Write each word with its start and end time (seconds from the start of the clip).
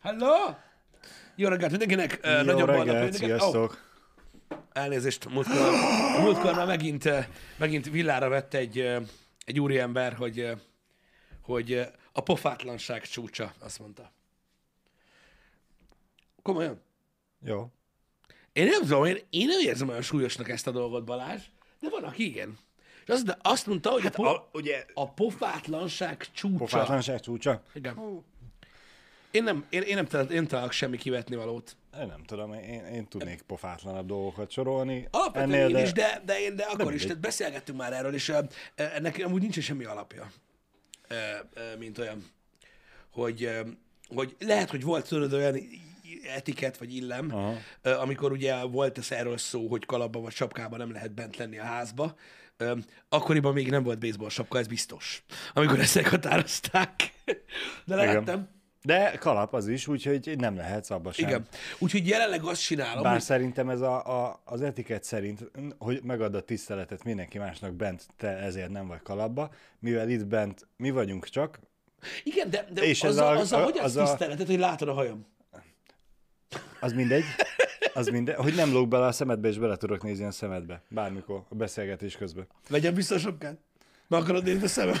Hello! 0.00 0.54
Jó 1.34 1.48
reggelt 1.48 1.70
mindenkinek! 1.70 2.20
Jó 2.22 2.42
Nagyon 2.42 2.66
reggelt, 2.66 3.12
sziasztok! 3.12 3.88
Elnézést, 4.72 5.28
múltkor, 5.28 5.70
múltkor 6.20 6.54
már 6.54 6.66
megint, 6.66 7.08
megint 7.56 7.90
villára 7.90 8.28
vett 8.28 8.54
egy, 8.54 8.78
egy 9.44 9.60
úriember, 9.60 10.12
hogy, 10.12 10.50
hogy 11.40 11.88
a 12.12 12.20
pofátlanság 12.20 13.02
csúcsa, 13.02 13.52
azt 13.58 13.78
mondta. 13.78 14.12
Komolyan? 16.42 16.82
Jó. 17.44 17.66
Én 18.52 18.66
nem 18.66 18.80
tudom, 18.80 19.04
én, 19.04 19.18
én 19.30 19.46
nem 19.46 19.60
érzem 19.60 19.88
olyan 19.88 20.02
súlyosnak 20.02 20.48
ezt 20.48 20.66
a 20.66 20.70
dolgot, 20.70 21.04
Balázs, 21.04 21.42
de 21.80 21.88
van, 21.90 22.04
aki 22.04 22.24
igen. 22.24 22.58
És 23.04 23.08
azt, 23.08 23.24
de 23.24 23.36
azt 23.42 23.66
mondta, 23.66 23.90
hogy 23.90 24.02
hát 24.02 24.14
a, 24.14 24.22
po- 24.22 24.36
A, 24.36 24.48
ugye, 24.52 24.84
a 24.94 25.10
pofátlanság 25.10 26.26
csúcsa. 26.32 26.56
pofátlanság 26.56 27.20
csúcsa? 27.20 27.62
Igen. 27.74 28.24
Én 29.30 29.42
nem, 29.42 29.64
én, 29.68 29.82
én 29.82 29.94
nem, 29.94 30.06
talál, 30.06 30.26
én 30.26 30.36
nem 30.36 30.46
találok 30.46 30.72
semmi 30.72 30.96
kivetni 30.96 31.36
valót. 31.36 31.76
Én 32.00 32.06
nem 32.06 32.22
tudom, 32.24 32.52
én, 32.52 32.84
én 32.84 33.08
tudnék 33.08 33.42
pofátlanabb 33.42 34.06
dolgokat 34.06 34.50
sorolni. 34.50 35.08
Alapvetően 35.10 35.52
Ennél, 35.52 35.68
én 35.68 35.72
de... 35.72 35.82
is, 35.82 35.92
de, 35.92 36.22
de, 36.24 36.40
én, 36.40 36.56
de 36.56 36.62
akkor 36.62 36.78
is, 36.78 36.86
mindegy. 36.86 37.06
tehát 37.06 37.20
beszélgettünk 37.20 37.78
már 37.78 37.92
erről, 37.92 38.14
és 38.14 38.28
uh, 38.28 38.38
ennek 38.74 39.22
amúgy 39.24 39.40
nincs 39.40 39.60
semmi 39.60 39.84
alapja, 39.84 40.30
uh, 41.10 41.16
uh, 41.54 41.78
mint 41.78 41.98
olyan, 41.98 42.24
hogy, 43.10 43.44
uh, 43.44 43.68
hogy 44.14 44.36
lehet, 44.38 44.70
hogy 44.70 44.82
volt 44.82 45.08
tudod 45.08 45.32
olyan 45.32 45.56
etiket 46.34 46.78
vagy 46.78 46.94
illem, 46.94 47.34
Aha. 47.34 47.56
uh, 47.84 48.00
amikor 48.00 48.32
ugye 48.32 48.62
volt 48.62 48.98
ez 48.98 49.10
erről 49.10 49.38
szó, 49.38 49.68
hogy 49.68 49.86
kalapba 49.86 50.20
vagy 50.20 50.32
sapkában 50.32 50.78
nem 50.78 50.92
lehet 50.92 51.12
bent 51.12 51.36
lenni 51.36 51.58
a 51.58 51.64
házba, 51.64 52.16
akkoriban 53.08 53.52
még 53.52 53.70
nem 53.70 53.82
volt 53.82 53.98
baseball 53.98 54.28
sapka, 54.28 54.58
ez 54.58 54.66
biztos, 54.66 55.22
amikor 55.52 55.78
ezt 55.78 55.94
meghatározták. 55.94 57.12
De 57.86 57.94
lehettem. 57.94 58.59
De 58.82 59.10
kalap 59.18 59.54
az 59.54 59.68
is, 59.68 59.86
úgyhogy 59.86 60.34
nem 60.38 60.56
lehetsz 60.56 60.90
abba 60.90 61.12
sem. 61.12 61.28
Igen. 61.28 61.46
Úgyhogy 61.78 62.06
jelenleg 62.08 62.44
azt 62.44 62.62
csinálom, 62.62 63.02
Bár 63.02 63.12
hogy 63.12 63.20
szerintem 63.22 63.68
ez 63.68 63.80
a, 63.80 64.24
a, 64.26 64.40
az 64.44 64.62
etiket 64.62 65.04
szerint, 65.04 65.50
hogy 65.78 66.00
megad 66.02 66.34
a 66.34 66.40
tiszteletet 66.42 67.04
mindenki 67.04 67.38
másnak 67.38 67.72
bent, 67.74 68.06
te 68.16 68.28
ezért 68.28 68.70
nem 68.70 68.86
vagy 68.86 69.02
kalapba, 69.02 69.50
mivel 69.78 70.08
itt 70.08 70.26
bent 70.26 70.66
mi 70.76 70.90
vagyunk 70.90 71.26
csak, 71.28 71.58
igen, 72.24 72.50
de, 72.50 72.66
de 72.72 72.82
És 72.82 73.02
az, 73.02 73.16
a, 73.16 73.30
a- 73.30 73.36
az, 73.38 73.52
a, 73.52 73.62
hogy 73.64 73.78
az 73.78 73.96
az 73.96 73.96
a- 73.96 74.04
tiszteletet, 74.04 74.46
hogy 74.46 74.58
látod 74.58 74.88
a 74.88 74.92
hajam. 74.92 75.26
az 76.80 76.92
mindegy, 76.92 77.24
az 77.94 78.08
mindegy, 78.08 78.34
hogy 78.34 78.54
nem 78.54 78.72
lóg 78.72 78.88
bele 78.88 79.06
a 79.06 79.12
szemedbe, 79.12 79.48
és 79.48 79.58
bele 79.58 79.76
tudok 79.76 80.02
nézni 80.02 80.24
a 80.24 80.30
szemedbe, 80.30 80.82
bármikor, 80.88 81.42
a 81.48 81.54
beszélgetés 81.54 82.16
közben. 82.16 82.46
Vissza 82.94 83.14
a 83.14 83.18
sapkát? 83.18 83.58
Meg 84.10 84.20
akarod 84.20 84.44
nézni 84.44 84.64
a 84.64 84.68
szemem? 84.68 84.96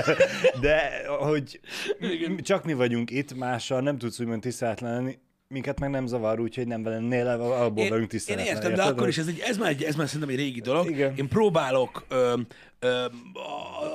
De 0.60 1.06
hogy 1.06 1.60
Igen. 2.00 2.36
csak 2.36 2.64
mi 2.64 2.72
vagyunk 2.74 3.10
itt, 3.10 3.34
mással 3.34 3.80
nem 3.80 3.98
tudsz 3.98 4.20
úgymond 4.20 4.40
tiszteletlen 4.40 4.92
lenni, 4.94 5.18
minket 5.48 5.80
meg 5.80 5.90
nem 5.90 6.06
zavar, 6.06 6.40
úgyhogy 6.40 6.66
nem 6.66 6.84
lennél 6.84 7.26
abból 7.26 7.84
Én, 7.84 7.92
én 7.92 8.08
tiszteletlen. 8.08 8.54
értem, 8.54 8.74
de 8.74 8.82
akkor 8.82 9.08
is 9.08 9.18
ez, 9.18 9.26
egy, 9.26 9.38
ez, 9.38 9.56
már 9.56 9.68
egy, 9.68 9.82
ez 9.82 9.94
már 9.94 10.06
szerintem 10.06 10.28
egy 10.30 10.36
régi 10.36 10.60
dolog. 10.60 10.90
Igen. 10.90 11.16
Én 11.16 11.28
próbálok 11.28 12.04
ö, 12.08 12.40
ö, 12.78 13.04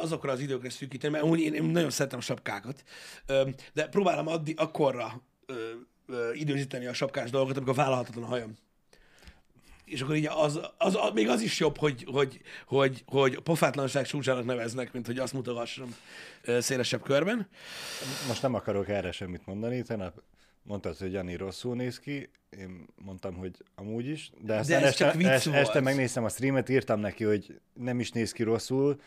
azokra 0.02 0.32
az 0.32 0.40
időkre 0.40 0.70
szűkíteni, 0.70 1.14
mert 1.14 1.26
úgy 1.26 1.40
én, 1.40 1.54
én 1.54 1.64
nagyon 1.64 1.90
szeretem 1.90 2.20
a 2.20 2.22
sapkákat, 2.22 2.84
ö, 3.26 3.50
de 3.74 3.88
próbálom 3.88 4.28
addi, 4.28 4.54
akkorra 4.58 5.22
ö, 5.46 5.54
ö, 6.08 6.34
időzíteni 6.34 6.86
a 6.86 6.94
sapkás 6.94 7.30
dolgokat, 7.30 7.58
amikor 7.58 7.76
vállalhatatlan 7.76 8.24
a 8.24 8.28
hajam. 8.28 8.54
És 9.86 10.02
akkor 10.02 10.16
így 10.16 10.26
az, 10.26 10.60
az, 10.78 10.96
az, 10.96 11.12
még 11.14 11.30
az 11.30 11.42
is 11.42 11.60
jobb, 11.60 11.78
hogy, 11.78 12.06
hogy, 12.12 12.42
hogy, 12.66 13.04
hogy 13.06 13.40
pofátlanság 13.40 14.06
csúcsának 14.06 14.46
neveznek, 14.46 14.94
mint 14.94 15.06
hogy 15.06 15.20
azt 15.20 15.34
mutogassam 15.34 15.96
szélesebb 16.60 17.02
körben. 17.02 17.48
Most 18.28 18.42
nem 18.42 18.54
akarok 18.54 18.90
erre 18.90 19.12
semmit 19.12 19.46
mondani, 19.46 19.82
tegnap 19.82 20.22
mondtad, 20.64 20.98
hogy 20.98 21.12
Jani 21.12 21.36
rosszul 21.36 21.76
néz 21.76 22.00
ki, 22.00 22.30
én 22.50 22.86
mondtam, 22.96 23.36
hogy 23.36 23.64
amúgy 23.76 24.08
is, 24.08 24.32
de 24.42 24.56
aztán 24.56 24.82
ez 24.82 24.88
este, 24.88 25.06
csak 25.06 25.16
vicc 25.16 25.28
este, 25.28 25.54
este 25.54 25.80
megnéztem 25.80 26.24
a 26.24 26.30
streamet, 26.30 26.70
írtam 26.70 27.00
neki, 27.00 27.24
hogy 27.24 27.60
nem 27.74 28.00
is 28.00 28.12
néz 28.12 28.32
ki 28.32 28.44
rosszul, 28.44 29.00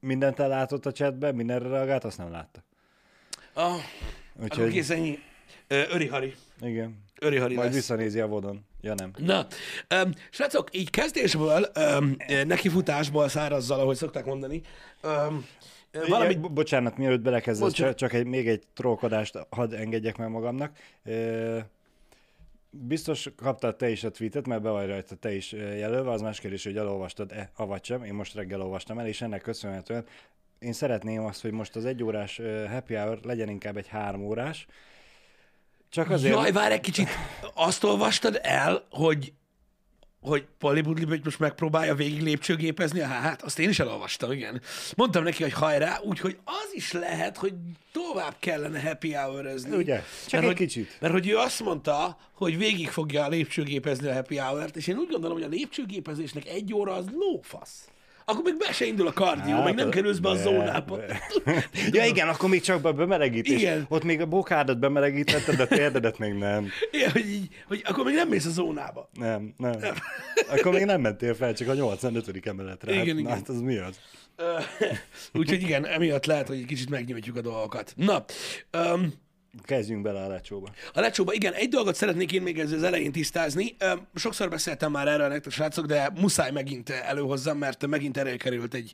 mindent 0.00 0.38
ellátott 0.38 0.86
a 0.86 0.92
chatben, 0.92 1.34
mindenre 1.34 1.68
reagált, 1.68 2.04
azt 2.04 2.18
nem 2.18 2.30
látta. 2.30 2.64
Ah, 3.52 3.72
akkor 3.72 4.42
Úgyhogy, 4.42 4.70
kész 4.70 4.90
ennyi. 4.90 5.18
Öri 5.66 6.06
Hari. 6.06 6.34
igen, 6.60 7.04
Öri 7.24 7.36
Hari 7.36 7.54
majd 7.54 7.66
lesz. 7.66 7.76
visszanézi 7.76 8.20
a 8.20 8.26
vodon. 8.26 8.64
Ja 8.80 8.94
nem. 8.94 9.10
Na, 9.16 9.46
um, 10.04 10.10
srácok, 10.30 10.76
így 10.76 10.90
kezdésből, 10.90 11.66
um, 11.98 12.16
nekifutásból 12.46 13.28
szárazzal, 13.28 13.80
ahogy 13.80 13.96
szokták 13.96 14.24
mondani, 14.24 14.60
um, 15.02 15.46
valamit... 16.08 16.40
Bo- 16.40 16.52
bocsánat, 16.52 16.96
mielőtt 16.96 17.20
belekezdesz, 17.20 17.72
csak- 17.72 17.94
csak, 17.94 18.12
egy, 18.12 18.26
még 18.26 18.48
egy 18.48 18.62
trollkodást 18.74 19.38
hadd 19.50 19.74
engedjek 19.74 20.16
meg 20.16 20.28
magamnak. 20.30 20.76
Ö, 21.04 21.58
Biztos 22.70 23.28
kaptad 23.36 23.76
te 23.76 23.88
is 23.88 24.04
a 24.04 24.10
tweetet, 24.10 24.46
mert 24.46 24.62
be 24.62 24.70
vagy 24.70 24.86
rajta 24.86 25.14
te 25.14 25.34
is 25.34 25.52
jelölve, 25.52 26.10
az 26.10 26.20
más 26.20 26.40
kérdés, 26.40 26.64
hogy 26.64 26.76
elolvastad-e, 26.76 27.50
avagy 27.56 27.84
sem. 27.84 28.04
Én 28.04 28.14
most 28.14 28.34
reggel 28.34 28.60
olvastam 28.62 28.98
el, 28.98 29.06
és 29.06 29.20
ennek 29.20 29.40
köszönhetően 29.42 30.04
én 30.58 30.72
szeretném 30.72 31.24
azt, 31.24 31.42
hogy 31.42 31.50
most 31.50 31.76
az 31.76 31.84
egy 31.84 32.02
órás 32.02 32.38
ö, 32.38 32.64
happy 32.66 32.94
hour 32.94 33.18
legyen 33.22 33.48
inkább 33.48 33.76
egy 33.76 33.86
három 33.88 34.22
órás. 34.24 34.66
Csak 35.94 36.10
azért... 36.10 36.34
Jaj, 36.34 36.52
várj 36.52 36.74
egy 36.74 36.80
kicsit, 36.80 37.08
azt 37.54 37.84
olvastad 37.84 38.40
el, 38.42 38.86
hogy 38.90 39.32
hogy 40.20 40.44
Pali 40.58 40.80
Budli 40.80 41.20
most 41.24 41.38
megpróbálja 41.38 41.94
végig 41.94 42.22
lépcsőgépezni 42.22 43.00
a 43.00 43.06
hát 43.06 43.42
azt 43.42 43.58
én 43.58 43.68
is 43.68 43.78
elolvastam, 43.78 44.32
igen. 44.32 44.60
Mondtam 44.96 45.22
neki, 45.22 45.42
hogy 45.42 45.52
hajrá, 45.52 46.00
úgyhogy 46.02 46.38
az 46.44 46.70
is 46.72 46.92
lehet, 46.92 47.36
hogy 47.36 47.54
tovább 47.92 48.34
kellene 48.38 48.80
happy 48.80 49.12
hour 49.12 49.54
Ugye? 49.70 50.02
Csak 50.26 50.40
egy 50.40 50.46
hogy, 50.46 50.56
kicsit. 50.56 50.96
Mert 51.00 51.12
hogy 51.12 51.28
ő 51.28 51.36
azt 51.36 51.60
mondta, 51.60 52.18
hogy 52.32 52.58
végig 52.58 52.88
fogja 52.88 53.28
lépcsőgépezni 53.28 54.08
a 54.08 54.14
happy 54.14 54.36
hour-t, 54.36 54.76
és 54.76 54.86
én 54.86 54.96
úgy 54.96 55.08
gondolom, 55.08 55.36
hogy 55.36 55.46
a 55.46 55.50
lépcsőgépezésnek 55.50 56.48
egy 56.48 56.74
óra 56.74 56.92
az 56.92 57.06
lófasz. 57.12 57.88
Akkor 58.24 58.42
még 58.44 58.56
be 58.56 58.72
se 58.72 58.84
indul 58.84 59.06
a 59.06 59.12
kardió, 59.12 59.54
Hát, 59.54 59.64
meg 59.64 59.74
nem 59.74 59.90
kerülsz 59.90 60.18
be 60.18 60.28
a 60.28 60.34
zónába. 60.34 60.96
de. 60.96 61.20
Ja 61.92 62.04
igen, 62.04 62.28
akkor 62.28 62.48
még 62.48 62.60
csak 62.60 62.80
be 62.80 62.92
bemelegítés. 62.92 63.60
Igen. 63.60 63.86
Ott 63.88 64.04
még 64.04 64.20
a 64.20 64.26
bokádat 64.26 64.78
bemelegítetted, 64.78 65.56
de 65.56 65.62
a 65.62 65.66
térdedet 65.66 66.18
még 66.18 66.32
nem. 66.32 66.68
Igen, 66.90 67.10
hogy, 67.10 67.28
így, 67.30 67.48
hogy 67.66 67.82
akkor 67.84 68.04
még 68.04 68.14
nem 68.14 68.28
mész 68.28 68.46
a 68.46 68.50
zónába. 68.50 69.10
Nem, 69.12 69.54
nem. 69.56 69.72
Akkor 70.48 70.72
még 70.72 70.84
nem 70.84 71.00
mentél 71.00 71.34
fel, 71.34 71.54
csak 71.54 71.68
a 71.68 71.74
85. 71.74 72.46
emeletre. 72.46 72.92
Igen, 72.92 73.06
hát, 73.06 73.18
igen. 73.18 73.32
Hát 73.32 73.48
az 73.48 73.60
mi 73.60 73.76
az? 73.76 73.98
Úgyhogy 75.40 75.62
igen, 75.62 75.86
emiatt 75.86 76.26
lehet, 76.26 76.48
hogy 76.48 76.58
egy 76.58 76.64
kicsit 76.66 76.90
megnyújtjuk 76.90 77.36
a 77.36 77.40
dolgokat. 77.40 77.92
Na, 77.96 78.24
um, 78.72 79.12
Kezdjünk 79.62 80.02
bele 80.02 80.22
a 80.22 80.28
lecsóba. 80.28 80.68
a 80.92 81.00
lecsóba, 81.00 81.32
igen, 81.32 81.52
egy 81.52 81.68
dolgot 81.68 81.94
szeretnék 81.94 82.32
én 82.32 82.42
még 82.42 82.58
ezzel 82.58 82.76
az 82.76 82.82
elején 82.82 83.12
tisztázni. 83.12 83.76
Sokszor 84.14 84.48
beszéltem 84.48 84.90
már 84.90 85.08
erről 85.08 85.28
nektek, 85.28 85.52
srácok, 85.52 85.86
de 85.86 86.10
muszáj 86.14 86.50
megint 86.50 86.90
előhozzam, 86.90 87.58
mert 87.58 87.86
megint 87.86 88.16
előkerült 88.16 88.74
egy 88.74 88.92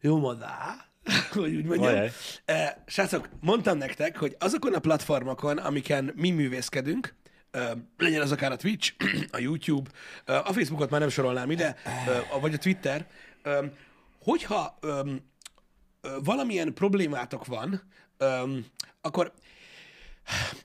jó 0.00 0.18
madá, 0.18 0.88
hogy 1.32 1.54
úgy 1.54 1.64
mondjam. 1.64 1.94
Ajaj. 1.94 2.10
Srácok, 2.86 3.28
mondtam 3.40 3.78
nektek, 3.78 4.16
hogy 4.16 4.36
azokon 4.38 4.74
a 4.74 4.78
platformokon, 4.78 5.58
amiken 5.58 6.12
mi 6.14 6.30
művészkedünk, 6.30 7.14
legyen 7.96 8.20
az 8.20 8.32
akár 8.32 8.52
a 8.52 8.56
Twitch, 8.56 8.94
a 9.30 9.38
YouTube, 9.38 9.90
a 10.24 10.52
Facebookot 10.52 10.90
már 10.90 11.00
nem 11.00 11.08
sorolnám 11.08 11.50
ide, 11.50 11.76
vagy 12.40 12.54
a 12.54 12.58
Twitter, 12.58 13.06
hogyha 14.22 14.78
valamilyen 16.24 16.74
problémátok 16.74 17.46
van, 17.46 17.82
akkor 19.00 19.32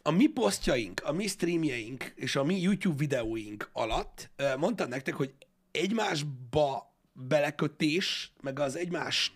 a 0.01 0.11
mi 0.11 0.27
posztjaink, 0.27 1.01
a 1.03 1.11
mi 1.11 1.27
streamjeink 1.27 2.13
és 2.15 2.35
a 2.35 2.43
mi 2.43 2.61
YouTube 2.61 2.97
videóink 2.97 3.69
alatt 3.73 4.29
mondtam 4.57 4.89
nektek, 4.89 5.13
hogy 5.13 5.33
egymásba 5.71 6.95
belekötés, 7.13 8.31
meg 8.41 8.59
az 8.59 8.75
egymás 8.75 9.31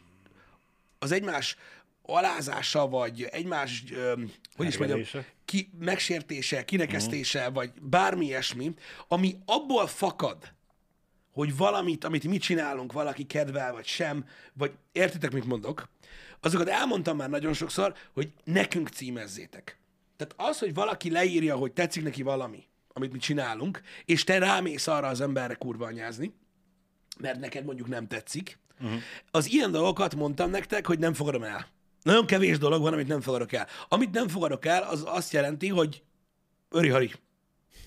az 0.99 1.11
egymás 1.11 1.55
alázása, 2.01 2.87
vagy 2.87 3.23
egymás, 3.23 3.83
öm, 3.91 4.31
hogy 4.55 4.67
is 4.67 4.77
mondjam, 4.77 5.23
ki, 5.45 5.69
megsértése, 5.79 6.65
kirekesztése, 6.65 7.39
uh-huh. 7.39 7.55
vagy 7.55 7.71
bármi 7.81 8.25
ilyesmi, 8.25 8.73
ami 9.07 9.37
abból 9.45 9.87
fakad, 9.87 10.53
hogy 11.31 11.57
valamit, 11.57 12.03
amit 12.03 12.27
mi 12.27 12.37
csinálunk, 12.37 12.91
valaki 12.91 13.25
kedvel, 13.25 13.73
vagy 13.73 13.85
sem, 13.85 14.25
vagy 14.53 14.71
értitek, 14.91 15.31
mit 15.31 15.45
mondok, 15.45 15.89
azokat 16.39 16.67
elmondtam 16.67 17.17
már 17.17 17.29
nagyon 17.29 17.53
sokszor, 17.53 17.93
hogy 18.13 18.31
nekünk 18.43 18.89
címezzétek. 18.89 19.77
Tehát 20.17 20.49
az, 20.49 20.59
hogy 20.59 20.73
valaki 20.73 21.11
leírja, 21.11 21.55
hogy 21.55 21.73
tetszik 21.73 22.03
neki 22.03 22.21
valami, 22.21 22.63
amit 22.93 23.11
mi 23.11 23.17
csinálunk, 23.17 23.81
és 24.05 24.23
te 24.23 24.37
rámész 24.37 24.87
arra 24.87 25.07
az 25.07 25.21
emberre 25.21 25.53
kurva 25.53 25.85
anyázni, 25.85 26.33
mert 27.19 27.39
neked 27.39 27.65
mondjuk 27.65 27.87
nem 27.87 28.07
tetszik, 28.07 28.59
uh-huh. 28.81 28.99
az 29.31 29.49
ilyen 29.49 29.71
dolgokat 29.71 30.15
mondtam 30.15 30.49
nektek, 30.49 30.87
hogy 30.87 30.99
nem 30.99 31.13
fogadom 31.13 31.43
el. 31.43 31.67
Nagyon 32.03 32.25
kevés 32.25 32.57
dolog 32.57 32.81
van, 32.81 32.93
amit 32.93 33.07
nem 33.07 33.21
fogadok 33.21 33.51
el. 33.51 33.67
Amit 33.87 34.11
nem 34.11 34.27
fogadok 34.27 34.65
el, 34.65 34.83
az 34.83 35.03
azt 35.05 35.33
jelenti, 35.33 35.67
hogy 35.67 36.03
öri-hari 36.69 37.11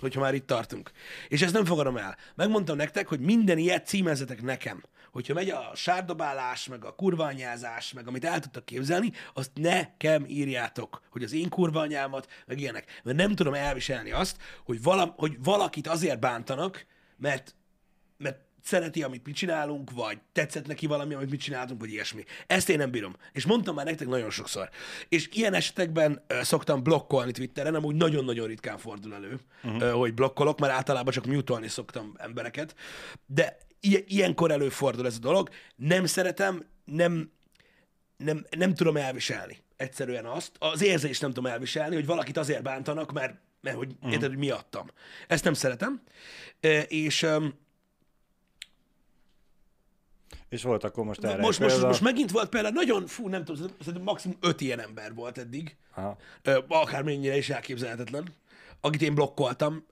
hogyha 0.00 0.20
már 0.20 0.34
itt 0.34 0.46
tartunk. 0.46 0.90
És 1.28 1.42
ezt 1.42 1.52
nem 1.52 1.64
fogadom 1.64 1.96
el. 1.96 2.16
Megmondtam 2.34 2.76
nektek, 2.76 3.08
hogy 3.08 3.20
minden 3.20 3.58
ilyet 3.58 3.86
címezzetek 3.86 4.42
nekem. 4.42 4.82
Hogyha 5.12 5.34
megy 5.34 5.50
a 5.50 5.70
sárdobálás, 5.74 6.68
meg 6.68 6.84
a 6.84 6.94
kurvanyázás, 6.94 7.92
meg 7.92 8.08
amit 8.08 8.24
el 8.24 8.40
tudtak 8.40 8.64
képzelni, 8.64 9.12
azt 9.34 9.50
nekem 9.54 10.24
írjátok, 10.28 11.02
hogy 11.10 11.22
az 11.22 11.32
én 11.32 11.48
kurvanyámat, 11.48 12.28
meg 12.46 12.60
ilyenek. 12.60 13.00
Mert 13.02 13.16
nem 13.16 13.34
tudom 13.34 13.54
elviselni 13.54 14.10
azt, 14.10 14.36
hogy, 14.64 14.82
vala, 14.82 15.14
hogy 15.16 15.36
valakit 15.42 15.86
azért 15.86 16.20
bántanak, 16.20 16.86
mert, 17.16 17.54
mert 18.16 18.38
szereti, 18.62 19.02
amit 19.02 19.26
mi 19.26 19.32
csinálunk, 19.32 19.90
vagy 19.90 20.18
tetszett 20.32 20.66
neki 20.66 20.86
valami, 20.86 21.14
amit 21.14 21.30
mi 21.30 21.36
csináltunk, 21.36 21.80
vagy 21.80 21.92
ilyesmi. 21.92 22.24
Ezt 22.46 22.68
én 22.68 22.78
nem 22.78 22.90
bírom. 22.90 23.16
És 23.32 23.46
mondtam 23.46 23.74
már 23.74 23.84
nektek 23.84 24.08
nagyon 24.08 24.30
sokszor. 24.30 24.68
És 25.08 25.28
ilyen 25.32 25.54
esetekben 25.54 26.24
uh, 26.28 26.40
szoktam 26.40 26.82
blokkolni 26.82 27.32
Twitteren, 27.32 27.74
amúgy 27.74 27.94
nagyon-nagyon 27.94 28.46
ritkán 28.46 28.78
fordul 28.78 29.14
elő, 29.14 29.40
uh-huh. 29.62 29.82
uh, 29.82 29.90
hogy 29.90 30.14
blokkolok, 30.14 30.58
mert 30.58 30.72
általában 30.72 31.12
csak 31.12 31.26
mutolni 31.26 31.68
szoktam 31.68 32.14
embereket. 32.18 32.74
De 33.26 33.56
ilyenkor 33.80 34.50
előfordul 34.50 35.06
ez 35.06 35.16
a 35.16 35.18
dolog. 35.18 35.48
Nem 35.76 36.06
szeretem, 36.06 36.64
nem, 36.84 37.30
nem, 38.16 38.46
nem 38.56 38.74
tudom 38.74 38.96
elviselni 38.96 39.58
egyszerűen 39.80 40.24
azt, 40.24 40.52
az 40.58 40.82
érzést 40.82 41.20
nem 41.20 41.32
tudom 41.32 41.52
elviselni, 41.52 41.94
hogy 41.94 42.06
valakit 42.06 42.36
azért 42.36 42.62
bántanak, 42.62 43.12
mert, 43.12 43.34
mert 43.60 43.76
hogy 43.76 43.92
uh-huh. 43.92 44.12
érted, 44.12 44.28
hogy 44.28 44.38
miattam. 44.38 44.86
Ezt 45.26 45.44
nem 45.44 45.54
szeretem. 45.54 46.02
Uh, 46.62 46.82
és 46.88 47.26
És 50.48 50.62
volt 50.62 50.84
akkor 50.84 51.04
most 51.04 51.24
erre 51.24 51.40
most, 51.40 51.60
most, 51.60 51.82
most 51.82 52.00
megint 52.00 52.30
volt 52.30 52.48
például, 52.48 52.74
nagyon, 52.74 53.06
fú, 53.06 53.28
nem 53.28 53.44
tudom, 53.44 53.70
szerintem 53.78 54.02
maximum 54.02 54.36
öt 54.40 54.60
ilyen 54.60 54.80
ember 54.80 55.14
volt 55.14 55.38
eddig, 55.38 55.76
Aha. 55.94 56.16
Akármennyire 56.68 57.36
is 57.36 57.50
elképzelhetetlen, 57.50 58.34
akit 58.80 59.02
én 59.02 59.14
blokkoltam, 59.14 59.86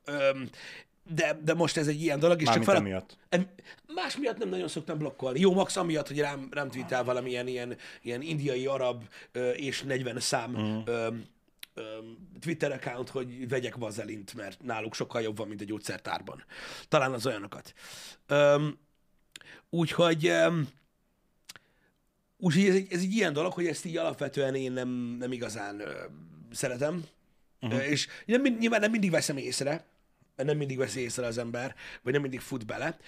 de, 1.08 1.38
de 1.44 1.54
most 1.54 1.76
ez 1.76 1.86
egy 1.88 2.02
ilyen 2.02 2.18
dolog, 2.18 2.40
és 2.40 2.46
Mármint 2.46 2.66
csak 2.66 2.76
fel... 2.76 2.84
emiatt. 2.84 3.16
Em- 3.28 3.48
Más 3.94 4.16
miatt 4.16 4.38
nem 4.38 4.48
nagyon 4.48 4.68
szoktam 4.68 4.98
blokkolni. 4.98 5.40
Jó, 5.40 5.52
max 5.52 5.76
amiatt, 5.76 6.08
hogy 6.08 6.18
rám, 6.18 6.48
rám 6.50 6.70
tweetel 6.70 7.04
valamilyen 7.04 7.46
ilyen, 7.46 7.76
ilyen 8.02 8.22
indiai, 8.22 8.66
arab 8.66 9.04
ö, 9.32 9.50
és 9.50 9.82
40 9.82 10.20
szám 10.20 10.50
mm. 10.50 10.78
ö, 10.84 11.08
ö, 11.74 11.82
Twitter 12.40 12.72
account, 12.72 13.08
hogy 13.08 13.48
vegyek 13.48 13.76
vazelint, 13.76 14.34
mert 14.34 14.62
náluk 14.62 14.94
sokkal 14.94 15.22
jobb 15.22 15.36
van, 15.36 15.48
mint 15.48 15.60
a 15.60 15.64
gyógyszertárban. 15.64 16.44
Talán 16.88 17.12
az 17.12 17.26
olyanokat. 17.26 17.72
Öm, 18.26 18.78
úgyhogy 19.70 20.26
öm, 20.26 20.68
úgyhogy 22.36 22.64
ez 22.64 22.74
egy, 22.74 22.92
ez 22.92 23.00
egy 23.00 23.12
ilyen 23.12 23.32
dolog, 23.32 23.52
hogy 23.52 23.66
ezt 23.66 23.84
így 23.84 23.96
alapvetően 23.96 24.54
én 24.54 24.72
nem, 24.72 24.88
nem 25.18 25.32
igazán 25.32 25.80
ö, 25.80 25.92
szeretem. 26.52 27.04
Uh-huh. 27.60 27.90
És 27.90 28.08
nem, 28.26 28.42
nyilván 28.42 28.80
nem 28.80 28.90
mindig 28.90 29.10
veszem 29.10 29.36
észre, 29.36 29.84
nem 30.44 30.56
mindig 30.56 30.78
veszi 30.78 31.00
észre 31.00 31.26
az 31.26 31.38
ember, 31.38 31.74
vagy 32.02 32.12
nem 32.12 32.22
mindig 32.22 32.40
fut 32.40 32.66
bele. 32.66 32.98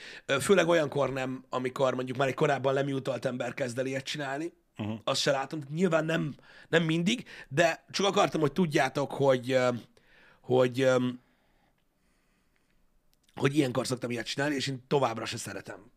Főleg 0.40 0.68
olyankor 0.68 1.12
nem, 1.12 1.44
amikor 1.48 1.94
mondjuk 1.94 2.16
már 2.16 2.28
egy 2.28 2.34
korábban 2.34 2.74
lemutalt 2.74 3.24
ember 3.24 3.54
kezd 3.54 3.78
el 3.78 3.86
ilyet 3.86 4.04
csinálni, 4.04 4.52
uh-huh. 4.78 4.98
azt 5.04 5.20
se 5.20 5.30
látom. 5.30 5.60
Nyilván 5.70 6.04
nem, 6.04 6.34
nem 6.68 6.82
mindig, 6.82 7.24
de 7.48 7.84
csak 7.90 8.06
akartam, 8.06 8.40
hogy 8.40 8.52
tudjátok, 8.52 9.12
hogy, 9.12 9.58
hogy, 10.40 10.80
ö, 10.80 11.08
hogy 13.34 13.56
ilyenkor 13.56 13.86
szoktam 13.86 14.10
ilyet 14.10 14.26
csinálni, 14.26 14.54
és 14.54 14.66
én 14.66 14.84
továbbra 14.88 15.24
se 15.24 15.36
szeretem, 15.36 15.90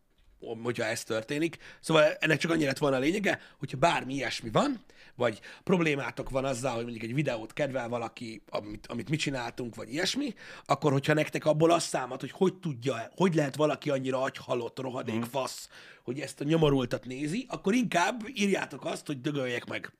hogyha 0.62 0.84
ez 0.84 1.04
történik. 1.04 1.56
Szóval 1.80 2.02
ennek 2.20 2.38
csak 2.38 2.50
annyi 2.50 2.64
lett 2.64 2.78
volna 2.78 2.96
a 2.96 3.00
lényege, 3.00 3.40
hogyha 3.58 3.76
bármi 3.76 4.14
ilyesmi 4.14 4.50
van, 4.50 4.84
vagy 5.14 5.40
problémátok 5.64 6.30
van 6.30 6.44
azzal, 6.44 6.74
hogy 6.74 6.82
mondjuk 6.82 7.04
egy 7.04 7.14
videót 7.14 7.52
kedvel 7.52 7.88
valaki, 7.88 8.42
amit, 8.48 8.86
amit 8.86 9.10
mi 9.10 9.16
csináltunk, 9.16 9.74
vagy 9.74 9.92
ilyesmi, 9.92 10.34
akkor 10.64 10.92
hogyha 10.92 11.12
nektek 11.12 11.44
abból 11.44 11.70
azt 11.70 11.88
számad, 11.88 12.20
hogy 12.20 12.30
hogy 12.30 12.54
tudja, 12.54 13.10
hogy 13.16 13.34
lehet 13.34 13.56
valaki 13.56 13.90
annyira 13.90 14.22
agyhalott, 14.22 14.78
rohadék, 14.78 15.16
mm. 15.16 15.20
fasz, 15.20 15.68
hogy 16.02 16.20
ezt 16.20 16.40
a 16.40 16.44
nyomorultat 16.44 17.04
nézi, 17.04 17.46
akkor 17.48 17.74
inkább 17.74 18.28
írjátok 18.34 18.84
azt, 18.84 19.06
hogy 19.06 19.20
dögöljek 19.20 19.64
meg. 19.64 19.92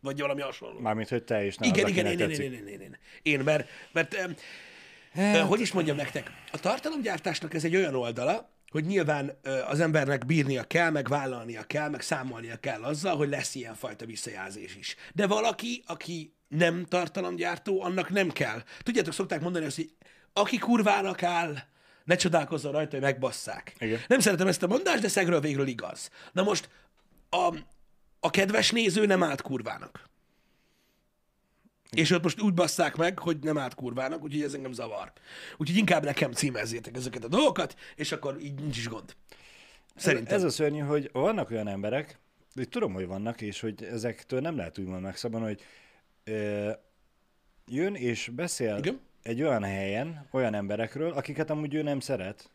Vagy 0.00 0.20
valami 0.20 0.40
hasonló. 0.40 0.78
Mármint, 0.80 1.08
hogy 1.08 1.24
te 1.24 1.44
is 1.44 1.56
nem 1.56 1.68
Igen, 1.68 1.84
az, 1.84 1.90
igen, 1.90 2.06
én, 2.06 2.12
én, 2.12 2.18
tetszik. 2.18 2.44
én, 2.44 2.52
én, 2.52 2.66
én, 2.66 2.80
én. 2.80 2.96
Én, 3.22 3.40
mert, 3.40 3.68
mert 3.92 4.14
ö, 5.16 5.38
hogy 5.38 5.60
is 5.60 5.72
mondjam 5.72 5.96
nektek, 5.96 6.30
a 6.52 6.60
tartalomgyártásnak 6.60 7.54
ez 7.54 7.64
egy 7.64 7.76
olyan 7.76 7.94
oldala, 7.94 8.50
hogy 8.76 8.86
nyilván 8.86 9.38
az 9.66 9.80
embernek 9.80 10.26
bírnia 10.26 10.64
kell, 10.64 10.90
meg 10.90 11.08
vállalnia 11.08 11.62
kell, 11.62 11.88
meg 11.88 12.00
számolnia 12.00 12.56
kell 12.56 12.82
azzal, 12.82 13.16
hogy 13.16 13.28
lesz 13.28 13.54
ilyenfajta 13.54 14.06
visszajelzés 14.06 14.76
is. 14.76 14.96
De 15.14 15.26
valaki, 15.26 15.82
aki 15.86 16.34
nem 16.48 16.84
tartalomgyártó, 16.84 17.82
annak 17.82 18.10
nem 18.10 18.28
kell. 18.28 18.62
Tudjátok, 18.82 19.12
szokták 19.12 19.40
mondani 19.40 19.64
azt, 19.64 19.76
hogy 19.76 19.90
aki 20.32 20.58
kurvának 20.58 21.22
áll, 21.22 21.56
ne 22.04 22.16
csodálkozzon 22.16 22.72
rajta, 22.72 22.90
hogy 22.90 23.00
megbasszák. 23.00 23.74
Igen. 23.78 24.00
Nem 24.06 24.20
szeretem 24.20 24.46
ezt 24.46 24.62
a 24.62 24.66
mondást, 24.66 25.02
de 25.02 25.08
szegről 25.08 25.40
végről 25.40 25.66
igaz. 25.66 26.10
Na 26.32 26.42
most 26.42 26.68
a, 27.30 27.54
a 28.20 28.30
kedves 28.30 28.70
néző 28.70 29.06
nem 29.06 29.22
állt 29.22 29.42
kurvának. 29.42 30.08
És 31.96 32.10
ott 32.10 32.22
most 32.22 32.40
úgy 32.40 32.54
basszák 32.54 32.96
meg, 32.96 33.18
hogy 33.18 33.38
nem 33.42 33.58
állt 33.58 33.74
kurvának, 33.74 34.22
úgyhogy 34.22 34.42
ez 34.42 34.54
engem 34.54 34.72
zavar. 34.72 35.12
Úgyhogy 35.56 35.76
inkább 35.76 36.04
nekem 36.04 36.32
címezzétek 36.32 36.96
ezeket 36.96 37.24
a 37.24 37.28
dolgokat, 37.28 37.76
és 37.94 38.12
akkor 38.12 38.36
így 38.40 38.54
nincs 38.54 38.76
is 38.76 38.88
gond. 38.88 39.14
Szerintem. 39.94 40.36
Ez 40.36 40.42
a 40.42 40.50
szörnyű, 40.50 40.78
hogy 40.78 41.10
vannak 41.12 41.50
olyan 41.50 41.68
emberek, 41.68 42.18
de 42.54 42.64
tudom, 42.64 42.92
hogy 42.92 43.06
vannak, 43.06 43.40
és 43.40 43.60
hogy 43.60 43.84
ezektől 43.84 44.40
nem 44.40 44.56
lehet 44.56 44.78
úgymond 44.78 45.02
megszabadulni, 45.02 45.54
hogy 45.54 45.64
ö, 46.34 46.70
jön 47.66 47.94
és 47.94 48.30
beszél 48.34 48.76
Igen. 48.76 49.00
egy 49.22 49.42
olyan 49.42 49.62
helyen 49.62 50.26
olyan 50.30 50.54
emberekről, 50.54 51.12
akiket 51.12 51.50
amúgy 51.50 51.74
ő 51.74 51.82
nem 51.82 52.00
szeret, 52.00 52.50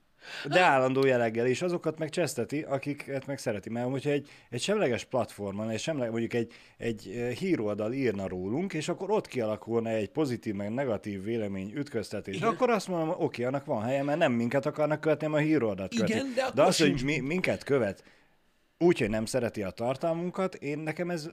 de 0.47 0.59
állandó 0.59 1.06
jelleggel, 1.06 1.45
és 1.47 1.62
azokat 1.62 1.97
meg 2.00 2.09
cseszteti, 2.09 2.62
akiket 2.62 3.25
meg 3.25 3.38
szereti. 3.38 3.69
Mert 3.69 3.89
hogyha 3.89 4.09
egy, 4.09 4.29
egy 4.50 4.62
semleges 4.62 5.03
platformon, 5.03 5.69
egy 5.69 5.79
semleges, 5.79 6.12
mondjuk 6.12 6.33
egy, 6.33 6.53
egy 6.77 7.12
ö, 7.15 7.29
híroldal 7.29 7.94
írna 7.94 8.27
rólunk, 8.27 8.73
és 8.73 8.89
akkor 8.89 9.12
ott 9.12 9.27
kialakulna 9.27 9.89
egy 9.89 10.09
pozitív, 10.09 10.53
meg 10.53 10.73
negatív 10.73 11.23
vélemény 11.23 11.71
ütköztetés, 11.75 12.35
Igen. 12.35 12.50
akkor 12.50 12.69
azt 12.69 12.88
mondom, 12.88 13.15
oké, 13.18 13.44
annak 13.44 13.65
van 13.65 13.83
helye, 13.83 14.03
mert 14.03 14.19
nem 14.19 14.31
minket 14.31 14.65
akarnak 14.65 15.01
követni, 15.01 15.25
hanem 15.25 15.41
a 15.41 15.45
híroldalt 15.45 15.94
Igen, 15.94 16.06
követni. 16.06 16.33
de 16.33 16.41
akkor 16.41 16.56
de 16.56 16.63
az, 16.63 16.77
hogy 16.77 17.03
mi, 17.03 17.19
minket 17.19 17.63
követ, 17.63 18.03
úgy, 18.77 19.00
hogy 19.00 19.09
nem 19.09 19.25
szereti 19.25 19.63
a 19.63 19.69
tartalmunkat, 19.69 20.56
én 20.56 20.79
nekem 20.79 21.09
ez 21.09 21.29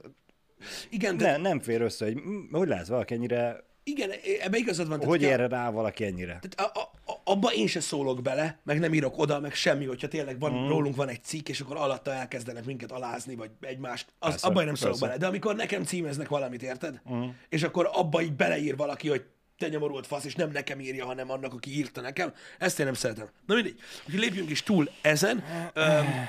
Igen, 0.91 1.17
de, 1.17 1.31
ne, 1.31 1.37
nem 1.37 1.61
fér 1.61 1.81
össze, 1.81 2.05
hogy 2.05 2.23
hogy 2.51 2.69
lehet 2.69 2.87
valaki 2.87 3.15
ennyire, 3.15 3.65
igen, 3.83 4.11
ebbe 4.41 4.57
igazad 4.57 4.89
van. 4.89 5.05
hogy 5.05 5.25
erre 5.25 5.47
rá 5.49 5.71
valaki 5.71 6.05
ennyire. 6.05 6.39
Tehát 6.41 6.75
a, 6.77 6.81
a, 6.81 6.91
abba 7.29 7.53
én 7.53 7.67
se 7.67 7.81
szólok 7.81 8.23
bele, 8.23 8.59
meg 8.65 8.79
nem 8.79 8.95
írok 8.95 9.19
oda, 9.19 9.41
meg 9.41 9.55
semmi, 9.55 9.85
hogyha 9.85 10.09
tényleg 10.09 10.39
van, 10.39 10.53
mm. 10.53 10.69
rólunk 10.69 10.97
van 10.97 11.09
egy 11.09 11.25
cikk, 11.25 11.49
és 11.49 11.61
akkor 11.61 11.77
alatta 11.77 12.13
elkezdenek 12.13 12.65
minket 12.65 12.93
alázni, 12.93 13.35
vagy 13.35 13.51
egymást, 13.61 14.07
az, 14.19 14.31
Persze, 14.31 14.47
abba 14.47 14.61
én 14.61 14.67
nem 14.67 14.75
szólok 14.75 14.99
persze. 14.99 15.07
bele. 15.07 15.19
De 15.19 15.27
amikor 15.27 15.57
nekem 15.57 15.85
címeznek 15.85 16.29
valamit, 16.29 16.63
érted? 16.63 17.01
Mm. 17.13 17.29
És 17.49 17.63
akkor 17.63 17.91
abba 17.93 18.23
így 18.23 18.33
beleír 18.33 18.77
valaki, 18.77 19.09
hogy 19.09 19.25
te 19.59 19.69
nyomorult 19.69 20.07
fasz, 20.07 20.25
és 20.25 20.35
nem 20.35 20.51
nekem 20.51 20.81
írja, 20.81 21.07
hanem 21.07 21.31
annak, 21.31 21.53
aki 21.53 21.77
írta 21.77 22.01
nekem. 22.01 22.33
Ezt 22.59 22.79
én 22.79 22.85
nem 22.85 22.95
szeretem. 22.95 23.29
Na 23.47 23.55
mindegy. 23.55 23.81
Úgyhogy 24.07 24.21
lépjünk 24.21 24.51
is 24.51 24.63
túl 24.63 24.91
ezen, 25.03 25.45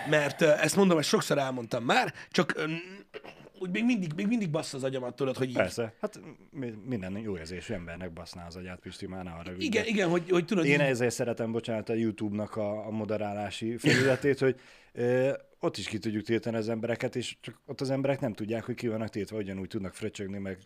mert 0.10 0.42
ezt 0.42 0.76
mondom, 0.76 0.98
ezt 0.98 1.10
sokszor 1.10 1.38
elmondtam 1.38 1.84
már, 1.84 2.14
csak 2.32 2.62
úgy 3.60 3.70
még 3.70 3.86
mindig, 3.86 4.12
még 4.16 4.28
mindig 4.28 4.50
bassz 4.50 4.74
az 4.74 4.84
agyamat, 4.84 5.16
tudod, 5.16 5.38
hogy 5.38 5.50
így, 5.50 5.56
Persze, 5.56 5.94
hát 6.02 6.20
mi- 6.52 6.74
minden 6.86 7.18
jó 7.18 7.38
érzésű 7.38 7.74
embernek 7.74 8.14
baszná 8.14 8.46
az 8.46 8.56
agyát, 8.56 8.80
Pisti, 8.80 9.08
már 9.08 9.24
ne 9.24 9.32
arra 9.32 9.52
igen, 9.58 9.86
igen, 9.86 10.10
hogy, 10.10 10.30
hogy 10.30 10.46
tudod, 10.46 10.66
Én 10.66 10.74
így, 10.74 10.80
ezért 10.80 11.14
szeretem, 11.14 11.52
bocsánat, 11.52 11.90
a 11.90 11.94
YouTube-nak 11.94 12.56
a, 12.56 12.86
a 12.88 12.90
moderálási 12.90 13.78
felületét, 13.78 14.40
hogy 14.40 14.60
ö, 14.94 15.32
ott 15.60 15.78
is 15.78 15.88
ki 15.88 15.98
tudjuk 15.98 16.24
tiltani 16.24 16.58
az 16.58 16.70
embereket, 16.70 17.16
és 17.16 17.38
csak 17.42 17.62
ott 17.66 17.82
az 17.82 17.90
emberek 17.90 18.20
nem 18.20 18.34
tudják, 18.34 18.64
hogy 18.64 18.76
ki 18.76 18.88
vannak 18.88 19.10
tiltva, 19.10 19.38
ugyanúgy 19.38 19.68
tudnak 19.68 19.94
fröcsögni, 19.94 20.38
meg 20.38 20.58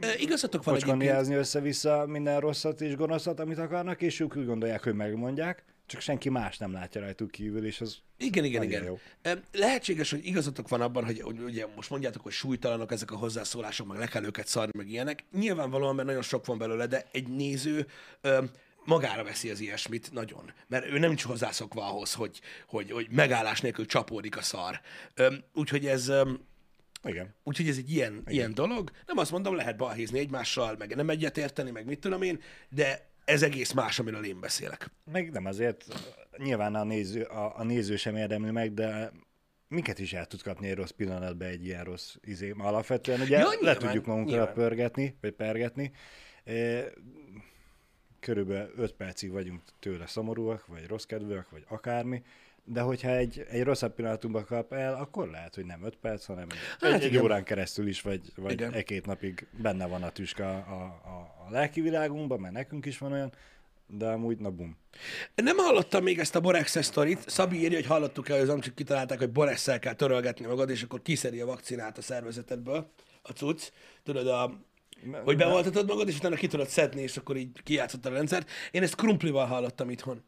ö, 0.00 0.06
igazatok 0.18 0.64
van 0.64 0.74
egyébként. 0.74 1.38
össze-vissza 1.38 2.06
minden 2.06 2.40
rosszat 2.40 2.80
és 2.80 2.96
gonoszat, 2.96 3.40
amit 3.40 3.58
akarnak, 3.58 4.02
és 4.02 4.20
ők 4.20 4.36
úgy 4.36 4.46
gondolják, 4.46 4.82
hogy 4.82 4.94
megmondják, 4.94 5.64
csak 5.92 6.00
senki 6.00 6.28
más 6.28 6.58
nem 6.58 6.72
látja 6.72 7.00
rajtuk 7.00 7.30
kívül, 7.30 7.66
és 7.66 7.80
az 7.80 7.98
Igen, 8.18 8.44
igen, 8.44 8.62
igen. 8.62 8.84
jó. 8.84 8.98
Lehetséges, 9.52 10.10
hogy 10.10 10.26
igazatok 10.26 10.68
van 10.68 10.80
abban, 10.80 11.04
hogy, 11.04 11.20
hogy 11.20 11.40
ugye 11.40 11.66
most 11.76 11.90
mondjátok, 11.90 12.22
hogy 12.22 12.32
súlytalanok 12.32 12.92
ezek 12.92 13.10
a 13.10 13.16
hozzászólások, 13.16 13.86
meg 13.86 13.98
le 13.98 14.06
kell 14.06 14.24
őket 14.24 14.46
szarni, 14.46 14.72
meg 14.76 14.88
ilyenek. 14.88 15.24
Nyilvánvalóan, 15.32 15.94
mert 15.94 16.06
nagyon 16.06 16.22
sok 16.22 16.46
van 16.46 16.58
belőle, 16.58 16.86
de 16.86 17.06
egy 17.12 17.28
néző 17.28 17.86
öm, 18.20 18.50
magára 18.84 19.24
veszi 19.24 19.50
az 19.50 19.60
ilyesmit 19.60 20.12
nagyon. 20.12 20.52
Mert 20.66 20.86
ő 20.86 20.98
nem 20.98 21.08
nincs 21.08 21.22
hozzászokva 21.22 21.88
ahhoz, 21.90 22.12
hogy, 22.14 22.40
hogy, 22.66 22.90
hogy 22.90 23.06
megállás 23.10 23.60
nélkül 23.60 23.86
csapódik 23.86 24.36
a 24.36 24.42
szar. 24.42 24.80
Öm, 25.14 25.44
Úgyhogy 25.54 25.86
ez, 25.86 26.08
öm, 26.08 26.40
igen. 27.04 27.34
úgyhogy 27.44 27.68
ez 27.68 27.76
egy 27.76 27.90
ilyen, 27.90 28.22
ilyen 28.26 28.54
dolog. 28.54 28.90
Nem 29.06 29.18
azt 29.18 29.30
mondom, 29.30 29.54
lehet 29.54 29.76
balhézni 29.76 30.18
egymással, 30.18 30.74
meg 30.78 30.96
nem 30.96 31.10
egyetérteni, 31.10 31.70
meg 31.70 31.84
mit 31.86 32.00
tudom 32.00 32.22
én, 32.22 32.40
de 32.68 33.10
ez 33.24 33.42
egész 33.42 33.72
más, 33.72 33.98
amiről 33.98 34.24
én 34.24 34.40
beszélek. 34.40 34.90
Meg 35.12 35.30
nem 35.30 35.44
azért, 35.44 35.84
nyilván 36.36 36.74
a 36.74 36.84
néző, 36.84 37.22
a, 37.22 37.58
a 37.58 37.64
néző 37.64 37.96
sem 37.96 38.16
érdemli 38.16 38.50
meg, 38.50 38.74
de 38.74 39.12
minket 39.68 39.98
is 39.98 40.12
el 40.12 40.26
tud 40.26 40.42
kapni 40.42 40.68
egy 40.68 40.74
rossz 40.74 40.90
pillanatban 40.90 41.48
egy 41.48 41.64
ilyen 41.64 41.84
rossz 41.84 42.14
izé. 42.20 42.54
Alapvetően 42.58 43.20
ugye 43.20 43.38
Ja, 43.38 43.42
ja, 43.42 43.48
le 43.48 43.54
nyilván, 43.54 43.78
tudjuk 43.78 44.06
magunkra 44.06 44.34
nyilván. 44.34 44.54
pörgetni, 44.54 45.16
vagy 45.20 45.32
pergetni. 45.32 45.92
Körülbelül 48.20 48.72
5 48.76 48.92
percig 48.92 49.30
vagyunk 49.30 49.62
tőle 49.78 50.06
szomorúak, 50.06 50.66
vagy 50.66 50.86
rossz 50.86 51.04
kedvűek, 51.04 51.50
vagy 51.50 51.64
akármi, 51.68 52.22
de 52.64 52.80
hogyha 52.80 53.10
egy, 53.10 53.46
egy 53.50 53.62
rosszabb 53.62 53.94
pillanatunkba 53.94 54.44
kap 54.44 54.72
el, 54.72 54.94
akkor 54.94 55.28
lehet, 55.28 55.54
hogy 55.54 55.64
nem 55.64 55.84
5 55.84 55.96
perc, 55.96 56.24
hanem 56.24 56.46
Hát 56.80 56.92
egy, 56.92 57.02
egy 57.02 57.16
órán 57.18 57.44
keresztül 57.44 57.86
is, 57.86 58.00
vagy, 58.00 58.20
vagy 58.36 58.52
Igen. 58.52 58.72
egy-két 58.72 59.06
napig 59.06 59.46
benne 59.62 59.86
van 59.86 60.02
a 60.02 60.10
tüska 60.10 60.48
a, 60.48 60.82
a, 61.04 61.44
a 61.46 61.50
lelki 61.50 61.80
világunkban, 61.80 62.40
mert 62.40 62.54
nekünk 62.54 62.86
is 62.86 62.98
van 62.98 63.12
olyan, 63.12 63.32
de 63.86 64.06
amúgy 64.06 64.38
na 64.38 64.50
bum. 64.50 64.76
Nem 65.34 65.56
hallottam 65.56 66.02
még 66.02 66.18
ezt 66.18 66.34
a 66.34 66.40
Borex 66.40 66.82
sztorit. 66.82 67.30
Szabi 67.30 67.56
írja, 67.56 67.76
hogy 67.76 67.86
hallottuk 67.86 68.28
el, 68.28 68.38
hogy 68.38 68.48
az 68.48 68.54
amcsik 68.54 68.74
kitalálták, 68.74 69.18
hogy 69.18 69.30
borex 69.30 69.68
kell 69.80 69.94
törölgetni 69.94 70.46
magad, 70.46 70.70
és 70.70 70.82
akkor 70.82 71.02
kiszedi 71.02 71.40
a 71.40 71.46
vakcinát 71.46 71.98
a 71.98 72.02
szervezetedből, 72.02 72.90
a 73.22 73.32
cucc. 73.32 73.62
Tudod, 74.02 74.26
a, 74.26 74.60
hogy 75.24 75.36
beoltatod 75.36 75.88
magad, 75.88 76.08
és 76.08 76.16
utána 76.16 76.36
ki 76.36 76.46
tudod 76.46 76.68
szedni, 76.68 77.02
és 77.02 77.16
akkor 77.16 77.36
így 77.36 77.62
kijátszottad 77.62 78.12
a 78.12 78.14
rendszert. 78.14 78.50
Én 78.70 78.82
ezt 78.82 78.94
krumplival 78.94 79.46
hallottam 79.46 79.90
itthon. 79.90 80.24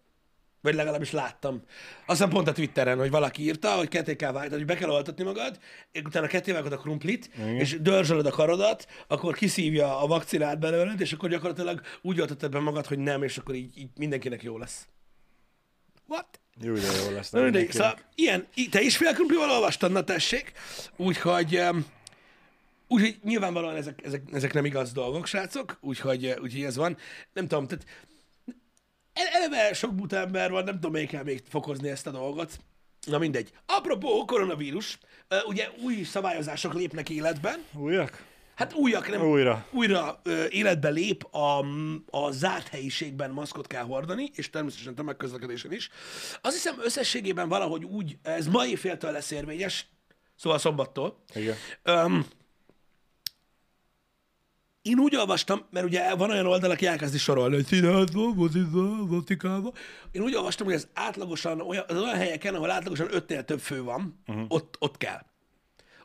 Vagy 0.64 0.74
legalábbis 0.74 1.10
láttam. 1.10 1.62
Aztán 2.06 2.28
pont 2.28 2.48
a 2.48 2.52
Twitteren, 2.52 2.98
hogy 2.98 3.10
valaki 3.10 3.42
írta, 3.42 3.70
hogy 3.70 3.88
ketté 3.88 4.16
kell 4.16 4.32
vágni, 4.32 4.54
hogy 4.54 4.64
be 4.64 4.74
kell 4.74 4.90
oltatni 4.90 5.24
magad, 5.24 5.58
és 5.92 6.02
utána 6.02 6.26
ketté 6.26 6.52
vágod 6.52 6.72
a 6.72 6.76
krumplit, 6.76 7.30
Igen. 7.34 7.56
és 7.56 7.80
dörzsölöd 7.80 8.26
a 8.26 8.30
karodat, 8.30 8.86
akkor 9.08 9.34
kiszívja 9.34 10.00
a 10.00 10.06
vakcinát 10.06 10.58
belőled, 10.58 11.00
és 11.00 11.12
akkor 11.12 11.28
gyakorlatilag 11.28 11.80
úgy 12.02 12.20
oltatod 12.20 12.50
be 12.50 12.58
magad, 12.58 12.86
hogy 12.86 12.98
nem, 12.98 13.22
és 13.22 13.38
akkor 13.38 13.54
így, 13.54 13.78
így 13.78 13.88
mindenkinek 13.96 14.42
jó 14.42 14.58
lesz. 14.58 14.88
What? 16.08 16.40
Jó, 16.60 16.74
de 16.74 16.80
jó 16.80 17.14
lesz. 17.14 17.30
Na, 17.30 17.40
mindenkinek. 17.40 17.76
szóval 17.76 17.98
ilyen, 18.14 18.46
te 18.70 18.80
is 18.80 18.96
fél 18.96 19.12
krumplival 19.12 19.50
olvastad, 19.50 19.92
na 19.92 20.04
tessék, 20.04 20.52
úgyhogy, 20.96 21.56
em, 21.56 21.86
úgyhogy 22.88 23.18
nyilvánvalóan 23.22 23.76
ezek, 23.76 24.04
ezek, 24.04 24.22
ezek 24.32 24.52
nem 24.52 24.64
igaz 24.64 24.92
dolgok, 24.92 25.26
srácok, 25.26 25.78
úgyhogy, 25.80 26.26
eh, 26.26 26.42
úgyhogy 26.42 26.62
ez 26.62 26.76
van. 26.76 26.96
Nem 27.32 27.48
tudom, 27.48 27.66
tehát 27.66 27.84
eleve 29.14 29.72
sok 29.72 29.94
buta 29.94 30.16
ember 30.16 30.50
van, 30.50 30.64
nem 30.64 30.74
tudom, 30.74 30.92
még 30.92 31.08
kell 31.08 31.22
még 31.22 31.42
fokozni 31.48 31.88
ezt 31.88 32.06
a 32.06 32.10
dolgot. 32.10 32.58
Na 33.06 33.18
mindegy. 33.18 33.52
Apropó 33.66 34.24
koronavírus, 34.24 34.98
ugye 35.46 35.68
új 35.82 36.02
szabályozások 36.02 36.74
lépnek 36.74 37.10
életben. 37.10 37.64
Újak? 37.72 38.24
Hát 38.54 38.72
újak, 38.72 39.10
nem 39.10 39.22
Újra. 39.22 39.66
újra 39.70 40.20
ö, 40.22 40.44
életbe 40.50 40.88
lép, 40.88 41.34
a, 41.34 41.58
a 42.10 42.30
zárt 42.30 42.68
helyiségben 42.68 43.30
maszkot 43.30 43.66
kell 43.66 43.82
hordani, 43.84 44.30
és 44.34 44.50
természetesen 44.50 44.94
tömegközlekedésen 44.94 45.72
is. 45.72 45.90
Azt 46.40 46.54
hiszem 46.54 46.76
összességében 46.82 47.48
valahogy 47.48 47.84
úgy, 47.84 48.16
ez 48.22 48.46
ma 48.46 48.66
éjféltől 48.66 49.10
lesz 49.12 49.30
érvényes, 49.30 49.86
szóval 50.36 50.58
szombattól. 50.58 51.22
Igen. 51.34 51.56
Um, 51.84 52.26
én 54.84 54.98
úgy 54.98 55.16
olvastam, 55.16 55.64
mert 55.70 55.86
ugye 55.86 56.14
van 56.14 56.30
olyan 56.30 56.46
oldal, 56.46 56.70
aki 56.70 56.86
elkezdi 56.86 57.18
sorolni, 57.18 57.54
hogy 57.54 57.66
színházba, 57.66 58.34
moziba, 58.34 59.06
Vatikába. 59.06 59.72
Én 60.10 60.22
úgy 60.22 60.34
olvastam, 60.34 60.66
hogy 60.66 60.74
ez 60.74 60.88
átlagosan 60.94 61.60
olyan, 61.60 61.84
az 61.88 61.96
olyan 61.96 62.16
helyeken, 62.16 62.54
ahol 62.54 62.70
átlagosan 62.70 63.14
ötnél 63.14 63.44
több 63.44 63.60
fő 63.60 63.82
van, 63.82 64.22
uh-huh. 64.26 64.44
ott, 64.48 64.76
ott 64.78 64.96
kell. 64.96 65.24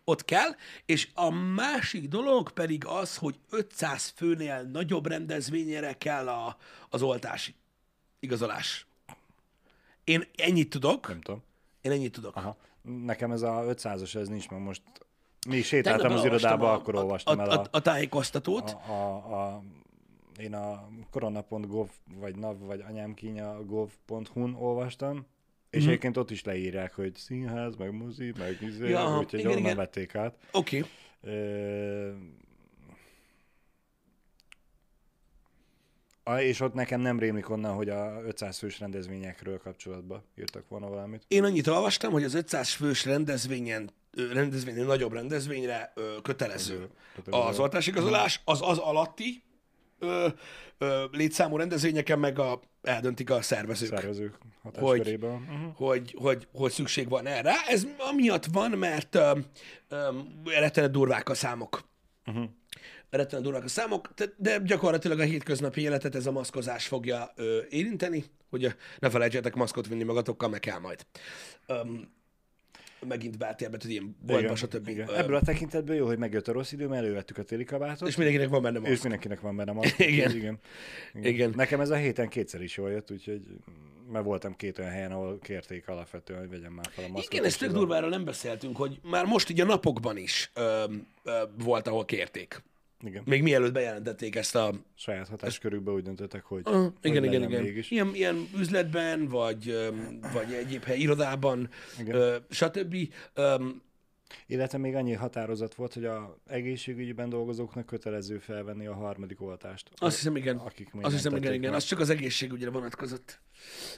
Ott 0.03 0.25
kell, 0.25 0.55
és 0.85 1.09
a 1.13 1.29
másik 1.29 2.07
dolog 2.07 2.51
pedig 2.51 2.85
az, 2.85 3.17
hogy 3.17 3.39
500 3.49 4.13
főnél 4.15 4.61
nagyobb 4.61 5.07
rendezvényre 5.07 5.93
kell 5.93 6.27
a, 6.27 6.57
az 6.89 7.01
oltási 7.01 7.55
igazolás. 8.19 8.87
Én 10.03 10.23
ennyit 10.35 10.69
tudok. 10.69 11.07
Nem 11.07 11.21
tudom. 11.21 11.43
Én 11.81 11.91
ennyit 11.91 12.11
tudok. 12.11 12.35
Aha. 12.35 12.57
Nekem 12.81 13.31
ez 13.31 13.41
a 13.41 13.63
500-as, 13.67 14.15
ez 14.15 14.27
nincs 14.27 14.49
meg 14.49 14.59
most. 14.59 14.81
Mi 15.47 15.61
sétáltam 15.61 16.11
az 16.11 16.25
irodába, 16.25 16.71
a- 16.71 16.73
akkor 16.73 16.95
olvastam 16.95 17.39
a, 17.39 17.41
el 17.41 17.49
a, 17.49 17.59
a, 17.59 17.65
a 17.71 17.81
tájékoztatót. 17.81 18.69
a, 18.87 18.91
a, 18.91 19.15
a 19.53 19.63
én 20.39 20.53
a 20.53 20.87
korona.gov, 21.11 21.89
vagy 22.19 22.35
nav, 22.35 22.57
vagy 22.59 22.83
anyámkínya 22.89 23.65
gov.hu-n 23.65 24.53
olvastam, 24.59 25.25
és 25.69 25.79
Mhm. 25.79 25.89
egyébként 25.89 26.17
ott 26.17 26.31
is 26.31 26.43
leírják, 26.43 26.93
hogy 26.95 27.15
színház, 27.15 27.75
meg 27.75 27.91
mozi, 27.93 28.33
meg 28.37 28.57
izé, 28.61 28.89
Ja, 28.89 29.17
úgyhogy 29.19 29.39
igen, 29.39 29.51
onnan 29.51 29.63
igen. 29.63 29.75
vették 29.75 30.15
át. 30.15 30.35
Oké. 30.51 30.77
Okay. 30.77 30.89
Ö... 31.33 32.11
A, 36.29 36.41
és 36.41 36.59
ott 36.59 36.73
nekem 36.73 37.01
nem 37.01 37.19
rémlik 37.19 37.49
onnan, 37.49 37.75
hogy 37.75 37.89
a 37.89 38.21
500 38.25 38.57
fős 38.57 38.79
rendezvényekről 38.79 39.57
kapcsolatban 39.57 40.23
írtak 40.39 40.69
volna 40.69 40.87
valamit. 40.87 41.23
Én 41.27 41.43
annyit 41.43 41.67
olvastam, 41.67 42.11
hogy 42.11 42.23
az 42.23 42.33
500 42.33 42.69
fős 42.69 43.05
rendezvényen, 43.05 43.89
rendezvényen, 44.33 44.85
nagyobb 44.85 45.13
rendezvényre 45.13 45.91
ö, 45.95 46.15
kötelező 46.21 46.89
az 47.29 47.59
oltásigazolás, 47.59 48.41
az 48.45 48.59
az 48.61 48.77
alatti 48.77 49.43
ö, 49.99 50.27
ö, 50.77 51.05
létszámú 51.11 51.57
rendezvényeken 51.57 52.19
meg 52.19 52.39
a, 52.39 52.59
eldöntik 52.81 53.29
a 53.29 53.41
szervezők, 53.41 53.89
Szervezők 53.89 54.37
hatáskörében. 54.61 55.31
Uh-huh. 55.31 55.75
hogy, 55.75 56.15
hogy, 56.17 56.47
hogy 56.53 56.71
szükség 56.71 57.09
van 57.09 57.25
erre. 57.25 57.53
Ez 57.67 57.87
amiatt 57.97 58.45
van, 58.45 58.71
mert 58.71 59.17
rettenet 60.45 60.91
durvák 60.91 61.29
a 61.29 61.33
számok. 61.33 61.87
Uh-huh. 62.25 62.49
Rettenet 63.09 63.43
durvák 63.43 63.63
a 63.63 63.67
számok, 63.67 64.09
de- 64.37 64.57
gyakorlatilag 64.63 65.19
a 65.19 65.23
hétköznapi 65.23 65.81
életet 65.81 66.15
ez 66.15 66.25
a 66.25 66.31
maszkozás 66.31 66.87
fogja 66.87 67.31
ö, 67.35 67.59
érinteni, 67.69 68.23
hogy 68.49 68.75
ne 68.99 69.09
felejtsétek 69.09 69.55
maszkot 69.55 69.87
vinni 69.87 70.03
magatokkal, 70.03 70.49
meg 70.49 70.59
kell 70.59 70.79
majd. 70.79 71.05
Öm, 71.67 72.11
megint 73.07 73.37
beltérbe, 73.37 73.77
tehát 73.77 73.91
ilyen 73.93 74.15
boltba, 74.25 74.55
stb. 74.55 74.87
igen. 74.87 75.09
Ebből 75.15 75.35
a 75.35 75.41
tekintetből 75.41 75.95
jó, 75.95 76.05
hogy 76.05 76.17
megjött 76.17 76.47
a 76.47 76.51
rossz 76.51 76.71
idő, 76.71 76.87
mert 76.87 77.03
elővettük 77.03 77.37
a 77.37 77.43
téli 77.43 77.63
kabátot, 77.63 78.07
És 78.07 78.15
mindenkinek 78.15 78.49
van 78.49 78.61
benne 78.61 78.79
és 78.79 78.87
maszk. 78.87 79.01
mindenkinek 79.01 79.39
van 79.39 79.55
benne 79.55 79.71
maszk. 79.71 79.99
Igen. 79.99 80.11
igen. 80.35 80.59
igen. 81.13 81.33
Igen. 81.33 81.53
Nekem 81.55 81.81
ez 81.81 81.89
a 81.89 81.95
héten 81.95 82.27
kétszer 82.29 82.61
is 82.61 82.77
jól 82.77 82.91
jött, 82.91 83.11
úgyhogy 83.11 83.41
mert 84.11 84.25
voltam 84.25 84.55
két 84.55 84.79
olyan 84.79 84.91
helyen, 84.91 85.11
ahol 85.11 85.39
kérték 85.39 85.87
alapvetően, 85.87 86.39
hogy 86.39 86.49
vegyem 86.49 86.71
már 86.73 86.89
fel 86.91 87.03
a 87.03 87.07
maszkot. 87.07 87.33
Igen, 87.33 87.45
ez 87.45 87.51
és 87.51 87.57
tök 87.57 87.69
ez 87.69 87.73
a- 87.75 87.77
durva, 87.77 87.95
erről 87.95 88.09
nem 88.09 88.25
beszéltünk, 88.25 88.77
hogy 88.77 88.99
már 89.03 89.25
most 89.25 89.49
így 89.49 89.61
a 89.61 89.65
napokban 89.65 90.17
is 90.17 90.51
ö, 90.53 90.83
ö, 91.23 91.31
volt, 91.57 91.87
ahol 91.87 92.05
kérték. 92.05 92.61
Igen. 93.03 93.23
Még 93.25 93.41
mielőtt 93.43 93.73
bejelentették 93.73 94.35
ezt 94.35 94.55
a... 94.55 94.73
Saját 94.95 95.27
hatáskörükben 95.27 95.93
úgy 95.93 96.03
döntöttek, 96.03 96.43
hogy, 96.43 96.67
Uh, 96.67 96.73
hogy 96.73 96.93
igen, 97.01 97.23
igen, 97.23 97.43
igen. 97.43 97.61
mégis. 97.61 97.91
Ilyen, 97.91 98.11
ilyen 98.13 98.47
üzletben, 98.57 99.27
vagy, 99.27 99.89
vagy 100.33 100.53
egyéb 100.53 100.83
hely, 100.83 100.97
irodában, 100.97 101.69
Igen. 101.99 102.15
ö, 102.15 102.35
stb. 102.49 102.95
Öm, 103.33 103.81
Illetve 104.47 104.77
még 104.77 104.95
annyi 104.95 105.13
határozat 105.13 105.75
volt, 105.75 105.93
hogy 105.93 106.05
a 106.05 106.37
egészségügyben 106.47 107.29
dolgozóknak 107.29 107.85
kötelező 107.85 108.37
felvenni 108.37 108.85
a 108.87 108.93
harmadik 108.93 109.41
oltást. 109.41 109.89
Azt 109.97 110.15
hiszem, 110.15 110.35
igen. 110.35 110.57
Akik 110.57 110.93
még 110.93 111.05
Azt 111.05 111.13
hiszem, 111.15 111.35
igen, 111.35 111.53
igen. 111.53 111.73
Az 111.73 111.83
csak 111.83 111.99
az 111.99 112.09
egészségügyre 112.09 112.69
vonatkozott. 112.69 113.39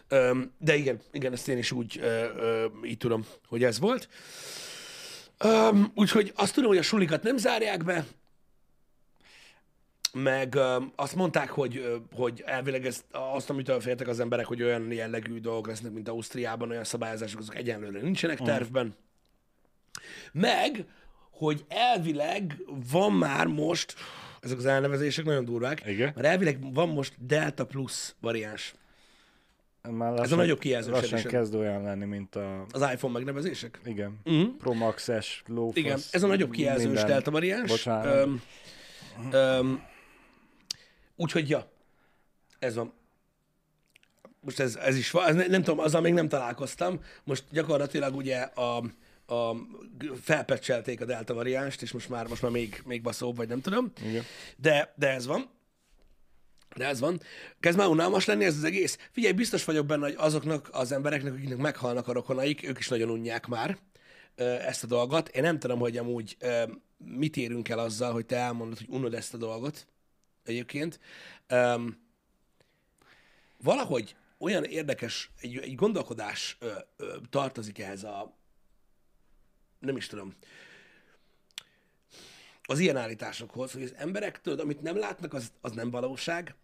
Öm, 0.07 0.51
de 0.57 0.75
igen, 0.75 0.99
igen, 1.11 1.33
ezt 1.33 1.47
én 1.47 1.57
is 1.57 1.71
úgy 1.71 1.99
ö, 2.01 2.25
ö, 2.35 2.65
így 2.85 2.97
tudom, 2.97 3.25
hogy 3.47 3.63
ez 3.63 3.79
volt. 3.79 4.09
Öm, 5.37 5.91
úgyhogy 5.95 6.31
azt 6.35 6.53
tudom, 6.53 6.69
hogy 6.69 6.79
a 6.79 6.81
sulikat 6.81 7.23
nem 7.23 7.37
zárják 7.37 7.83
be, 7.83 8.05
meg 10.13 10.57
azt 10.95 11.15
mondták, 11.15 11.49
hogy, 11.49 12.01
hogy 12.15 12.43
elvileg 12.45 12.85
ezt, 12.85 13.03
azt, 13.11 13.49
amitől 13.49 13.79
féltek 13.79 14.07
az 14.07 14.19
emberek, 14.19 14.45
hogy 14.45 14.63
olyan 14.63 14.91
jellegű 14.91 15.39
dolgok 15.39 15.67
lesznek, 15.67 15.91
mint 15.91 16.09
Ausztriában, 16.09 16.69
olyan 16.69 16.83
szabályozások, 16.83 17.39
azok 17.39 17.55
egyenlőre 17.55 18.01
nincsenek 18.01 18.39
tervben. 18.39 18.95
Meg, 20.31 20.85
hogy 21.31 21.65
elvileg 21.67 22.57
van 22.91 23.11
már 23.11 23.47
most, 23.47 23.95
ezek 24.39 24.57
az 24.57 24.65
elnevezések 24.65 25.25
nagyon 25.25 25.45
durvák, 25.45 25.81
Igen. 25.85 26.11
mert 26.15 26.27
elvileg 26.27 26.73
van 26.73 26.89
most 26.89 27.13
Delta 27.25 27.65
Plus 27.65 28.15
variáns. 28.19 28.73
Már 29.89 30.13
lassan, 30.13 30.37
nagyobb 30.37 30.59
kijelzős 30.59 30.93
Lassan 30.93 31.21
kezd 31.21 31.55
olyan 31.55 31.83
lenni, 31.83 32.05
mint 32.05 32.35
a... 32.35 32.65
Az 32.71 32.81
iPhone 32.81 33.13
megnevezések? 33.13 33.79
Igen. 33.85 34.19
Mhm. 34.23 34.43
Pro 34.57 34.73
Max-es, 34.73 35.43
low 35.47 35.71
Igen, 35.73 35.99
ez 36.11 36.23
a 36.23 36.27
nagyobb 36.27 36.51
kijelzős 36.51 36.85
minden- 36.85 37.05
Delta 37.07 37.31
variáns. 37.31 37.69
Bocsánat. 37.69 38.15
Öm, 38.15 38.41
öm, 39.31 39.83
úgyhogy, 41.21 41.49
ja, 41.49 41.71
ez 42.59 42.75
van. 42.75 42.93
Most 44.39 44.59
ez, 44.59 44.75
ez 44.75 44.97
is 44.97 45.11
van, 45.11 45.27
ez 45.27 45.35
ne- 45.35 45.47
nem 45.47 45.63
tudom, 45.63 45.79
azzal 45.79 46.01
még 46.01 46.13
nem 46.13 46.27
találkoztam. 46.27 46.99
Most 47.23 47.43
gyakorlatilag 47.51 48.15
ugye 48.15 48.37
a, 48.39 48.77
a 49.25 49.55
felpecselték 50.21 51.01
a 51.01 51.05
Delta 51.05 51.33
variánst, 51.33 51.81
és 51.81 51.91
most 51.91 52.09
már, 52.09 52.27
most 52.27 52.41
már 52.41 52.51
még, 52.51 52.81
még 52.85 53.01
baszóbb, 53.01 53.35
vagy 53.35 53.47
nem 53.47 53.61
tudom. 53.61 53.91
Igen. 54.05 54.23
De, 54.57 54.93
de 54.95 55.09
ez 55.09 55.25
van. 55.25 55.49
De 56.75 56.85
ez 56.85 56.99
van. 56.99 57.21
Kezd 57.59 57.77
már 57.77 57.87
unalmas 57.87 58.25
lenni 58.25 58.45
ez 58.45 58.57
az 58.57 58.63
egész. 58.63 58.97
Figyelj, 59.11 59.33
biztos 59.33 59.65
vagyok 59.65 59.85
benne, 59.85 60.05
hogy 60.05 60.15
azoknak 60.17 60.69
az 60.71 60.91
embereknek, 60.91 61.33
akiknek 61.33 61.57
meghalnak 61.57 62.07
a 62.07 62.13
rokonaik, 62.13 62.67
ők 62.67 62.79
is 62.79 62.87
nagyon 62.87 63.09
unják 63.09 63.47
már 63.47 63.77
ezt 64.67 64.83
a 64.83 64.87
dolgot. 64.87 65.27
Én 65.27 65.41
nem 65.41 65.59
tudom, 65.59 65.79
hogy 65.79 65.97
amúgy 65.97 66.37
mit 66.97 67.37
érünk 67.37 67.69
el 67.69 67.79
azzal, 67.79 68.11
hogy 68.11 68.25
te 68.25 68.35
elmondod, 68.35 68.77
hogy 68.77 68.87
unod 68.89 69.13
ezt 69.13 69.33
a 69.33 69.37
dolgot 69.37 69.87
egyébként. 70.43 70.99
Um, 71.49 72.09
valahogy 73.57 74.15
olyan 74.37 74.63
érdekes, 74.63 75.31
egy, 75.41 75.57
egy 75.57 75.75
gondolkodás 75.75 76.57
ö, 76.59 76.71
ö, 76.97 77.17
tartozik 77.29 77.79
ehhez 77.79 78.03
a 78.03 78.39
nem 79.79 79.97
is 79.97 80.07
tudom, 80.07 80.35
az 82.63 82.79
ilyen 82.79 82.97
állításokhoz, 82.97 83.71
hogy 83.71 83.83
az 83.83 83.93
emberek, 83.95 84.41
tudod, 84.41 84.59
amit 84.59 84.81
nem 84.81 84.97
látnak, 84.97 85.33
az, 85.33 85.51
az 85.61 85.71
nem 85.71 85.91
valóság, 85.91 86.55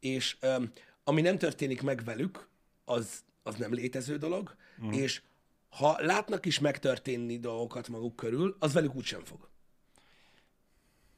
és 0.00 0.36
um, 0.42 0.72
ami 1.04 1.20
nem 1.20 1.38
történik 1.38 1.82
meg 1.82 2.04
velük, 2.04 2.48
az, 2.84 3.24
az 3.42 3.54
nem 3.54 3.72
létező 3.72 4.16
dolog, 4.16 4.56
mm. 4.84 4.92
és 4.92 5.22
ha 5.68 5.96
látnak 6.00 6.46
is 6.46 6.58
megtörténni 6.58 7.38
dolgokat 7.38 7.88
maguk 7.88 8.16
körül, 8.16 8.56
az 8.58 8.72
velük 8.72 8.94
úgysem 8.94 9.24
fog. 9.24 9.48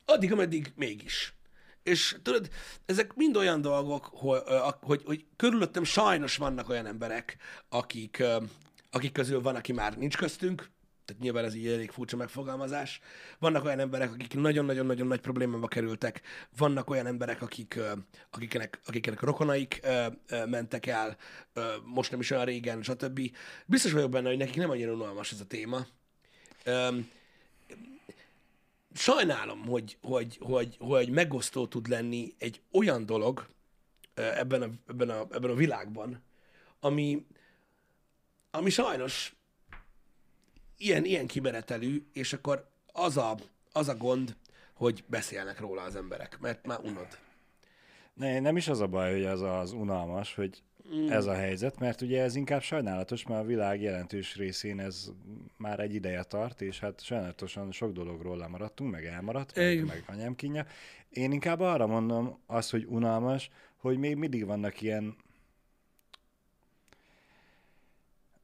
Addig, 0.05 0.33
ameddig 0.33 0.73
mégis. 0.77 1.35
És 1.83 2.17
tudod, 2.23 2.51
ezek 2.87 3.15
mind 3.15 3.37
olyan 3.37 3.61
dolgok, 3.61 4.05
hogy, 4.05 4.43
hogy, 4.81 5.03
hogy 5.05 5.25
körülöttem 5.37 5.85
sajnos 5.85 6.37
vannak 6.37 6.69
olyan 6.69 6.87
emberek, 6.87 7.37
akik, 7.69 8.23
akik 8.91 9.13
közül 9.13 9.41
van, 9.41 9.57
aki 9.57 9.73
már 9.73 9.97
nincs 9.97 10.17
köztünk, 10.17 10.71
tehát 11.05 11.23
nyilván 11.23 11.45
ez 11.45 11.55
így 11.55 11.67
elég 11.67 11.91
furcsa 11.91 12.17
megfogalmazás. 12.17 13.01
Vannak 13.39 13.65
olyan 13.65 13.79
emberek, 13.79 14.13
akik 14.13 14.35
nagyon-nagyon-nagyon 14.35 15.07
nagy 15.07 15.21
problémába 15.21 15.69
kerültek, 15.69 16.21
vannak 16.57 16.91
olyan 16.91 17.07
emberek, 17.07 17.43
akik, 17.43 17.79
akiknek, 18.31 18.81
akiknek 18.85 19.21
rokonaik 19.21 19.81
mentek 20.47 20.87
el, 20.87 21.17
most 21.85 22.11
nem 22.11 22.21
is 22.21 22.31
olyan 22.31 22.45
régen, 22.45 22.83
stb. 22.83 23.21
Biztos 23.67 23.93
vagyok 23.93 24.11
benne, 24.11 24.29
hogy 24.29 24.39
nekik 24.39 24.57
nem 24.57 24.71
annyira 24.71 24.93
unalmas 24.93 25.33
ez 25.33 25.41
a 25.41 25.47
téma. 25.47 25.87
Sajnálom, 29.01 29.67
hogy, 29.67 29.99
hogy, 30.03 30.39
hogy, 30.41 30.77
hogy 30.79 31.11
megosztó 31.11 31.67
tud 31.67 31.89
lenni 31.89 32.35
egy 32.39 32.61
olyan 32.73 33.07
dolog 33.07 33.49
ebben 34.15 34.63
a, 34.63 34.69
ebben 34.89 35.11
a, 35.11 35.27
ebben 35.31 35.51
a 35.51 35.55
világban, 35.55 36.23
ami, 36.81 37.27
ami 38.51 38.71
sajnos 38.71 39.35
ilyen, 40.77 41.05
ilyen 41.05 41.27
kimenetelű, 41.27 42.07
és 42.13 42.33
akkor 42.33 42.69
az 42.93 43.17
a, 43.17 43.37
az 43.73 43.89
a 43.89 43.97
gond, 43.97 44.37
hogy 44.73 45.05
beszélnek 45.07 45.61
róla 45.61 45.83
az 45.83 45.97
emberek, 45.97 46.39
mert 46.41 46.67
már 46.67 46.81
unod. 46.81 47.19
Ne, 48.15 48.41
nem 48.41 48.57
is 48.57 48.69
az 48.69 48.81
a 48.81 48.87
baj, 48.87 49.13
hogy 49.13 49.25
az 49.25 49.43
az 49.43 49.73
unalmas, 49.73 50.35
hogy 50.35 50.63
mm. 50.95 51.11
ez 51.11 51.27
a 51.27 51.35
helyzet, 51.35 51.79
mert 51.79 52.01
ugye 52.01 52.23
ez 52.23 52.35
inkább 52.35 52.63
sajnálatos, 52.63 53.27
mert 53.27 53.41
a 53.41 53.47
világ 53.47 53.81
jelentős 53.83 54.37
részén 54.37 54.81
ez 54.81 55.11
már 55.57 55.81
egy 55.81 55.95
ideje 55.95 56.23
tart, 56.23 56.61
és 56.61 56.79
hát 56.81 57.03
sajnálatosan 57.03 57.73
sok 57.73 57.93
dologról 57.93 58.37
lemaradtunk, 58.37 58.91
meg 58.91 59.05
elmaradt, 59.05 59.57
meg, 59.57 59.85
meg 59.85 60.05
anyám 60.07 60.35
kínja. 60.35 60.67
Én 61.09 61.33
inkább 61.33 61.61
arra 61.61 61.87
mondom 61.87 62.39
azt, 62.47 62.71
hogy 62.71 62.85
unalmas, 62.89 63.51
hogy 63.77 63.99
még 63.99 64.17
mindig 64.17 64.47
vannak 64.47 64.81
ilyen 64.81 65.17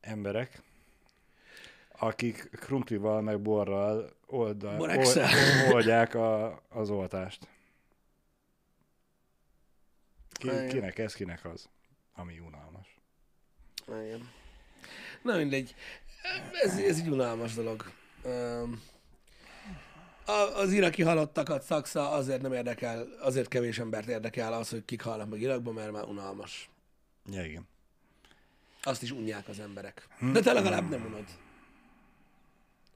emberek, 0.00 0.62
akik 1.99 2.49
krumplival 2.50 3.21
meg 3.21 3.40
borral 3.40 4.14
oldal, 4.26 4.81
old, 4.81 5.21
oldják 5.73 6.14
a, 6.14 6.62
az 6.69 6.90
oltást. 6.90 7.49
Ki, 10.33 10.49
kinek 10.69 10.99
ez, 10.99 11.14
kinek 11.14 11.45
az, 11.45 11.69
ami 12.16 12.38
unalmas. 12.38 12.99
Igen. 13.87 14.30
Na 15.23 15.37
mindegy. 15.37 15.75
Ez, 16.62 16.78
ez 16.78 16.99
egy 16.99 17.08
unalmas 17.08 17.54
dolog. 17.54 17.90
Az 20.54 20.73
iraki 20.73 21.02
halottakat 21.02 21.62
szaksza 21.62 22.11
azért 22.11 22.42
nem 22.42 22.52
érdekel, 22.52 23.06
azért 23.20 23.49
kevés 23.49 23.78
embert 23.78 24.08
érdekel 24.08 24.52
az, 24.52 24.68
hogy 24.68 24.85
kik 24.85 25.02
halnak 25.02 25.28
meg 25.28 25.40
Irakban, 25.40 25.75
mert 25.75 25.92
már 25.92 26.04
unalmas. 26.04 26.70
Ja, 27.30 27.44
igen. 27.44 27.68
Azt 28.82 29.02
is 29.02 29.11
unják 29.11 29.49
az 29.49 29.61
emberek. 29.61 30.08
De 30.32 30.40
te 30.40 30.52
legalább 30.52 30.88
nem 30.88 31.04
unod 31.04 31.25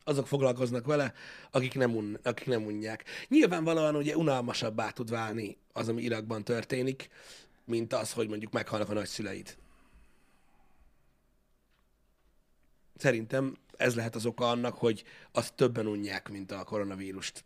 azok 0.05 0.27
foglalkoznak 0.27 0.87
vele, 0.87 1.12
akik 1.50 1.75
nem, 1.75 1.97
un, 1.97 2.19
akik 2.23 2.47
nem 2.47 2.65
unják. 2.65 3.05
Nyilvánvalóan 3.29 3.97
ugye 3.97 4.17
unalmasabbá 4.17 4.91
tud 4.91 5.11
válni 5.11 5.57
az, 5.73 5.89
ami 5.89 6.03
Irakban 6.03 6.45
történik, 6.45 7.09
mint 7.64 7.93
az, 7.93 8.12
hogy 8.12 8.29
mondjuk 8.29 8.52
meghalnak 8.52 8.88
a 8.88 8.95
nagyszüleid. 8.95 9.57
Szerintem 12.97 13.57
ez 13.76 13.95
lehet 13.95 14.14
az 14.14 14.26
oka 14.26 14.50
annak, 14.50 14.75
hogy 14.75 15.05
azt 15.33 15.55
többen 15.55 15.87
unják, 15.87 16.29
mint 16.29 16.50
a 16.52 16.64
koronavírust. 16.64 17.45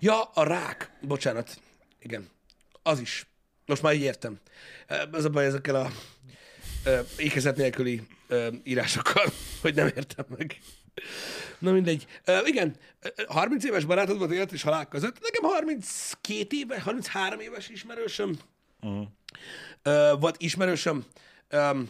Ja, 0.00 0.22
a 0.22 0.42
rák. 0.42 0.90
Bocsánat. 1.02 1.60
Igen. 1.98 2.28
Az 2.82 3.00
is. 3.00 3.26
Most 3.66 3.82
már 3.82 3.94
így 3.94 4.02
értem. 4.02 4.40
Ez 5.12 5.24
a 5.24 5.30
baj 5.30 5.44
ezekkel 5.44 5.74
a 5.74 5.90
ékezet 7.16 7.56
nélküli 7.56 8.06
írásokkal, 8.62 9.32
hogy 9.62 9.74
nem 9.74 9.86
értem 9.86 10.24
meg. 10.38 10.58
Na 11.58 11.72
mindegy. 11.72 12.06
Ö, 12.24 12.38
igen, 12.44 12.76
30 13.26 13.64
éves 13.64 13.84
barátod 13.84 14.18
volt 14.18 14.30
élet 14.30 14.52
és 14.52 14.62
halál 14.62 14.88
között. 14.88 15.20
Nekem 15.20 15.50
32 15.50 16.46
éves, 16.56 16.82
33 16.82 17.40
éves 17.40 17.68
ismerősöm 17.68 18.38
uh-huh. 18.80 19.06
ö, 19.82 20.12
volt 20.20 20.36
ismerősöm. 20.38 21.04
Ö, 21.48 21.80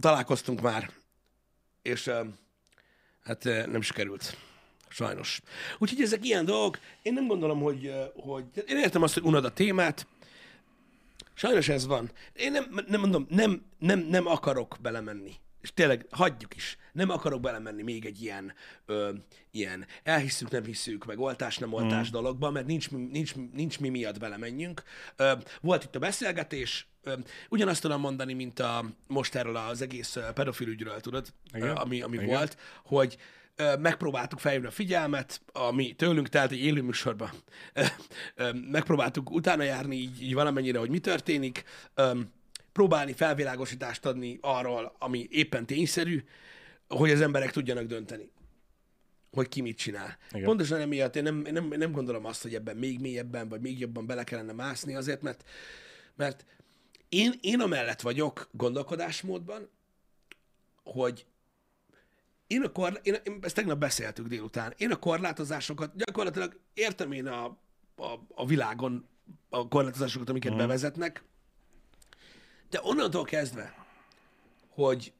találkoztunk 0.00 0.60
már, 0.60 0.90
és 1.82 2.06
ö, 2.06 2.20
hát 3.24 3.44
nem 3.44 3.80
sikerült. 3.80 4.36
Sajnos. 4.88 5.40
Úgyhogy 5.78 6.02
ezek 6.02 6.24
ilyen 6.24 6.44
dolgok. 6.44 6.78
Én 7.02 7.12
nem 7.12 7.26
gondolom, 7.26 7.60
hogy, 7.60 7.92
hogy 8.14 8.44
én 8.66 8.76
értem 8.76 9.02
azt, 9.02 9.14
hogy 9.14 9.22
unod 9.22 9.44
a 9.44 9.52
témát, 9.52 10.06
Sajnos 11.42 11.68
ez 11.68 11.86
van. 11.86 12.10
Én 12.32 12.52
nem, 12.52 12.84
nem 12.86 13.00
mondom, 13.00 13.26
nem, 13.28 13.64
nem, 13.78 13.98
nem 13.98 14.26
akarok 14.26 14.76
belemenni. 14.80 15.32
És 15.60 15.72
tényleg, 15.74 16.06
hagyjuk 16.10 16.56
is. 16.56 16.76
Nem 16.92 17.10
akarok 17.10 17.40
belemenni 17.40 17.82
még 17.82 18.04
egy 18.04 18.22
ilyen, 18.22 18.54
ö, 18.86 19.12
ilyen 19.50 19.86
elhisszük, 20.02 20.50
nem 20.50 20.64
hiszük, 20.64 21.04
meg 21.04 21.18
oltás, 21.18 21.58
nem 21.58 21.72
oltás 21.72 22.08
mm. 22.08 22.12
dologba, 22.12 22.50
mert 22.50 22.66
nincs, 22.66 22.90
nincs, 22.90 23.34
nincs 23.52 23.80
mi 23.80 23.88
miatt 23.88 24.18
belemenjünk. 24.18 24.82
Ö, 25.16 25.32
volt 25.60 25.84
itt 25.84 25.96
a 25.96 25.98
beszélgetés, 25.98 26.88
ö, 27.02 27.12
ugyanazt 27.48 27.82
tudom 27.82 28.00
mondani, 28.00 28.32
mint 28.32 28.58
a, 28.60 28.84
most 29.06 29.34
erről 29.34 29.56
az 29.56 29.82
egész 29.82 30.18
pedofil 30.34 30.68
ügyről, 30.68 31.00
tudod, 31.00 31.26
Igen? 31.54 31.68
Ö, 31.68 31.74
ami, 31.74 32.02
ami 32.02 32.16
Igen. 32.16 32.26
volt, 32.26 32.56
hogy 32.84 33.18
megpróbáltuk 33.78 34.38
felhívni 34.38 34.66
a 34.66 34.70
figyelmet, 34.70 35.40
ami 35.52 35.92
tőlünk 35.92 36.28
telt 36.28 36.50
egy 36.50 36.64
élő 36.64 36.82
műsorban. 36.82 37.30
Megpróbáltuk 38.70 39.30
utána 39.30 39.62
járni 39.62 39.96
így, 39.96 40.22
így 40.22 40.34
valamennyire, 40.34 40.78
hogy 40.78 40.90
mi 40.90 40.98
történik, 40.98 41.64
próbálni 42.72 43.12
felvilágosítást 43.12 44.06
adni 44.06 44.38
arról, 44.40 44.96
ami 44.98 45.26
éppen 45.30 45.66
tényszerű, 45.66 46.24
hogy 46.96 47.10
az 47.10 47.20
emberek 47.20 47.50
tudjanak 47.50 47.86
dönteni 47.86 48.30
hogy 49.32 49.48
ki 49.48 49.60
mit 49.60 49.76
csinál. 49.76 50.18
Igen. 50.30 50.44
Pontosan 50.44 50.80
emiatt 50.80 51.16
én 51.16 51.22
nem, 51.22 51.44
én 51.44 51.52
nem, 51.52 51.72
én 51.72 51.78
nem 51.78 51.92
gondolom 51.92 52.24
azt, 52.24 52.42
hogy 52.42 52.54
ebben 52.54 52.76
még 52.76 53.00
mélyebben, 53.00 53.48
vagy 53.48 53.60
még 53.60 53.78
jobban 53.78 54.06
bele 54.06 54.24
kellene 54.24 54.52
mászni, 54.52 54.94
azért, 54.94 55.22
mert, 55.22 55.44
mert 56.16 56.44
én, 57.08 57.34
én 57.40 57.60
amellett 57.60 58.00
vagyok 58.00 58.48
gondolkodásmódban, 58.50 59.68
hogy 60.84 61.26
én 62.46 62.62
a 62.62 62.72
korl- 62.72 63.06
én, 63.06 63.16
én, 63.24 63.38
ezt 63.42 63.54
tegnap 63.54 63.78
beszéltük 63.78 64.26
délután, 64.26 64.74
én 64.76 64.90
a 64.90 64.96
korlátozásokat, 64.96 65.96
gyakorlatilag 65.96 66.60
értem 66.74 67.12
én 67.12 67.26
a, 67.26 67.44
a, 67.96 68.18
a 68.34 68.46
világon 68.46 69.08
a 69.48 69.68
korlátozásokat, 69.68 70.28
amiket 70.28 70.52
mm. 70.52 70.56
bevezetnek, 70.56 71.24
de 72.70 72.80
onnantól 72.82 73.24
kezdve, 73.24 73.86
hogy, 74.68 75.12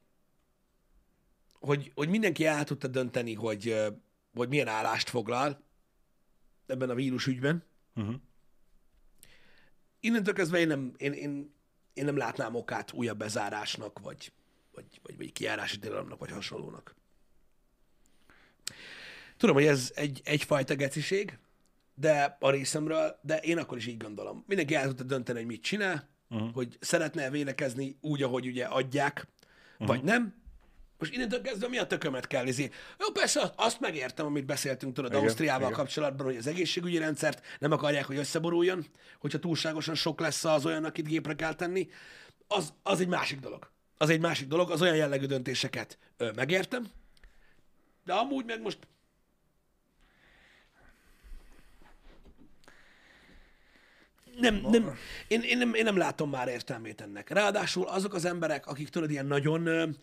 hogy, 1.63 1.93
hogy 1.95 2.09
mindenki 2.09 2.47
el 2.47 2.65
tudta 2.65 2.89
dönteni, 2.89 3.35
hogy, 3.35 3.77
hogy 4.35 4.49
milyen 4.49 4.69
állást 4.69 5.09
foglal 5.09 5.63
ebben 6.67 6.91
a 6.91 6.95
vírusügyben, 6.95 7.65
uh-huh. 7.95 8.15
innentől 10.01 10.35
kezdve 10.35 10.59
én 10.59 10.67
nem, 10.67 10.93
én, 10.97 11.13
én, 11.13 11.55
én 11.95 12.05
nem 12.05 12.17
látnám 12.17 12.55
okát 12.55 12.93
újabb 12.93 13.19
bezárásnak, 13.19 13.99
vagy, 13.99 14.33
vagy, 14.75 15.01
vagy, 15.03 15.17
vagy 15.17 15.33
kiárási 15.33 15.79
tilalomnak, 15.79 16.19
vagy 16.19 16.31
hasonlónak. 16.31 16.95
Tudom, 19.37 19.55
hogy 19.55 19.67
ez 19.67 19.93
egy, 19.95 20.21
egyfajta 20.25 20.75
geciség, 20.75 21.39
de 21.95 22.37
a 22.41 22.51
részemről, 22.51 23.19
de 23.23 23.39
én 23.39 23.59
akkor 23.59 23.77
is 23.77 23.87
így 23.87 23.97
gondolom. 23.97 24.45
Mindenki 24.47 24.75
el 24.75 24.87
tudta 24.87 25.03
dönteni, 25.03 25.39
hogy 25.39 25.47
mit 25.47 25.63
csinál, 25.63 26.09
uh-huh. 26.31 26.53
hogy 26.55 26.77
szeretne 26.81 27.31
vélekezni 27.31 27.97
úgy, 28.01 28.23
ahogy 28.23 28.47
ugye 28.47 28.65
adják, 28.65 29.29
uh-huh. 29.73 29.87
vagy 29.87 30.03
nem. 30.03 30.42
Most 31.03 31.15
innentől 31.15 31.41
kezdve 31.41 31.69
mi 31.69 31.79
a 31.79 31.87
tökömet 31.87 32.27
kell 32.27 32.45
nézni? 32.45 32.71
Jó, 32.99 33.13
persze, 33.13 33.53
azt 33.57 33.81
megértem, 33.81 34.27
amit 34.27 34.45
beszéltünk 34.45 34.95
tudod 34.95 35.11
igen, 35.11 35.23
Ausztriával 35.23 35.63
igen. 35.63 35.79
kapcsolatban, 35.79 36.27
hogy 36.27 36.37
az 36.37 36.47
egészségügyi 36.47 36.99
rendszert 36.99 37.43
nem 37.59 37.73
akarják, 37.73 38.05
hogy 38.05 38.17
összeboruljon, 38.17 38.87
hogyha 39.21 39.39
túlságosan 39.39 39.95
sok 39.95 40.21
lesz 40.21 40.45
az 40.45 40.67
olyan, 40.67 40.85
akit 40.85 41.07
gépre 41.07 41.35
kell 41.35 41.55
tenni. 41.55 41.89
Az, 42.49 42.73
az 42.83 43.01
egy 43.01 43.09
másik 43.09 43.41
dolog. 43.41 43.71
Az 43.99 44.09
egy 44.09 44.21
másik 44.21 44.49
dolog, 44.49 44.71
az 44.71 44.83
olyan 44.83 44.97
jellegű 44.97 45.27
döntéseket 45.27 45.99
ö, 46.17 46.31
megértem, 46.35 46.87
de 48.05 48.13
amúgy 48.13 48.45
meg 48.45 48.61
most 48.61 48.79
nem, 54.39 54.55
nem, 54.71 54.99
én, 55.29 55.41
én, 55.41 55.59
nem, 55.59 55.75
én 55.75 55.85
nem 55.85 55.97
látom 55.97 56.31
már 56.31 56.49
értelmét 56.49 57.01
ennek. 57.01 57.31
Ráadásul 57.31 57.87
azok 57.89 58.15
az 58.15 58.25
emberek, 58.25 58.67
akik 58.67 58.89
tudod, 58.89 59.11
ilyen 59.11 59.27
nagyon 59.27 59.97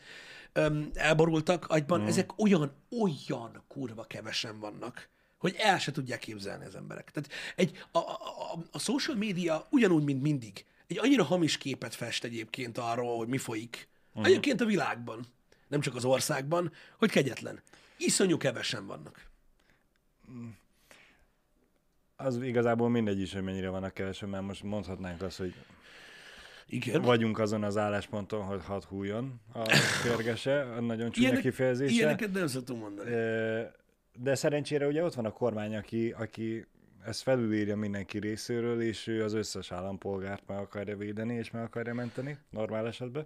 ö, 0.54 0.66
ö, 0.66 0.82
elborultak 0.94 1.68
agyban, 1.68 2.02
mm. 2.02 2.06
ezek 2.06 2.40
olyan, 2.42 2.72
olyan 3.02 3.64
kurva 3.68 4.04
kevesen 4.04 4.60
vannak, 4.60 5.10
hogy 5.38 5.56
el 5.58 5.80
se 5.80 5.92
tudják 5.92 6.20
képzelni 6.20 6.66
az 6.66 6.76
emberek. 6.76 7.12
Tehát 7.12 7.30
egy, 7.56 7.86
a, 7.92 7.98
a, 7.98 8.20
a, 8.54 8.60
a 8.72 8.80
social 8.80 9.18
media 9.18 9.68
ugyanúgy, 9.70 10.04
mint 10.04 10.22
mindig, 10.22 10.66
egy 10.88 10.98
annyira 10.98 11.24
hamis 11.24 11.58
képet 11.58 11.96
fest 11.96 12.24
egyébként 12.24 12.78
arról, 12.78 13.18
hogy 13.18 13.28
mi 13.28 13.38
folyik. 13.38 13.88
Uh-huh. 14.10 14.26
Egyébként 14.26 14.62
a 14.62 14.66
világban, 14.66 15.26
nem 15.68 15.80
csak 15.80 15.96
az 15.96 16.06
országban, 16.06 16.72
hogy 16.98 17.10
kegyetlen. 17.10 17.62
Iszonyú 17.98 18.38
kevesen 18.38 18.86
vannak. 18.86 19.28
Az 22.16 22.42
igazából 22.42 22.90
mindegy 22.90 23.20
is, 23.20 23.34
hogy 23.34 23.44
mennyire 23.44 23.70
vannak 23.70 23.94
kevesen, 23.94 24.30
mert 24.30 24.44
most 24.44 24.64
mondhatnánk 24.64 25.22
azt, 25.22 25.38
hogy 25.38 25.54
Igen. 26.70 27.02
vagyunk 27.02 27.40
azon 27.40 27.64
az 27.64 27.78
állásponton, 27.78 28.44
hogy 28.44 28.60
hadd 28.66 28.82
hújjon 28.88 29.42
a 29.54 29.70
férgese, 30.04 30.62
a 30.62 30.80
nagyon 30.80 31.12
csúnya 31.12 31.28
Ilyenek, 31.28 31.42
kifejezése. 31.44 31.94
ilyeneket 31.94 32.32
nem 32.32 32.48
szoktunk 32.48 32.82
mondani. 32.82 33.10
De 34.14 34.36
szerencsére 34.36 34.88
ugye 34.88 35.04
ott 35.04 35.14
van 35.14 35.26
a 35.26 35.32
kormány, 35.32 35.76
aki, 35.76 36.12
aki 36.18 36.66
ezt 37.06 37.22
felülírja 37.22 37.76
mindenki 37.76 38.20
részéről, 38.20 38.82
és 38.82 39.08
ő 39.08 39.24
az 39.24 39.34
összes 39.34 39.72
állampolgárt 39.72 40.44
meg 40.48 40.58
akarja 40.58 40.98
védeni, 40.98 41.34
és 41.34 41.52
meg 41.52 41.64
akarja 41.64 41.94
menteni, 41.94 42.38
normál 42.50 42.88
esetben. 42.88 43.26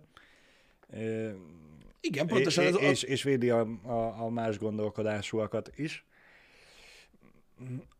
Igen, 2.02 2.28
pontosan 2.28 2.66
az, 2.66 2.80
és, 2.80 2.90
és, 2.90 3.04
és 3.04 3.24
védi 3.24 3.50
a, 3.50 3.68
a, 3.84 4.24
a 4.24 4.30
más 4.30 4.58
gondolkodásúakat 4.58 5.72
is. 5.76 6.06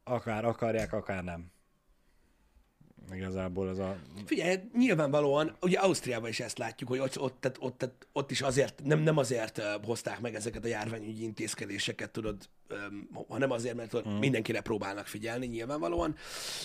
Akár 0.04 0.46
akarják, 0.46 0.94
akár 0.94 1.24
nem. 1.24 1.52
Igazából 3.12 3.70
ez 3.70 3.78
a... 3.78 3.98
Figyelj, 4.26 4.60
nyilvánvalóan, 4.78 5.56
ugye 5.62 5.80
Ausztriában 5.80 6.30
is 6.30 6.40
ezt 6.40 6.58
látjuk, 6.58 6.90
hogy 6.90 7.00
ott, 7.00 7.20
ott, 7.20 7.46
ott, 7.46 7.62
ott, 7.62 8.08
ott 8.12 8.32
is 8.32 8.42
azért, 8.42 8.82
nem, 8.84 9.00
nem 9.00 9.18
azért 9.18 9.62
hozták 9.84 10.20
meg 10.20 10.36
ezeket 10.36 10.64
a 10.64 10.68
járványügyi 10.68 11.24
intézkedéseket, 11.24 12.12
tudod, 12.12 12.50
hanem 13.28 13.52
azért, 13.52 13.76
mert 13.76 13.90
tudod, 13.90 14.20
mindenkire 14.20 14.62
próbálnak 14.62 15.08
figyelni, 15.08 15.46
nyilvánvalóan. 15.46 16.16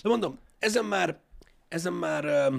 De 0.03 0.09
mondom, 0.09 0.38
ezen 0.59 0.85
már, 0.85 1.20
ezen 1.68 1.92
már, 1.92 2.53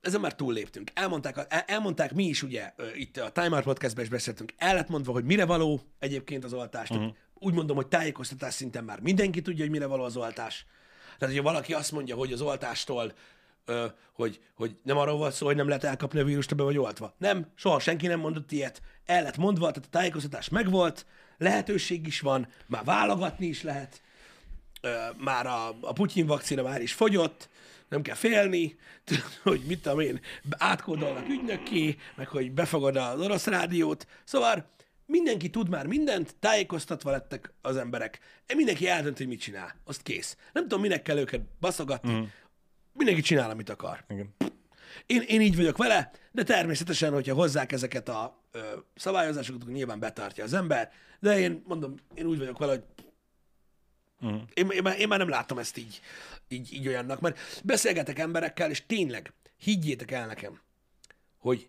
ezen 0.00 0.20
már 0.20 0.34
túlléptünk. 0.34 0.90
Elmondták, 0.94 1.46
elmondták 1.66 2.14
mi 2.14 2.24
is, 2.24 2.42
ugye, 2.42 2.72
itt 2.94 3.16
a 3.16 3.30
Time 3.30 3.56
Out 3.56 3.64
Podcastben 3.64 4.04
is 4.04 4.10
beszéltünk, 4.10 4.52
el 4.56 4.74
lett 4.74 4.88
mondva, 4.88 5.12
hogy 5.12 5.24
mire 5.24 5.44
való 5.44 5.80
egyébként 5.98 6.44
az 6.44 6.52
oltás. 6.52 6.90
Uh-huh. 6.90 7.14
Úgy 7.34 7.54
mondom, 7.54 7.76
hogy 7.76 7.88
tájékoztatás 7.88 8.54
szinten 8.54 8.84
már 8.84 9.00
mindenki 9.00 9.42
tudja, 9.42 9.62
hogy 9.62 9.72
mire 9.72 9.86
való 9.86 10.02
az 10.02 10.16
oltás. 10.16 10.66
Tehát, 11.18 11.34
hogyha 11.34 11.50
valaki 11.50 11.74
azt 11.74 11.92
mondja, 11.92 12.16
hogy 12.16 12.32
az 12.32 12.40
oltástól, 12.40 13.12
ö, 13.64 13.86
hogy, 14.12 14.40
hogy 14.54 14.76
nem 14.82 14.96
arról 14.96 15.16
volt 15.16 15.34
szó, 15.34 15.46
hogy 15.46 15.56
nem 15.56 15.68
lehet 15.68 15.84
elkapni 15.84 16.20
a 16.20 16.24
vírust, 16.24 16.56
be 16.56 16.62
vagy 16.62 16.78
oltva. 16.78 17.14
Nem, 17.18 17.46
soha 17.54 17.78
senki 17.78 18.06
nem 18.06 18.20
mondott 18.20 18.52
ilyet. 18.52 18.82
El 19.06 19.22
lett 19.22 19.36
mondva, 19.36 19.70
tehát 19.70 19.88
a 19.88 19.90
tájékoztatás 19.90 20.48
megvolt, 20.48 21.06
lehetőség 21.38 22.06
is 22.06 22.20
van, 22.20 22.48
már 22.66 22.84
válogatni 22.84 23.46
is 23.46 23.62
lehet 23.62 24.02
ö, 24.80 24.96
már 25.16 25.46
a, 25.46 25.68
a 25.80 25.92
Putyin 25.92 26.26
vakcina 26.26 26.62
már 26.62 26.80
is 26.80 26.92
fogyott, 26.92 27.48
nem 27.88 28.02
kell 28.02 28.14
félni, 28.14 28.78
hogy 29.42 29.60
mit 29.66 29.82
tudom 29.82 30.00
én, 30.00 30.20
átkódolnak 30.50 31.28
ügynökké, 31.28 31.96
meg 32.14 32.28
hogy 32.28 32.52
befogad 32.52 32.96
az 32.96 33.20
orosz 33.20 33.46
rádiót. 33.46 34.06
Szóval 34.24 34.70
mindenki 35.08 35.50
tud 35.50 35.68
már 35.68 35.86
mindent, 35.86 36.34
tájékoztatva 36.40 37.10
lettek 37.10 37.52
az 37.62 37.76
emberek. 37.76 38.18
Mindenki 38.54 38.88
eldönt, 38.88 39.16
hogy 39.16 39.26
mit 39.26 39.40
csinál. 39.40 39.74
Azt 39.84 40.02
kész. 40.02 40.36
Nem 40.52 40.62
tudom, 40.62 40.80
minek 40.80 41.02
kell 41.02 41.18
őket 41.18 41.40
baszogatni. 41.60 42.12
Mm. 42.12 42.22
Mindenki 42.92 43.20
csinál, 43.20 43.50
amit 43.50 43.70
akar. 43.70 44.04
Igen. 44.08 44.34
Én, 45.06 45.22
én 45.26 45.40
így 45.40 45.56
vagyok 45.56 45.76
vele, 45.76 46.10
de 46.32 46.42
természetesen, 46.42 47.12
hogyha 47.12 47.34
hozzák 47.34 47.72
ezeket 47.72 48.08
a 48.08 48.42
ö, 48.52 48.60
szabályozásokat, 48.94 49.62
akkor 49.62 49.74
nyilván 49.74 49.98
betartja 49.98 50.44
az 50.44 50.52
ember, 50.52 50.92
de 51.20 51.38
én 51.38 51.62
mondom, 51.66 51.94
én 52.14 52.26
úgy 52.26 52.38
vagyok 52.38 52.58
vele, 52.58 52.72
hogy 52.72 52.84
Uh-huh. 54.20 54.42
én, 54.54 54.68
én, 54.70 54.82
már, 54.82 55.00
én 55.00 55.08
már 55.08 55.18
nem 55.18 55.28
látom 55.28 55.58
ezt 55.58 55.76
így, 55.76 56.00
így, 56.48 56.72
így 56.72 56.88
olyannak, 56.88 57.20
mert 57.20 57.60
beszélgetek 57.64 58.18
emberekkel, 58.18 58.70
és 58.70 58.86
tényleg, 58.86 59.32
higgyétek 59.56 60.10
el 60.10 60.26
nekem, 60.26 60.60
hogy 61.38 61.68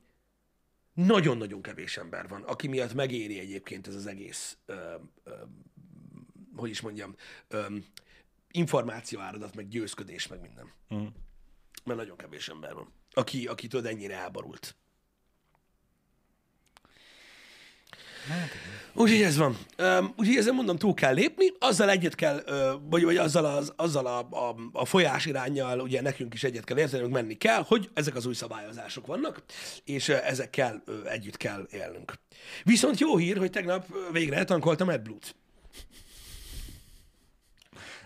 nagyon-nagyon 1.05 1.61
kevés 1.61 1.97
ember 1.97 2.27
van, 2.27 2.43
aki 2.43 2.67
miatt 2.67 2.93
megéri 2.93 3.39
egyébként 3.39 3.87
ez 3.87 3.95
az 3.95 4.05
egész, 4.07 4.57
ö, 4.65 4.95
ö, 5.23 5.31
hogy 6.55 6.69
is 6.69 6.81
mondjam, 6.81 7.15
ö, 7.47 7.65
információ 8.51 9.19
áradat, 9.19 9.55
meg 9.55 9.67
győzködés, 9.67 10.27
meg 10.27 10.41
minden. 10.41 10.71
Uh-huh. 10.89 11.07
Mert 11.83 11.99
nagyon 11.99 12.17
kevés 12.17 12.49
ember 12.49 12.73
van, 12.73 12.93
aki, 13.11 13.47
aki 13.47 13.67
tudod, 13.67 13.85
ennyire 13.85 14.15
elborult. 14.15 14.75
Úgyhogy 18.93 19.21
ez 19.21 19.37
van. 19.37 19.57
Um, 19.77 20.13
úgyhogy 20.17 20.35
ezen 20.35 20.53
mondom, 20.53 20.77
túl 20.77 20.93
kell 20.93 21.13
lépni, 21.13 21.45
azzal 21.59 21.89
egyet 21.89 22.15
kell, 22.15 22.43
uh, 22.47 22.71
vagy, 22.89 23.03
vagy 23.03 23.17
azzal, 23.17 23.45
az, 23.45 23.73
azzal 23.75 24.05
a, 24.05 24.19
a, 24.19 24.55
a 24.71 24.85
folyás 24.85 25.25
irányjal 25.25 25.79
ugye 25.79 26.01
nekünk 26.01 26.33
is 26.33 26.43
egyet 26.43 26.63
kell 26.63 26.77
értenünk, 26.77 27.13
menni 27.13 27.33
kell, 27.33 27.63
hogy 27.67 27.89
ezek 27.93 28.15
az 28.15 28.25
új 28.25 28.33
szabályozások 28.33 29.05
vannak, 29.07 29.43
és 29.83 30.07
uh, 30.07 30.29
ezekkel 30.29 30.83
uh, 30.87 31.11
együtt 31.11 31.37
kell 31.37 31.67
élnünk. 31.71 32.13
Viszont 32.63 32.99
jó 32.99 33.17
hír, 33.17 33.37
hogy 33.37 33.51
tegnap 33.51 33.85
végre 34.11 34.35
eltankoltam 34.35 34.87
AdBlue-t. 34.87 35.35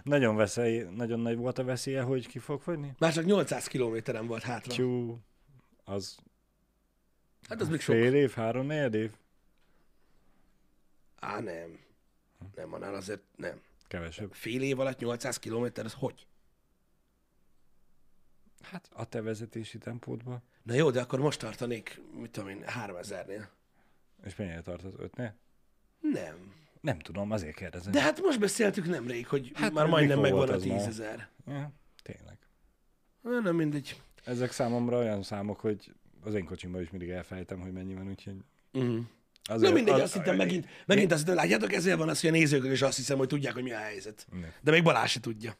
Nagyon, 0.04 0.36
veszély, 0.36 0.86
nagyon 0.96 1.20
nagy 1.20 1.38
volt 1.38 1.60
a 1.60 1.64
veszélye, 1.64 2.02
hogy 2.02 2.28
ki 2.28 2.40
fog 2.40 2.62
fogyni? 2.62 2.94
Már 3.00 3.14
csak 3.14 3.26
800 3.26 3.68
kilométeren 3.68 4.28
volt 4.28 4.44
hátra. 4.44 4.74
Tyú, 4.74 5.20
az 5.84 6.18
Hát 7.50 7.62
az 7.62 7.70
még 7.70 7.82
sok. 7.82 7.96
fél 7.96 8.14
év, 8.14 8.32
három 8.32 8.66
négy 8.66 8.94
év? 8.94 9.12
Á, 11.24 11.40
nem. 11.40 11.80
Nem, 12.56 12.74
annál 12.74 12.96
azért 12.96 13.22
nem. 13.36 13.62
Kevesebb. 13.88 14.34
Fél 14.34 14.62
év 14.62 14.80
alatt 14.80 15.00
800 15.00 15.40
kilométer, 15.40 15.86
az 15.86 15.94
hogy? 15.94 16.28
Hát 18.62 18.90
a 18.94 19.06
te 19.06 19.22
vezetési 19.22 19.78
tempódban. 19.78 20.42
Na 20.64 20.74
jó, 20.74 20.92
de 20.92 21.02
akkor 21.02 21.20
most 21.20 21.40
tartanék, 21.40 22.02
mit 22.20 22.32
tudom 22.32 22.50
én, 22.50 22.64
3000-nél. 22.68 23.46
És 24.24 24.36
mennyire 24.36 24.62
tartott? 24.62 25.00
Ötnél? 25.00 25.36
Nem. 26.00 26.54
Nem 26.82 27.00
tudom, 27.00 27.32
azért 27.32 27.56
kérdezem. 27.56 27.92
De 27.92 28.02
hát 28.02 28.22
most 28.22 28.40
beszéltük 28.40 28.86
nemrég, 28.86 29.28
hogy 29.28 29.52
hát, 29.54 29.74
már 29.74 29.88
majdnem 29.88 30.20
megvan 30.20 30.50
a 30.50 30.54
az 30.54 30.66
már? 30.66 30.78
tízezer. 30.78 31.30
Ja, 31.48 31.72
tényleg. 32.02 32.38
Na, 33.22 33.40
Nem 33.40 33.56
mindegy. 33.56 34.02
Ezek 34.24 34.52
számomra 34.52 34.98
olyan 34.98 35.24
számok, 35.24 35.60
hogy 35.60 35.94
az 36.24 36.34
én 36.34 36.46
kocsimban 36.46 36.82
is 36.82 36.90
mindig 36.90 37.10
elfelejtem, 37.10 37.60
hogy 37.60 37.72
mennyi 37.72 37.94
van, 37.94 38.10
úgyhogy... 38.10 38.44
Uh-huh. 38.74 39.06
Azért, 39.50 39.70
Na 39.70 39.76
mindegy, 39.76 39.94
az- 39.94 40.02
azt 40.02 40.14
hittem 40.14 40.36
megint, 40.36 40.68
megint 40.86 41.12
azt 41.12 41.22
hittem, 41.22 41.36
látjátok, 41.36 41.74
ezért 41.74 41.98
van 41.98 42.10
az, 42.10 42.22
hogy 42.22 42.30
a 42.30 42.34
nézők 42.34 42.72
is 42.72 42.82
azt 42.82 42.98
hiszem, 42.98 43.18
hogy 43.18 43.28
tudják, 43.28 43.54
hogy 43.54 43.64
mi 43.64 43.72
a 43.72 43.78
helyzet. 43.78 44.28
Ne. 44.32 44.48
De 44.62 44.72
még 44.72 44.84
Balázs 44.84 45.12
se 45.12 45.20
tudja. 45.20 45.58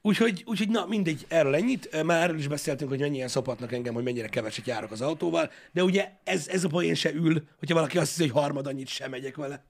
Úgyhogy, 0.00 0.42
úgyhogy 0.46 0.68
na 0.68 0.86
mindegy, 0.86 1.24
erről 1.28 1.54
ennyit. 1.54 2.02
Már 2.02 2.22
erről 2.22 2.38
is 2.38 2.48
beszéltünk, 2.48 2.90
hogy 2.90 3.00
mennyien 3.00 3.28
szopatnak 3.28 3.72
engem, 3.72 3.94
hogy 3.94 4.04
mennyire 4.04 4.28
keveset 4.28 4.66
járok 4.66 4.90
az 4.90 5.00
autóval, 5.00 5.50
de 5.72 5.82
ugye 5.82 6.10
ez, 6.24 6.48
ez 6.48 6.64
a 6.64 6.68
poén 6.68 6.94
se 6.94 7.12
ül, 7.12 7.42
hogyha 7.58 7.74
valaki 7.74 7.98
azt 7.98 8.08
hiszi, 8.08 8.28
hogy 8.28 8.42
harmad 8.42 8.66
annyit 8.66 8.88
sem 8.88 9.10
megyek 9.10 9.36
vele. 9.36 9.64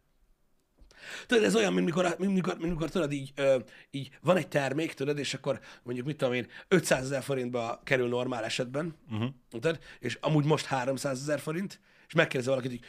Tudod, 1.27 1.45
ez 1.45 1.57
olyan, 1.57 1.73
mint 1.73 1.87
mikor, 1.87 2.17
mint 2.19 2.35
mikor, 2.35 2.57
mint 2.59 2.73
mikor 2.73 2.91
tudod, 2.91 3.13
így, 3.13 3.33
ö, 3.35 3.59
így 3.91 4.11
van 4.21 4.37
egy 4.37 4.49
termék, 4.49 4.93
tudod, 4.93 5.19
és 5.19 5.35
akkor 5.35 5.61
mondjuk, 5.83 6.07
mit 6.07 6.17
tudom 6.17 6.35
én, 6.35 6.47
500 6.69 7.05
ezer 7.05 7.23
forintba 7.23 7.81
kerül 7.85 8.09
normál 8.09 8.45
esetben, 8.45 8.95
uh-huh. 9.11 9.29
tudod, 9.51 9.79
és 9.99 10.19
amúgy 10.21 10.45
most 10.45 10.65
300 10.65 11.21
ezer 11.21 11.41
forint, 11.41 11.81
és 12.09 12.15
megkérdezi 12.15 12.49
valakit, 12.49 12.71
hogy 12.71 12.81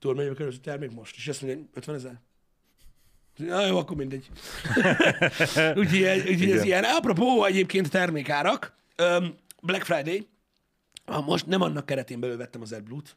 tudod, 0.00 0.16
mennyibe 0.16 0.34
kerül 0.34 0.52
a 0.52 0.60
termék 0.62 0.90
most? 0.90 1.16
És 1.16 1.28
azt 1.28 1.42
mondja, 1.42 1.64
50 1.74 1.94
ezer? 1.94 2.20
Na 3.36 3.66
jó, 3.66 3.78
akkor 3.78 3.96
mindegy. 3.96 4.30
úgyhogy, 5.74 6.22
úgyhogy 6.30 6.50
ez 6.50 6.64
ilyen. 6.64 6.84
Apropó 6.84 7.44
egyébként 7.44 7.90
termékárak, 7.90 8.76
öm, 8.96 9.34
Black 9.62 9.84
Friday, 9.84 10.28
ha 11.04 11.20
most 11.20 11.46
nem 11.46 11.62
annak 11.62 11.86
keretén 11.86 12.20
belül 12.20 12.36
vettem 12.36 12.60
az 12.60 12.72
AdBlue-t, 12.72 13.16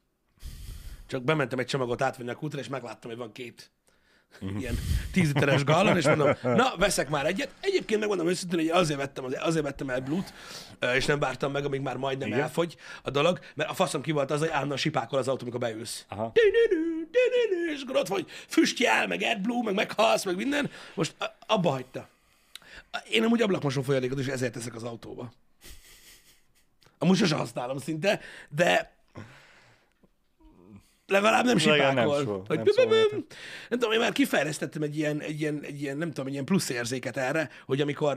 csak 1.08 1.24
bementem 1.24 1.60
egy 1.60 1.66
csomagot 1.66 2.02
átvenni 2.02 2.30
a 2.30 2.36
kútra, 2.36 2.60
és 2.60 2.68
megláttam, 2.68 3.10
hogy 3.10 3.20
van 3.20 3.32
két 3.32 3.72
ilyen 4.60 4.78
10 5.12 5.34
literes 5.34 5.64
gallon, 5.64 5.98
és 5.98 6.06
mondom, 6.06 6.34
na, 6.42 6.74
veszek 6.78 7.10
már 7.10 7.26
egyet. 7.26 7.50
Egyébként 7.60 8.00
megmondom 8.00 8.28
őszintén, 8.28 8.60
hogy 8.60 8.70
azért 8.70 9.00
vettem, 9.00 9.24
az- 9.24 9.38
azért 9.40 9.64
vettem 9.64 9.90
el 9.90 10.00
Blut, 10.00 10.34
és 10.96 11.06
nem 11.06 11.20
vártam 11.20 11.52
meg, 11.52 11.66
amíg 11.66 11.82
már 11.82 11.98
majdnem 11.98 12.28
Igen. 12.28 12.40
elfogy 12.40 12.76
a 13.04 13.10
dolog, 13.10 13.40
mert 13.56 13.70
a 13.70 13.74
faszom 13.74 14.02
ki 14.02 14.12
volt 14.12 14.32
az, 14.32 14.40
hogy 14.40 14.50
állandóan 14.50 14.78
sipákol 14.78 15.20
az 15.20 15.28
autó, 15.28 15.42
amikor 15.42 15.60
beülsz. 15.60 16.06
Aha. 16.08 16.32
És 17.76 17.82
akkor 17.82 17.96
ott 17.96 18.08
vagy, 18.08 18.26
füstjel, 18.48 19.08
meg 19.08 19.22
AdBlue, 19.22 19.64
meg 19.64 19.74
meghalsz, 19.74 20.26
meg 20.26 20.36
minden. 20.36 20.70
Most 20.94 21.16
abba 21.48 21.70
hagyta. 21.70 22.10
Én 23.10 23.24
amúgy 23.24 23.42
ablakmosó 23.42 23.82
folyadékot 23.82 24.20
is 24.20 24.28
ezért 24.28 24.54
teszek 24.54 24.76
az 24.76 24.84
autóba. 24.84 25.32
Amúgy 26.98 27.18
sose 27.18 27.36
használom 27.36 27.78
szinte, 27.78 28.20
de 28.50 28.92
legalább 31.08 31.46
nem 31.46 31.58
Legalább 31.58 31.96
nem 31.96 32.04
sipákol. 32.04 32.24
szól, 32.24 32.44
hogy 32.48 32.58
nem 32.58 32.66
szól. 32.66 32.88
Nem 33.70 33.80
tudom, 33.80 33.92
én 33.92 34.00
már 34.00 34.12
kifejlesztettem 34.12 34.82
egy 34.82 34.98
ilyen, 34.98 35.20
egy 35.20 35.40
ilyen, 35.42 35.62
egy 35.64 35.82
ilyen, 35.82 35.98
nem 35.98 36.08
tudom, 36.08 36.26
egy 36.26 36.32
ilyen 36.34 36.46
plusz 36.46 36.70
érzéket 36.70 37.18
erre, 37.18 37.50
hogy 37.66 37.82
amikor, 37.82 38.14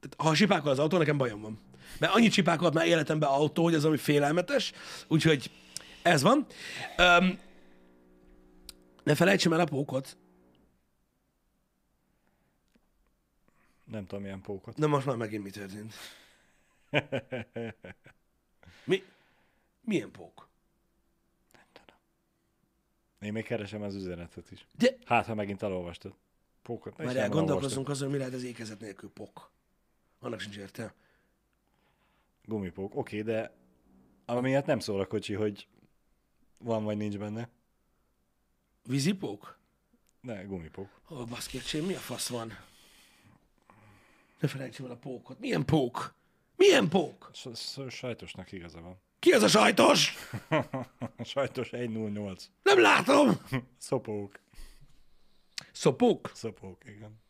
tehát 0.00 0.16
ha 0.16 0.34
sipákol 0.34 0.70
az 0.70 0.78
autó, 0.78 0.98
nekem 0.98 1.16
bajom 1.16 1.40
van. 1.40 1.60
Mert 1.98 2.14
annyit 2.14 2.32
sipákolt 2.32 2.74
már 2.74 2.86
életemben 2.86 3.28
autó, 3.28 3.62
hogy 3.62 3.74
az, 3.74 3.84
ami 3.84 3.96
félelmetes, 3.96 4.72
úgyhogy 5.08 5.50
ez 6.02 6.22
van. 6.22 6.46
Um, 6.98 7.38
ne 9.02 9.14
felejtsem 9.14 9.52
el 9.52 9.60
a 9.60 9.64
pókot. 9.64 10.16
nem 13.90 14.06
tudom 14.06 14.22
milyen 14.22 14.40
pókot. 14.40 14.76
Na 14.76 14.86
most 14.86 15.06
már 15.06 15.16
megint 15.16 15.42
mi 15.42 15.50
történt? 15.50 15.94
Mi? 18.84 19.02
Milyen 19.80 20.10
pók? 20.10 20.45
Én 23.20 23.32
még 23.32 23.44
keresem 23.44 23.82
az 23.82 23.94
üzenetet 23.94 24.50
is. 24.50 24.66
De 24.78 24.96
Hát, 25.04 25.26
ha 25.26 25.34
megint 25.34 25.62
elolvastad. 25.62 26.14
Pókot. 26.62 26.96
már 26.96 27.16
elgondolkozunk 27.16 27.88
azon, 27.88 28.10
mi 28.10 28.18
lehet 28.18 28.34
az 28.34 28.44
ékezet 28.44 28.80
nélkül 28.80 29.10
pok. 29.10 29.50
Annak 30.18 30.40
sincs 30.40 30.56
értelme. 30.56 30.94
Gumipók. 32.44 32.96
Oké, 32.96 33.22
de 33.22 33.52
amiatt 34.24 34.66
nem 34.66 34.78
szól 34.78 35.00
a 35.00 35.06
kocsi, 35.06 35.34
hogy 35.34 35.68
van 36.58 36.84
vagy 36.84 36.96
nincs 36.96 37.18
benne. 37.18 37.48
Vízipók? 38.82 39.58
Ne, 40.20 40.42
gumipók. 40.42 41.00
Ó, 41.10 41.16
oh, 41.16 41.28
baszki, 41.28 41.56
öcsém, 41.56 41.84
mi 41.84 41.94
a 41.94 41.98
fasz 41.98 42.28
van? 42.28 42.52
Ne 44.40 44.48
felejtsem 44.48 44.84
el 44.84 44.90
a 44.90 44.96
pókot. 44.96 45.38
Milyen 45.38 45.64
pók? 45.64 46.14
Milyen 46.56 46.88
pók? 46.88 47.30
Sajtosnak 47.88 48.52
igaza 48.52 48.80
van. 48.80 48.96
Ki 49.26 49.32
az 49.32 49.42
a 49.42 49.48
sajtos? 49.48 50.14
Sajtos 51.24 51.68
108. 51.68 52.44
Nem 52.62 52.80
látom! 52.80 53.40
Szopók. 53.78 54.38
Szopók? 55.72 56.30
Szopók, 56.34 56.82
igen. 56.96 57.20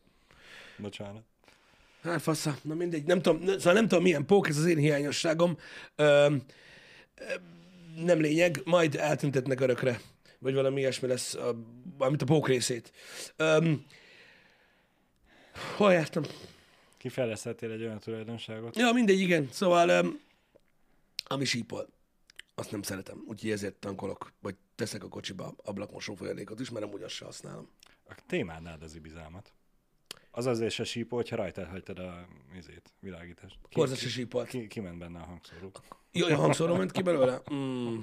Bocsánat. 0.77 1.23
Hát 2.03 2.21
fasza, 2.21 2.57
na 2.61 2.73
mindegy, 2.73 3.03
nem 3.03 3.21
tudom, 3.21 3.47
szóval 3.47 3.73
nem 3.73 3.87
tudom 3.87 4.03
milyen 4.03 4.25
pók, 4.25 4.47
ez 4.47 4.57
az 4.57 4.65
én 4.65 4.77
hiányosságom. 4.77 5.57
Ö, 5.95 6.35
ö, 7.15 7.33
nem 8.03 8.19
lényeg, 8.19 8.61
majd 8.65 8.95
eltüntetnek 8.95 9.59
örökre. 9.59 10.01
Vagy 10.39 10.53
valami 10.53 10.79
ilyesmi 10.79 11.07
lesz, 11.07 11.33
a, 11.33 11.55
amit 11.97 12.21
a 12.21 12.25
pók 12.25 12.47
részét. 12.47 12.91
Ö, 13.35 13.71
hol 15.75 15.93
jártam? 15.93 16.23
Kifejlesztettél 16.97 17.71
egy 17.71 17.81
olyan 17.81 17.99
tulajdonságot? 17.99 18.75
Ja, 18.75 18.91
mindegy, 18.91 19.19
igen. 19.19 19.49
Szóval, 19.51 19.89
ö, 19.89 20.07
ami 21.27 21.45
sípol, 21.45 21.89
azt 22.55 22.71
nem 22.71 22.81
szeretem. 22.81 23.23
Úgyhogy 23.27 23.51
ezért 23.51 23.75
tankolok, 23.75 24.33
vagy 24.41 24.55
teszek 24.75 25.03
a 25.03 25.07
kocsiba 25.07 25.53
ablakmosó 25.63 26.15
folyadékot 26.15 26.59
is, 26.59 26.69
mert 26.69 26.85
amúgy 26.85 27.01
azt 27.03 27.13
se 27.13 27.25
használom. 27.25 27.69
A 28.09 28.15
témádnád 28.27 28.83
az 28.83 28.95
ibizámat. 28.95 29.53
Az 30.31 30.45
azért 30.45 30.73
se 30.73 30.83
sípó, 30.83 31.15
hogyha 31.15 31.35
rajta 31.35 31.67
hagytad 31.67 31.99
a 31.99 32.27
izét, 32.55 32.93
világítást. 32.99 33.57
Ki, 33.69 33.75
Korza 33.75 33.95
se 33.95 34.09
sípolt. 34.09 34.47
ki, 34.47 34.67
kiment 34.67 34.97
benne 34.97 35.19
a 35.19 35.23
hangszóró. 35.23 35.71
Jó, 36.11 36.27
a 36.27 36.35
hangszóró 36.35 36.75
ment 36.75 36.91
ki 36.91 37.01
belőle? 37.01 37.41
Mm. 37.53 37.97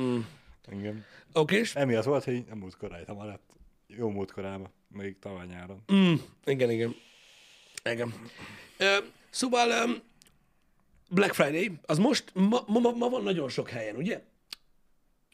Mm. 0.00 0.20
Igen. 0.70 1.04
Oké, 1.32 1.62
Emiatt 1.74 2.04
volt, 2.04 2.24
hogy 2.24 2.44
nem 2.44 2.58
múltkor 2.58 2.90
rajta 2.90 3.14
maradt. 3.14 3.42
Jó 3.86 4.10
múltkorában, 4.10 4.72
még 4.88 5.18
tavaly 5.18 5.46
nyáron. 5.46 5.82
Mm, 5.92 6.14
igen, 6.44 6.70
igen. 6.70 6.96
Igen. 7.84 8.14
Ö, 8.76 8.96
szóval 9.30 10.02
Black 11.08 11.34
Friday, 11.34 11.72
az 11.86 11.98
most, 11.98 12.24
ma, 12.34 12.60
ma, 12.66 12.90
ma 12.90 13.08
van 13.08 13.22
nagyon 13.22 13.48
sok 13.48 13.70
helyen, 13.70 13.96
ugye? 13.96 14.22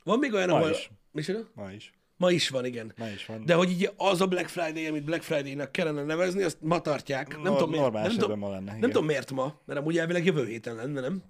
Van 0.04 0.18
még 0.18 0.32
olyan, 0.32 0.48
Ma 0.48 0.56
ahol... 0.56 0.70
is. 0.70 0.90
Micsoda? 1.10 1.48
Ma 1.54 1.72
is. 1.72 1.92
Ma 2.16 2.30
is 2.30 2.48
van, 2.48 2.64
igen. 2.64 2.92
Ma 2.96 3.08
is 3.08 3.26
van. 3.26 3.44
De 3.44 3.54
hogy 3.54 3.70
így 3.70 3.90
az 3.96 4.20
a 4.20 4.26
Black 4.26 4.48
Friday, 4.48 4.86
amit 4.86 5.04
Black 5.04 5.22
Friday-nak 5.22 5.72
kellene 5.72 6.02
nevezni, 6.02 6.42
azt 6.42 6.56
ma 6.60 6.80
tartják. 6.80 7.42
Nem 7.42 7.52
tudom 7.52 7.70
miért. 7.70 7.92
Nem, 7.92 8.16
tudom, 8.16 8.38
ma 8.38 8.50
lenne, 8.50 8.70
nem 8.78 8.90
tudom 8.90 9.04
miért 9.04 9.30
ma, 9.30 9.60
mert 9.64 9.78
amúgy 9.78 9.98
elvileg 9.98 10.24
jövő 10.24 10.46
héten 10.46 10.74
lenne, 10.74 11.00
nem? 11.00 11.22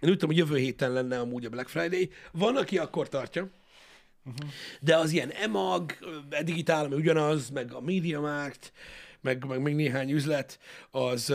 Én 0.00 0.10
úgy 0.10 0.16
tudom, 0.18 0.28
hogy 0.28 0.36
jövő 0.36 0.56
héten 0.56 0.92
lenne 0.92 1.18
amúgy 1.18 1.44
a 1.44 1.48
Black 1.48 1.68
Friday. 1.68 2.10
Van, 2.32 2.56
aki 2.56 2.78
akkor 2.78 3.08
tartja. 3.08 3.48
Mhm. 4.22 4.48
De 4.80 4.96
az 4.96 5.10
ilyen 5.10 5.30
EMAG, 5.30 5.98
a 6.30 6.42
digitál, 6.42 6.84
ami 6.84 6.94
ugyanaz, 6.94 7.50
meg 7.50 7.72
a 7.72 7.80
MediaMarkt, 7.80 8.72
meg, 9.20 9.44
meg 9.44 9.62
még 9.62 9.74
néhány 9.74 10.10
üzlet, 10.10 10.58
az, 10.90 11.34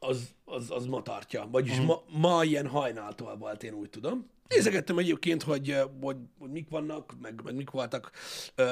az, 0.00 0.28
az, 0.44 0.70
az 0.70 0.86
ma 0.86 1.02
tartja. 1.02 1.48
Vagyis 1.50 1.76
Mhm. 1.76 1.84
ma, 1.86 2.02
ma 2.08 2.44
ilyen 2.44 2.66
hajnáltól 2.66 3.36
volt, 3.36 3.62
én 3.62 3.72
úgy 3.72 3.90
tudom. 3.90 4.26
Nézegettem 4.48 4.98
egyébként, 4.98 5.42
hogy, 5.42 5.76
hogy, 6.00 6.16
hogy 6.38 6.50
mik 6.50 6.68
vannak, 6.68 7.14
meg, 7.22 7.40
meg 7.44 7.54
mik 7.54 7.70
voltak, 7.70 8.10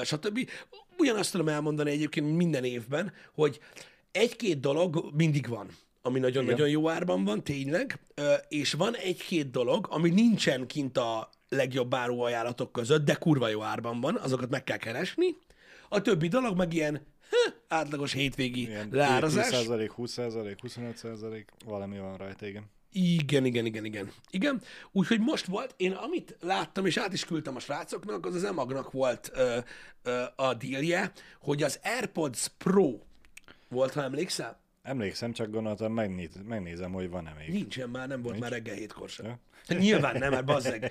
stb. 0.05 0.51
Ugyanazt 0.99 1.31
tudom 1.33 1.49
elmondani 1.49 1.91
egyébként 1.91 2.37
minden 2.37 2.65
évben, 2.65 3.13
hogy 3.35 3.61
egy-két 4.13 4.61
dolog 4.61 5.11
mindig 5.15 5.49
van, 5.49 5.69
ami 6.03 6.19
nagyon-nagyon 6.19 6.69
jó 6.69 6.89
árban 6.89 7.25
van, 7.25 7.45
tényleg, 7.45 8.01
és 8.49 8.73
van 8.73 8.97
egy-két 8.97 9.51
dolog, 9.51 9.87
ami 9.91 10.11
nincsen 10.11 10.67
kint 10.67 10.97
a 10.99 11.31
legjobb 11.49 11.95
áru 11.95 12.21
ajánlatok 12.21 12.73
között, 12.73 13.05
de 13.05 13.15
kurva 13.15 13.49
jó 13.49 13.63
árban 13.63 14.01
van, 14.01 14.17
azokat 14.17 14.51
meg 14.51 14.65
kell 14.65 14.77
keresni. 14.77 15.37
A 15.89 16.01
többi 16.01 16.29
dolog 16.29 16.57
meg 16.57 16.73
ilyen 16.75 17.07
átlagos 17.69 18.13
hétvégi 18.13 18.67
Ilyen 18.67 18.89
leárazás. 18.93 19.51
10%, 19.51 19.91
20%, 19.97 20.57
25%, 20.63 21.45
valami 21.65 21.99
van 21.99 22.17
rajta, 22.17 22.47
igen. 22.47 22.65
Igen, 22.93 23.45
igen, 23.45 23.67
igen, 23.67 23.85
igen. 23.85 24.11
Igen, 24.31 24.63
úgyhogy 24.93 25.21
most 25.21 25.47
volt, 25.47 25.75
én 25.77 25.93
amit 25.93 26.37
láttam, 26.41 26.87
és 26.87 26.97
át 26.97 27.13
is 27.13 27.25
küldtem 27.25 27.57
a 27.57 27.61
srácoknak, 27.61 28.27
az 28.27 28.35
az 28.35 28.45
emagnak 28.45 28.91
volt 28.91 29.31
ö, 29.35 29.59
ö, 30.03 30.23
a 30.37 30.55
dílje, 30.55 31.13
hogy 31.41 31.63
az 31.63 31.81
AirPods 31.83 32.49
Pro 32.59 32.99
volt, 33.69 33.93
ha 33.93 34.03
emlékszel? 34.03 34.61
Emlékszem, 34.83 35.33
csak 35.33 35.51
gondoltam, 35.51 35.93
megnéz, 35.93 36.31
megnézem, 36.45 36.93
hogy 36.93 37.11
van-e 37.11 37.35
még. 37.39 37.51
Nincsen 37.51 37.89
már, 37.89 38.09
nem 38.09 38.23
volt 38.23 38.39
már 38.39 38.51
reggel 38.51 38.75
hétkor 38.75 39.09
sem. 39.09 39.27
Ja? 39.27 39.79
Nyilván 39.79 40.19
nem, 40.19 40.31
mert 40.31 40.45
bazzeg. 40.45 40.83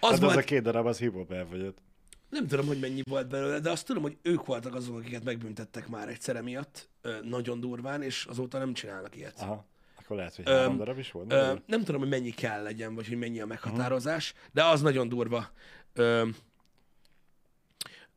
Az, 0.00 0.10
hát 0.10 0.18
volt, 0.18 0.32
az 0.32 0.36
a 0.36 0.44
két 0.44 0.62
darab, 0.62 0.86
az 0.86 0.98
hip-hop 0.98 1.32
elfogyott. 1.32 1.78
Nem 2.28 2.46
tudom, 2.46 2.66
hogy 2.66 2.80
mennyi 2.80 3.02
volt 3.08 3.28
belőle, 3.28 3.60
de 3.60 3.70
azt 3.70 3.86
tudom, 3.86 4.02
hogy 4.02 4.16
ők 4.22 4.46
voltak 4.46 4.74
azok, 4.74 4.96
akiket 4.96 5.24
megbüntettek 5.24 5.88
már 5.88 6.08
egyszer 6.08 6.36
emiatt, 6.36 6.88
nagyon 7.22 7.60
durván, 7.60 8.02
és 8.02 8.24
azóta 8.24 8.58
nem 8.58 8.72
csinálnak 8.72 9.16
ilyet. 9.16 9.40
Aha. 9.40 9.66
Akkor 9.98 10.16
lehet, 10.16 10.36
hogy 10.36 10.48
három 10.48 10.76
darab 10.76 10.98
is 10.98 11.10
volt. 11.10 11.32
Ö, 11.32 11.54
nem 11.66 11.84
tudom, 11.84 12.00
hogy 12.00 12.10
mennyi 12.10 12.30
kell 12.30 12.62
legyen, 12.62 12.94
vagy 12.94 13.08
hogy 13.08 13.18
mennyi 13.18 13.40
a 13.40 13.46
meghatározás, 13.46 14.34
de 14.52 14.64
az 14.64 14.80
nagyon 14.80 15.08
durva. 15.08 15.50
Ö, 15.92 16.28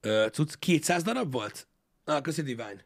ö, 0.02 0.28
cucc, 0.32 0.56
200 0.60 1.04
darab 1.04 1.32
volt? 1.32 1.68
Ah, 2.06 2.22
köszi 2.22 2.42
Divine. 2.42 2.86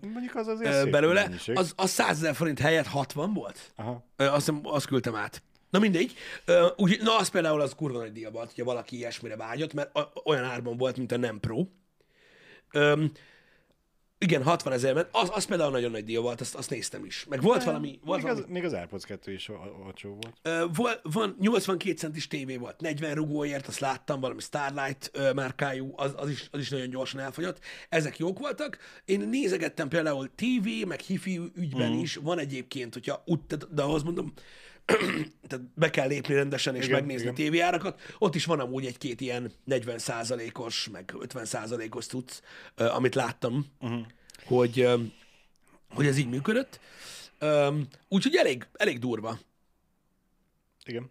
Mondjuk 0.00 0.34
az 0.34 0.46
azért 0.46 0.86
ö, 0.86 0.90
belőle, 0.90 1.30
az, 1.54 1.72
az 1.76 1.90
100 1.90 2.10
ezer 2.10 2.34
forint 2.34 2.58
helyett 2.58 2.86
60 2.86 3.32
volt? 3.32 3.72
Aha. 3.76 4.04
Ö, 4.16 4.24
azt, 4.24 4.34
hiszem, 4.34 4.60
azt 4.64 4.86
küldtem 4.86 5.14
át. 5.14 5.42
Na 5.72 5.78
mindegy. 5.78 6.14
Úgy, 6.76 7.00
na, 7.02 7.16
az 7.18 7.28
például 7.28 7.60
az 7.60 7.74
kurva 7.74 7.98
nagy 7.98 8.12
díja 8.12 8.30
volt, 8.30 8.46
hogyha 8.46 8.64
valaki 8.64 8.96
ilyesmire 8.96 9.36
vágyott, 9.36 9.72
mert 9.72 9.98
olyan 10.24 10.44
árban 10.44 10.76
volt, 10.76 10.96
mint 10.96 11.12
a 11.12 11.16
nem 11.16 11.40
pro. 11.40 11.66
Ö, 12.72 13.04
igen, 14.18 14.42
60 14.42 14.72
ezer, 14.72 14.94
mert 14.94 15.08
az, 15.12 15.30
az 15.32 15.44
például 15.44 15.70
nagyon 15.70 15.90
nagy 15.90 16.04
díja 16.04 16.20
volt, 16.20 16.40
azt, 16.40 16.54
azt 16.54 16.70
néztem 16.70 17.04
is. 17.04 17.24
Meg 17.28 17.42
volt 17.42 17.64
valami... 17.64 17.98
Volt 18.04 18.22
Még 18.22 18.30
valami 18.30 18.40
az, 18.40 18.52
még 18.52 18.64
az 18.64 18.72
AirPods 18.72 19.04
2 19.04 19.32
is 19.32 19.48
olcsó 19.84 20.10
volt. 20.10 20.36
Ö, 20.42 20.64
vol- 20.74 21.00
van 21.02 21.36
82 21.40 21.96
centis 21.96 22.26
tévé 22.26 22.56
volt, 22.56 22.80
40 22.80 23.14
rugóért, 23.14 23.66
azt 23.66 23.80
láttam, 23.80 24.20
valami 24.20 24.40
Starlight 24.40 25.10
ö, 25.12 25.32
márkájú, 25.32 25.92
az, 25.96 26.14
az, 26.16 26.30
is, 26.30 26.48
az 26.50 26.60
is 26.60 26.68
nagyon 26.68 26.90
gyorsan 26.90 27.20
elfogyott. 27.20 27.58
Ezek 27.88 28.18
jók 28.18 28.38
voltak. 28.38 28.78
Én 29.04 29.20
nézegettem 29.20 29.88
például 29.88 30.30
TV, 30.34 30.86
meg 30.86 31.00
hifi 31.00 31.40
ügyben 31.54 31.92
mm. 31.92 31.98
is, 31.98 32.16
van 32.16 32.38
egyébként, 32.38 32.92
hogyha 32.92 33.22
úgy, 33.26 33.40
de 33.70 33.82
ahhoz 33.82 34.02
mondom, 34.02 34.32
tehát 35.48 35.64
be 35.74 35.90
kell 35.90 36.08
lépni 36.08 36.34
rendesen 36.34 36.76
és 36.76 36.84
Igen, 36.84 36.96
megnézni 36.96 37.22
igen. 37.22 37.34
tévéárakat. 37.34 38.00
Ott 38.18 38.34
is 38.34 38.44
van 38.44 38.60
amúgy 38.60 38.86
egy-két 38.86 39.20
ilyen 39.20 39.52
40%-os, 39.68 40.88
meg 40.88 41.14
50%-os 41.18 42.06
cucc, 42.06 42.40
amit 42.74 43.14
láttam, 43.14 43.66
uh-huh. 43.80 44.06
hogy, 44.44 44.88
hogy 45.94 46.06
ez 46.06 46.18
így 46.18 46.28
működött. 46.28 46.80
Úgyhogy 48.08 48.36
elég, 48.36 48.66
elég 48.72 48.98
durva. 48.98 49.38
Igen. 50.84 51.10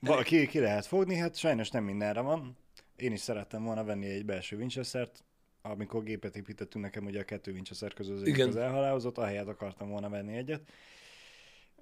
Valaki 0.00 0.46
ki 0.46 0.58
lehet 0.58 0.86
fogni, 0.86 1.16
hát 1.16 1.36
sajnos 1.36 1.70
nem 1.70 1.84
mindenre 1.84 2.20
van. 2.20 2.56
Én 2.96 3.12
is 3.12 3.20
szerettem 3.20 3.64
volna 3.64 3.84
venni 3.84 4.06
egy 4.06 4.24
belső 4.24 4.56
Winchester-t, 4.56 5.24
amikor 5.62 6.02
gépet 6.02 6.36
építettünk 6.36 6.84
nekem, 6.84 7.04
ugye 7.04 7.20
a 7.20 7.24
kettő 7.24 7.52
Winchester 7.52 7.92
közül 7.92 8.16
az, 8.16 8.46
az 8.46 8.56
elhalálozott, 8.56 9.18
ahelyett 9.18 9.48
akartam 9.48 9.88
volna 9.88 10.08
venni 10.08 10.36
egyet. 10.36 10.62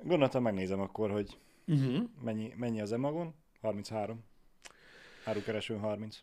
Gondoltam, 0.05 0.43
megnézem 0.43 0.81
akkor, 0.81 1.11
hogy 1.11 1.39
Uh-huh. 1.67 2.03
mennyi, 2.23 2.53
mennyi 2.57 2.81
az 2.81 2.93
emagon. 2.93 3.35
33. 3.61 4.25
Árukeresőn 5.25 5.79
30. 5.79 6.19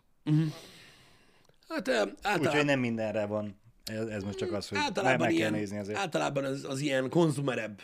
Hát 1.70 1.88
ö, 1.88 1.92
Úgyhogy 2.02 2.16
általában, 2.22 2.66
nem 2.66 2.80
mindenre 2.80 3.26
van. 3.26 3.60
Ez, 3.86 4.08
ez 4.08 4.24
most 4.24 4.38
csak 4.38 4.52
az, 4.52 4.68
hogy 4.68 4.78
általában, 4.78 5.20
meg 5.20 5.28
kell 5.28 5.38
ilyen, 5.38 5.52
nézni 5.52 5.78
azért. 5.78 5.98
általában 5.98 6.44
az, 6.44 6.64
az 6.64 6.80
ilyen 6.80 7.10
konzumerebb 7.10 7.82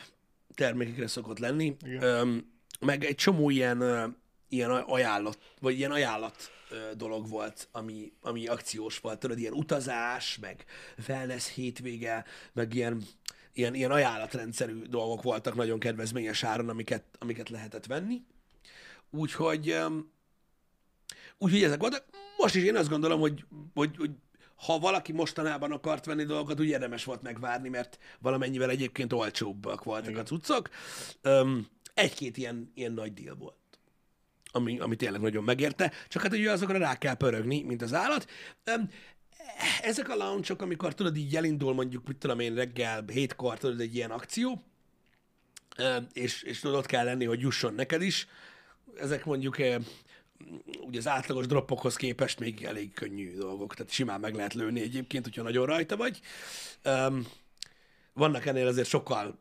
termékekre 0.56 1.08
szokott 1.08 1.40
lenni, 1.40 1.76
Igen. 1.86 2.04
Öm, 2.04 2.52
meg 2.80 3.04
egy 3.04 3.16
csomó 3.16 3.50
ilyen, 3.50 3.82
ilyen 4.50 4.70
ajánlat, 4.70 5.38
vagy 5.60 5.78
ilyen 5.78 5.92
ajánlat 5.92 6.52
dolog 6.98 7.30
volt, 7.30 7.68
ami, 7.72 8.12
ami 8.22 8.48
akciós 8.48 9.00
volt, 9.00 9.20
tudod, 9.20 9.40
ilyen 9.40 9.54
utazás, 9.54 10.38
meg 10.42 10.66
wellness 11.08 11.54
hétvége, 11.54 12.26
meg 12.54 12.74
ilyen, 12.74 13.04
ilyen, 13.54 13.74
ilyen 13.74 13.92
ajánlatrendszerű 13.92 14.82
dolgok 14.82 15.22
voltak 15.22 15.56
nagyon 15.56 15.80
kedvezményes 15.80 16.44
áron, 16.44 16.70
amiket, 16.70 17.04
amiket 17.20 17.50
lehetett 17.50 17.86
venni. 17.86 18.24
Úgyhogy, 19.12 19.78
úgyhogy 21.38 21.64
ezek 21.64 21.80
voltak. 21.80 22.04
Most 22.38 22.56
is 22.56 22.64
én 22.64 22.76
azt 22.76 22.90
gondolom, 22.90 23.20
hogy, 23.20 23.46
hogy, 23.74 23.98
hogy 23.98 24.12
ha 24.56 24.80
valaki 24.80 25.12
mostanában 25.12 25.72
akart 25.72 26.06
venni 26.06 26.24
dolgokat, 26.24 26.60
úgy 26.60 26.68
érdemes 26.68 27.04
volt 27.04 27.22
megvárni, 27.22 27.70
mert 27.70 28.00
valamennyivel 28.20 28.70
egyébként 28.70 29.14
olcsóbbak 29.14 29.84
voltak 29.84 30.10
Igen. 30.10 30.22
a 30.22 30.24
cuccok. 30.24 30.70
Um, 31.24 31.68
egy-két 31.94 32.38
ilyen, 32.38 32.72
ilyen 32.76 32.92
nagy 32.92 33.14
deal 33.14 33.36
volt 33.36 33.56
ami, 34.56 34.80
ami 34.80 34.96
tényleg 34.96 35.22
nagyon 35.22 35.44
megérte, 35.44 35.92
csak 36.08 36.22
hát 36.22 36.34
ugye 36.34 36.52
azokra 36.52 36.78
rá 36.78 36.98
kell 36.98 37.14
pörögni, 37.14 37.62
mint 37.62 37.82
az 37.82 37.94
állat. 37.94 38.30
Um, 38.76 38.90
ezek 39.82 40.10
a 40.10 40.16
launchok, 40.16 40.62
amikor 40.62 40.94
tudod, 40.94 41.18
így 41.18 41.36
elindul 41.36 41.74
mondjuk, 41.74 42.08
mit 42.08 42.18
tudom 42.18 42.40
én, 42.40 42.56
reggel 42.56 43.04
hétkor, 43.12 43.58
tudod, 43.58 43.80
egy 43.80 43.96
ilyen 43.96 44.12
akció, 44.12 44.64
és, 46.14 46.42
és 46.42 46.60
tudod, 46.60 46.78
ott 46.78 46.86
kell 46.86 47.06
lenni, 47.06 47.26
hogy 47.26 47.40
jusson 47.40 47.74
neked 47.74 48.02
is. 48.02 48.28
Ezek 49.00 49.26
mondjuk 49.26 49.58
ugye 50.82 50.98
az 50.98 51.08
átlagos 51.08 51.46
droppokhoz 51.46 51.96
képest 51.96 52.40
még 52.40 52.64
elég 52.64 52.94
könnyű 52.94 53.36
dolgok, 53.36 53.76
tehát 53.76 53.92
simán 53.92 54.20
meg 54.20 54.36
lehet 54.36 54.54
lőni 54.54 54.82
egyébként, 54.82 55.24
hogyha 55.24 55.44
nagyon 55.44 55.66
rajta 55.66 55.98
vagy. 55.98 56.20
Vannak 58.14 58.46
ennél 58.46 58.68
azért 58.68 58.88
sokkal 58.88 59.40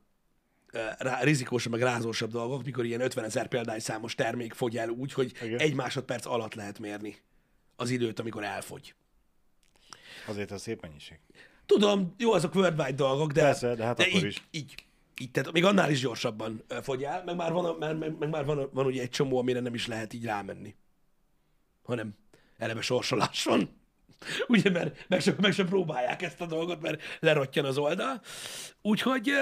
rá, 0.99 1.23
rizikósabb, 1.23 1.73
meg 1.73 1.83
rázósabb 1.83 2.31
dolgok, 2.31 2.65
mikor 2.65 2.85
ilyen 2.85 3.01
50 3.01 3.25
ezer 3.25 3.77
számos 3.79 4.15
termék 4.15 4.53
fogy 4.53 4.77
el 4.77 4.89
úgy, 4.89 5.13
hogy 5.13 5.33
Igen. 5.43 5.59
egy 5.59 5.75
másodperc 5.75 6.27
alatt 6.27 6.55
lehet 6.55 6.79
mérni 6.79 7.17
az 7.77 7.91
időt, 7.91 8.19
amikor 8.19 8.45
elfogy. 8.45 8.95
Azért 10.27 10.51
a 10.51 10.59
szép 10.59 10.81
mennyiség. 10.81 11.19
Tudom, 11.67 12.15
jó, 12.19 12.33
azok 12.33 12.55
worldwide 12.55 12.93
dolgok, 12.93 13.33
de, 13.33 13.41
Persze, 13.41 13.75
de, 13.75 13.85
hát 13.85 13.97
de 13.97 14.03
akkor 14.03 14.15
így, 14.15 14.25
is. 14.25 14.43
így, 14.51 14.75
így, 15.21 15.31
tehát 15.31 15.53
még 15.53 15.65
annál 15.65 15.91
is 15.91 16.01
gyorsabban 16.01 16.65
fogy 16.83 17.03
el, 17.03 17.23
meg 17.25 17.37
már, 17.37 17.53
van, 17.53 17.77
meg, 17.79 17.99
meg, 17.99 18.19
meg 18.19 18.29
már 18.29 18.45
van, 18.45 18.69
van 18.73 18.87
ugye 18.87 19.03
egy 19.03 19.11
csomó, 19.11 19.39
amire 19.39 19.61
nem 19.61 19.75
is 19.75 19.87
lehet 19.87 20.13
így 20.13 20.25
rámenni, 20.25 20.75
hanem 21.83 22.15
eleve 22.59 22.81
sorsolás 22.81 23.45
van. 23.45 23.81
Ugye, 24.49 24.71
mert 24.71 25.09
meg 25.09 25.21
sem, 25.21 25.37
meg 25.41 25.53
sem 25.53 25.67
próbálják 25.67 26.23
ezt 26.23 26.41
a 26.41 26.47
dolgot, 26.47 26.81
mert 26.81 27.03
lerottyan 27.21 27.65
az 27.65 27.79
oldal. 27.79 28.21
Úgyhogy, 28.83 29.33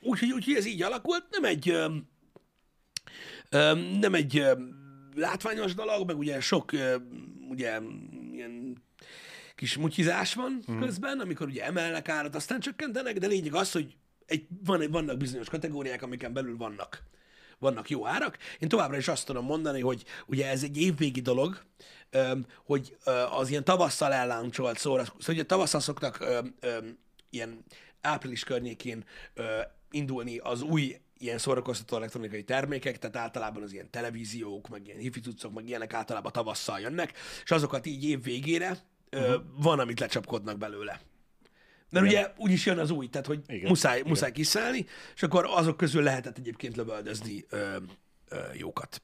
úgyhogy, 0.00 0.32
úgyhogy 0.32 0.54
ez 0.54 0.66
így 0.66 0.82
alakult. 0.82 1.26
Nem 1.30 1.44
egy, 1.44 1.78
nem 4.00 4.14
egy 4.14 4.44
látványos 5.14 5.74
dolog, 5.74 6.06
meg 6.06 6.18
ugye 6.18 6.40
sok 6.40 6.72
ugye 7.48 7.80
ilyen 8.32 8.82
kis 9.58 9.76
mutyizás 9.76 10.34
van 10.34 10.64
mm. 10.70 10.80
közben, 10.80 11.20
amikor 11.20 11.46
ugye 11.46 11.64
emelnek 11.64 12.08
árat, 12.08 12.34
aztán 12.34 12.60
csökkentenek, 12.60 13.18
de 13.18 13.26
lényeg 13.26 13.54
az, 13.54 13.72
hogy 13.72 13.96
egy, 14.26 14.46
van, 14.64 14.90
vannak 14.90 15.16
bizonyos 15.16 15.48
kategóriák, 15.48 16.02
amiken 16.02 16.32
belül 16.32 16.56
vannak 16.56 17.02
vannak 17.58 17.90
jó 17.90 18.06
árak. 18.06 18.38
Én 18.58 18.68
továbbra 18.68 18.96
is 18.96 19.08
azt 19.08 19.26
tudom 19.26 19.44
mondani, 19.44 19.80
hogy 19.80 20.04
ugye 20.26 20.48
ez 20.48 20.62
egy 20.62 20.80
évvégi 20.80 21.20
dolog, 21.20 21.62
hogy 22.64 22.96
az 23.30 23.50
ilyen 23.50 23.64
tavasszal 23.64 24.12
elláncsolt 24.12 24.78
szóra, 24.78 25.04
szóval 25.04 25.34
ugye 25.34 25.44
tavasszal 25.44 25.80
szoktak 25.80 26.24
ilyen 27.30 27.64
április 28.00 28.44
környékén 28.44 29.04
indulni 29.90 30.38
az 30.38 30.62
új 30.62 31.00
ilyen 31.18 31.38
szórakoztató 31.38 31.96
elektronikai 31.96 32.44
termékek, 32.44 32.98
tehát 32.98 33.16
általában 33.16 33.62
az 33.62 33.72
ilyen 33.72 33.90
televíziók, 33.90 34.68
meg 34.68 34.86
ilyen 34.86 34.98
hifi 34.98 35.20
cuccok, 35.20 35.52
meg 35.54 35.68
ilyenek 35.68 35.94
általában 35.94 36.32
tavasszal 36.32 36.80
jönnek, 36.80 37.12
és 37.44 37.50
azokat 37.50 37.86
így 37.86 38.04
év 38.04 38.22
végére 38.22 38.78
uh-huh. 39.12 39.42
van, 39.56 39.78
amit 39.78 40.00
lecsapkodnak 40.00 40.58
belőle. 40.58 41.00
Mert 41.90 42.06
Igen. 42.06 42.24
ugye 42.24 42.32
úgyis 42.36 42.66
jön 42.66 42.78
az 42.78 42.90
új, 42.90 43.08
tehát 43.08 43.26
hogy 43.26 43.40
Igen. 43.46 43.68
muszáj, 43.68 43.96
Igen. 43.96 44.08
muszáj 44.08 44.32
kiszállni, 44.32 44.86
és 45.14 45.22
akkor 45.22 45.46
azok 45.48 45.76
közül 45.76 46.02
lehetett 46.02 46.38
egyébként 46.38 46.76
lövöldözni 46.76 47.44
ö, 47.50 47.76
ö, 48.28 48.38
jókat. 48.52 49.02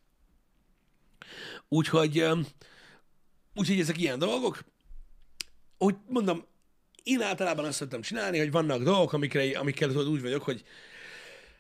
Úgyhogy, 1.69 2.19
ö, 2.19 2.39
úgyhogy 3.55 3.81
ezek 3.81 3.99
ilyen 3.99 4.19
dolgok. 4.19 4.65
Úgy 5.79 5.95
mondom, 6.09 6.45
én 7.03 7.21
általában 7.23 7.65
azt 7.65 7.77
szoktam 7.77 8.01
csinálni, 8.01 8.39
hogy 8.39 8.51
vannak 8.51 8.83
dolgok, 8.83 9.13
amikre, 9.13 9.59
amikkel 9.59 9.89
tudod, 9.89 10.09
úgy 10.09 10.23
vagyok, 10.23 10.43
hogy 10.43 10.65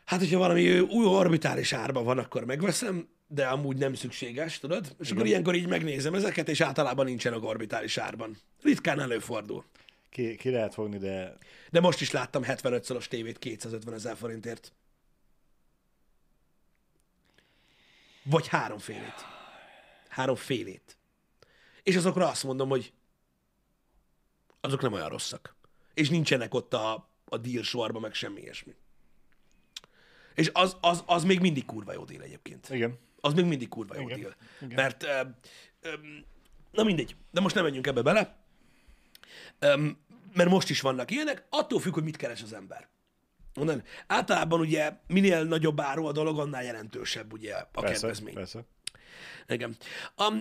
hát, 0.04 0.20
hogyha 0.20 0.38
valami 0.38 0.78
új 0.80 1.07
orbitális 1.07 1.72
árban 1.72 2.04
van, 2.04 2.18
akkor 2.18 2.44
megveszem, 2.44 3.09
de 3.35 3.47
amúgy 3.47 3.77
nem 3.77 3.94
szükséges, 3.94 4.59
tudod? 4.59 4.85
És 4.85 5.07
Igen. 5.07 5.16
akkor 5.16 5.27
ilyenkor 5.27 5.55
így 5.55 5.68
megnézem 5.68 6.14
ezeket, 6.14 6.49
és 6.49 6.61
általában 6.61 7.05
nincsenek 7.05 7.42
orbitális 7.42 7.97
árban. 7.99 8.37
Ritkán 8.62 9.01
előfordul. 9.01 9.64
Ki, 10.11 10.37
ki 10.37 10.51
lehet 10.51 10.75
fogni, 10.75 10.99
de... 10.99 11.37
De 11.70 11.81
most 11.81 12.01
is 12.01 12.11
láttam 12.11 12.42
75 12.42 12.85
szoros 12.85 13.09
tévét 13.09 13.38
250 13.38 13.94
ezer 13.94 14.16
forintért. 14.16 14.73
Vagy 18.23 18.49
három 18.49 18.79
félét. 18.79 19.27
Három 20.09 20.37
félét. 20.37 20.97
És 21.83 21.97
azokra 21.97 22.29
azt 22.29 22.44
mondom, 22.44 22.68
hogy 22.68 22.92
azok 24.61 24.81
nem 24.81 24.92
olyan 24.92 25.09
rosszak. 25.09 25.55
És 25.94 26.09
nincsenek 26.09 26.55
ott 26.55 26.75
a, 26.75 27.09
a 27.25 27.38
deal 27.38 28.01
meg 28.01 28.14
semmi 28.14 28.40
ilyesmi. 28.40 28.75
És 30.35 30.51
az, 30.53 30.77
az, 30.81 31.03
az 31.07 31.25
még 31.25 31.40
mindig 31.40 31.64
kurva 31.64 31.92
jó 31.92 32.05
deal 32.05 32.23
egyébként. 32.23 32.68
Igen. 32.70 32.99
Az 33.24 33.32
még 33.32 33.44
mindig 33.44 33.68
kurva 33.68 34.00
jó 34.00 34.06
deal. 34.06 34.34
Mert, 34.68 35.02
ö, 35.02 35.20
ö, 35.80 35.92
na 36.70 36.82
mindegy, 36.82 37.16
de 37.30 37.40
most 37.40 37.54
nem 37.54 37.64
menjünk 37.64 37.87
ebbe 37.87 38.02
bele. 38.02 38.37
Ö, 39.58 39.88
mert 40.34 40.50
most 40.50 40.70
is 40.70 40.80
vannak 40.80 41.10
ilyenek, 41.10 41.46
attól 41.50 41.80
függ, 41.80 41.94
hogy 41.94 42.02
mit 42.02 42.16
keres 42.16 42.42
az 42.42 42.52
ember. 42.52 42.88
Onnan, 43.54 43.82
általában 44.06 44.60
ugye 44.60 44.92
minél 45.06 45.44
nagyobb 45.44 45.80
áru 45.80 46.06
a 46.06 46.12
dolog, 46.12 46.38
annál 46.38 46.64
jelentősebb 46.64 47.32
ugye 47.32 47.54
a 47.54 47.68
persze, 47.72 47.92
kedvezmény. 47.92 48.34
Persze. 48.34 48.64
Igen. 49.46 49.77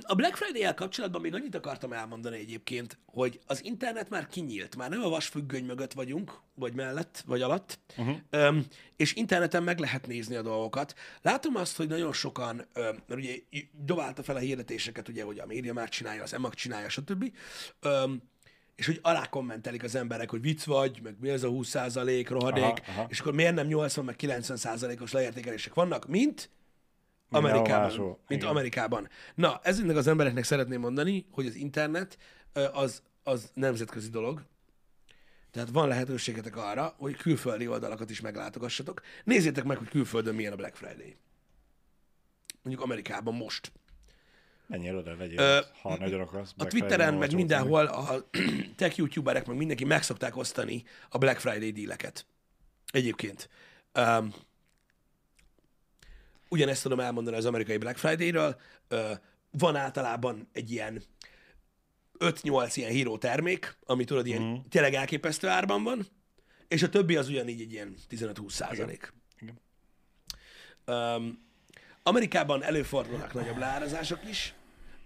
A, 0.02 0.16
Black 0.16 0.36
Friday-el 0.36 0.74
kapcsolatban 0.74 1.22
még 1.22 1.34
annyit 1.34 1.56
akartam 1.56 1.94
elmondani 1.94 2.38
egyébként, 2.38 2.98
hogy 3.06 3.40
az 3.46 3.64
internet 3.64 4.10
már 4.10 4.28
kinyílt, 4.28 4.76
már 4.76 4.90
nem 4.90 5.04
a 5.04 5.10
vasfüggöny 5.10 5.66
mögött 5.66 5.94
vagyunk, 5.94 6.40
vagy 6.56 6.74
mellett, 6.74 7.24
vagy 7.26 7.42
alatt, 7.42 7.80
uh-huh. 7.98 8.18
Öm, 8.30 8.66
és 8.96 9.14
interneten 9.14 9.64
meg 9.64 9.80
lehet 9.80 10.08
nézni 10.08 10.36
a 10.36 10.42
dolgokat. 10.42 10.96
Látom 11.22 11.56
azt, 11.56 11.78
hogy 11.78 11.88
nagyon 11.88 12.14
sokan, 12.14 12.68
öm, 12.74 13.04
mert 13.08 13.22
ugye 13.22 13.36
dobálta 13.72 14.24
fel 14.24 14.36
a 14.36 14.40
hirdetéseket, 14.40 15.08
ugye, 15.08 15.24
hogy 15.24 15.40
a 15.40 15.46
média 15.46 15.74
már 15.74 15.90
csinálja, 15.90 16.24
az 16.24 16.34
EMAG 16.34 16.54
csinálja, 16.54 16.90
stb. 16.90 17.34
Öm, 17.80 18.22
és 18.76 18.86
hogy 18.86 19.00
alá 19.02 19.28
kommentelik 19.28 19.84
az 19.84 19.96
emberek, 19.96 20.30
hogy 20.30 20.42
vicc 20.42 20.64
vagy, 20.64 21.00
meg 21.04 21.16
mi 21.20 21.30
ez 21.30 21.44
a 21.44 21.50
20% 21.50 22.26
rohadék, 22.30 22.64
aha, 22.64 22.82
aha. 22.88 23.06
és 23.10 23.20
akkor 23.20 23.34
miért 23.34 23.56
nem 23.56 23.68
80 23.68 24.06
meg 24.06 24.16
90%-os 24.20 25.12
leértékelések 25.12 25.74
vannak, 25.74 26.08
mint 26.08 26.50
Amerikában. 27.36 27.98
Mint 28.28 28.42
Igen. 28.42 28.48
Amerikában. 28.48 29.10
Na, 29.36 29.60
ezeknek 29.64 29.96
az 29.96 30.08
embereknek 30.08 30.44
szeretném 30.44 30.80
mondani, 30.80 31.26
hogy 31.32 31.46
az 31.46 31.56
internet 31.56 32.18
az, 32.74 33.02
az 33.24 33.52
nemzetközi 33.54 34.10
dolog, 34.10 34.46
tehát 35.52 35.70
van 35.70 35.88
lehetőségetek 35.88 36.58
arra, 36.58 36.94
hogy 36.98 37.16
külföldi 37.16 37.68
oldalakat 37.68 38.10
is 38.10 38.22
meglátogassatok. 38.22 39.02
Nézzétek 39.24 39.64
meg, 39.64 39.78
hogy 39.78 39.90
külföldön 39.90 40.36
milyen 40.36 40.54
a 40.54 40.56
Black 40.56 40.76
Friday. 40.76 41.18
Mondjuk 42.62 42.86
Amerikában 42.86 43.34
most. 43.34 43.72
Menjél 44.68 44.98
oda, 44.98 45.16
vegyél, 45.16 45.40
Ö, 45.40 45.60
ha 45.82 45.98
nagyon 45.98 46.20
akarsz. 46.20 46.54
A 46.58 46.66
Twitteren, 46.66 47.14
meg 47.14 47.34
mindenhol 47.34 47.86
a 47.86 48.28
tech 48.78 48.98
youtuberek, 48.98 49.46
meg 49.46 49.58
mindenki 49.58 49.86
meg 49.86 50.04
szokták 50.04 50.38
osztani 50.38 50.84
a 51.10 51.18
Black 51.18 51.40
Friday 51.40 51.72
díleket. 51.72 52.26
Egyébként. 52.92 53.50
Um, 54.00 54.34
ugyanezt 56.54 56.84
tudom 56.84 57.00
elmondani 57.00 57.38
az 57.38 57.46
amerikai 57.46 57.78
Black 57.78 57.98
Friday-ről. 57.98 58.56
Van 59.52 59.76
általában 59.76 60.50
egy 60.52 60.72
ilyen 60.72 61.04
5-8 62.20 62.72
ilyen 62.74 62.92
híró 62.92 63.18
termék, 63.18 63.78
ami 63.86 64.04
tudod, 64.04 64.26
ilyen 64.28 64.42
mm. 64.42 64.56
tényleg 64.70 64.94
elképesztő 64.94 65.48
árban 65.48 65.84
van, 65.84 66.08
és 66.68 66.84
a 66.84 66.90
többi 66.90 67.16
az 67.16 67.30
ugyanígy 67.30 67.62
egy 67.62 67.72
ilyen 67.72 67.96
15-20 68.10 68.50
százalék. 68.50 69.14
Um, 70.86 71.46
Amerikában 72.04 72.64
előfordulnak 72.64 73.34
nagyobb 73.34 73.58
leárazások 73.58 74.20
is, 74.30 74.54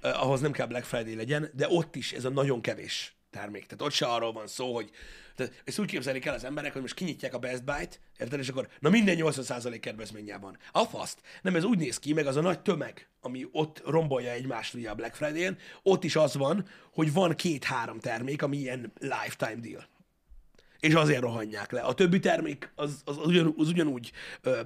uh, 0.03 0.23
ahhoz 0.23 0.41
nem 0.41 0.51
kell 0.51 0.67
Black 0.67 0.86
Friday 0.86 1.15
legyen, 1.15 1.49
de 1.53 1.67
ott 1.69 1.95
is 1.95 2.13
ez 2.13 2.25
a 2.25 2.29
nagyon 2.29 2.62
kevés 2.62 3.15
termék. 3.29 3.65
Tehát 3.65 3.81
ott 3.81 3.91
se 3.91 4.05
arról 4.05 4.31
van 4.31 4.47
szó, 4.47 4.73
hogy 4.73 4.91
tehát 5.38 5.62
ezt 5.65 5.80
úgy 5.80 5.88
képzelik 5.88 6.26
el 6.26 6.34
az 6.34 6.43
emberek, 6.43 6.73
hogy 6.73 6.82
most 6.82 6.93
kinyitják 6.93 7.34
a 7.34 7.39
Best 7.39 7.63
Buy-t, 7.63 8.00
érted, 8.19 8.39
és 8.39 8.50
akkor 8.50 8.69
na 8.80 8.89
minden 8.89 9.15
80% 9.19 9.78
kedvezménye 9.82 10.38
van. 10.38 10.58
A 10.71 10.84
faszt. 10.84 11.21
Nem, 11.41 11.56
ez 11.56 11.63
úgy 11.63 11.78
néz 11.78 12.00
ki, 12.00 12.13
meg 12.13 12.28
az 12.28 12.36
a 12.36 12.41
nagy 12.41 12.60
tömeg, 12.60 13.10
ami 13.21 13.47
ott 13.52 13.82
rombolja 13.86 14.32
egymást 14.32 14.74
ugye 14.74 14.89
a 14.89 14.95
Black 14.95 15.16
Friday-en, 15.16 15.57
ott 15.84 16.03
is 16.03 16.16
az 16.16 16.36
van, 16.36 16.68
hogy 16.93 17.14
van 17.14 17.36
két-három 17.36 17.99
termék, 17.99 18.41
ami 18.41 18.57
ilyen 18.57 18.93
lifetime 18.99 19.61
deal. 19.61 19.88
És 20.80 20.93
azért 20.93 21.22
rohanják 21.22 21.72
le. 21.72 21.82
A 21.82 21.93
többi 21.93 22.20
termék 22.20 22.72
az, 22.76 23.01
az, 23.05 23.18
az, 23.18 23.26
ugyan, 23.26 23.53
az 23.57 23.68
ugyanúgy 23.68 24.11
ö, 24.41 24.61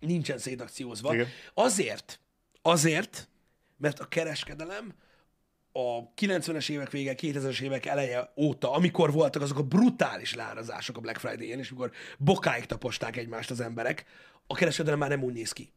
nincsen 0.00 0.38
szétakciózva. 0.38 1.14
Igen. 1.14 1.26
Azért, 1.54 2.20
azért, 2.62 3.28
mert 3.76 4.00
a 4.00 4.08
kereskedelem 4.08 4.94
a 5.76 6.12
90-es 6.16 6.68
évek 6.68 6.90
vége, 6.90 7.14
2000-es 7.16 7.60
évek 7.60 7.86
eleje 7.86 8.32
óta, 8.36 8.72
amikor 8.72 9.12
voltak 9.12 9.42
azok 9.42 9.58
a 9.58 9.62
brutális 9.62 10.34
lárazások 10.34 10.96
a 10.96 11.00
Black 11.00 11.18
Friday-en, 11.18 11.58
és 11.58 11.70
amikor 11.70 11.92
bokáig 12.18 12.64
taposták 12.66 13.16
egymást 13.16 13.50
az 13.50 13.60
emberek, 13.60 14.04
a 14.46 14.54
kereskedelem 14.54 14.98
már 14.98 15.08
nem 15.08 15.22
úgy 15.22 15.32
néz 15.32 15.52
ki. 15.52 15.72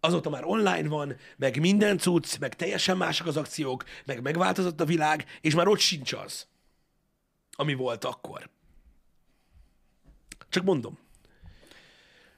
Azóta 0.00 0.30
már 0.30 0.44
online 0.44 0.88
van, 0.88 1.16
meg 1.36 1.60
minden 1.60 1.98
cucc, 1.98 2.38
meg 2.38 2.56
teljesen 2.56 2.96
mások 2.96 3.26
az 3.26 3.36
akciók, 3.36 3.84
meg 4.04 4.22
megváltozott 4.22 4.80
a 4.80 4.84
világ, 4.84 5.24
és 5.40 5.54
már 5.54 5.68
ott 5.68 5.78
sincs 5.78 6.12
az. 6.12 6.46
ami 7.50 7.74
volt 7.74 8.04
akkor. 8.04 8.50
Csak 10.48 10.64
mondom, 10.64 10.98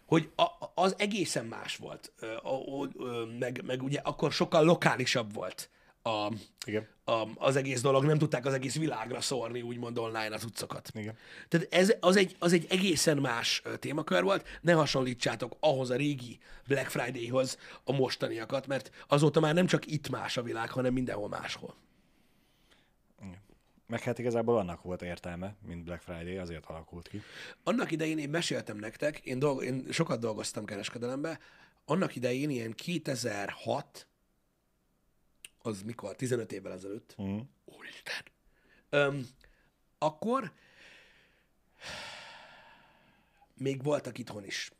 hogy 0.06 0.30
a, 0.36 0.46
az 0.74 0.94
egészen 0.98 1.44
más 1.44 1.76
volt, 1.76 2.12
ö, 2.18 2.26
ö, 2.44 2.84
ö, 2.98 3.24
meg, 3.38 3.62
meg 3.64 3.82
ugye 3.82 3.98
akkor 3.98 4.32
sokkal 4.32 4.64
lokálisabb 4.64 5.34
volt 5.34 5.70
a, 6.02 6.32
Igen. 6.66 6.86
a, 7.04 7.28
az 7.34 7.56
egész 7.56 7.80
dolog, 7.80 8.04
nem 8.04 8.18
tudták 8.18 8.46
az 8.46 8.52
egész 8.52 8.76
világra 8.76 9.20
szórni, 9.20 9.62
úgymond 9.62 9.98
online 9.98 10.34
az 10.34 10.44
utcokat. 10.44 10.90
Igen. 10.94 11.16
Tehát 11.48 11.66
ez, 11.70 11.94
az, 12.00 12.16
egy, 12.16 12.36
az 12.38 12.52
egy 12.52 12.66
egészen 12.70 13.18
más 13.18 13.62
témakör 13.78 14.22
volt, 14.22 14.58
ne 14.60 14.72
hasonlítsátok 14.72 15.56
ahhoz 15.60 15.90
a 15.90 15.96
régi 15.96 16.38
Black 16.66 16.88
Friday-hoz 16.90 17.58
a 17.84 17.92
mostaniakat, 17.92 18.66
mert 18.66 18.90
azóta 19.08 19.40
már 19.40 19.54
nem 19.54 19.66
csak 19.66 19.86
itt 19.86 20.08
más 20.08 20.36
a 20.36 20.42
világ, 20.42 20.70
hanem 20.70 20.92
mindenhol 20.92 21.28
máshol. 21.28 21.74
Meg 23.86 24.02
hát 24.02 24.18
igazából 24.18 24.58
annak 24.58 24.82
volt 24.82 25.02
értelme, 25.02 25.54
mint 25.66 25.84
Black 25.84 26.02
Friday, 26.02 26.36
azért 26.36 26.66
alakult 26.66 27.08
ki. 27.08 27.22
Annak 27.62 27.90
idején 27.90 28.18
én 28.18 28.30
meséltem 28.30 28.76
nektek, 28.76 29.18
én, 29.18 29.38
dolg, 29.38 29.64
én 29.64 29.86
sokat 29.90 30.20
dolgoztam 30.20 30.64
kereskedelembe, 30.64 31.38
annak 31.84 32.16
idején 32.16 32.50
ilyen 32.50 32.72
2006, 32.72 34.08
az 35.62 35.82
mikor? 35.82 36.16
15 36.16 36.52
évvel 36.52 36.72
ezelőtt. 36.72 37.16
Mm. 37.22 37.38
Úristen. 37.64 38.14
Öm, 38.88 39.26
akkor 39.98 40.52
még 43.56 43.82
voltak 43.82 44.18
itthon 44.18 44.44
is 44.44 44.70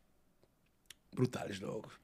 brutális 1.11 1.59
dolgok. 1.59 2.01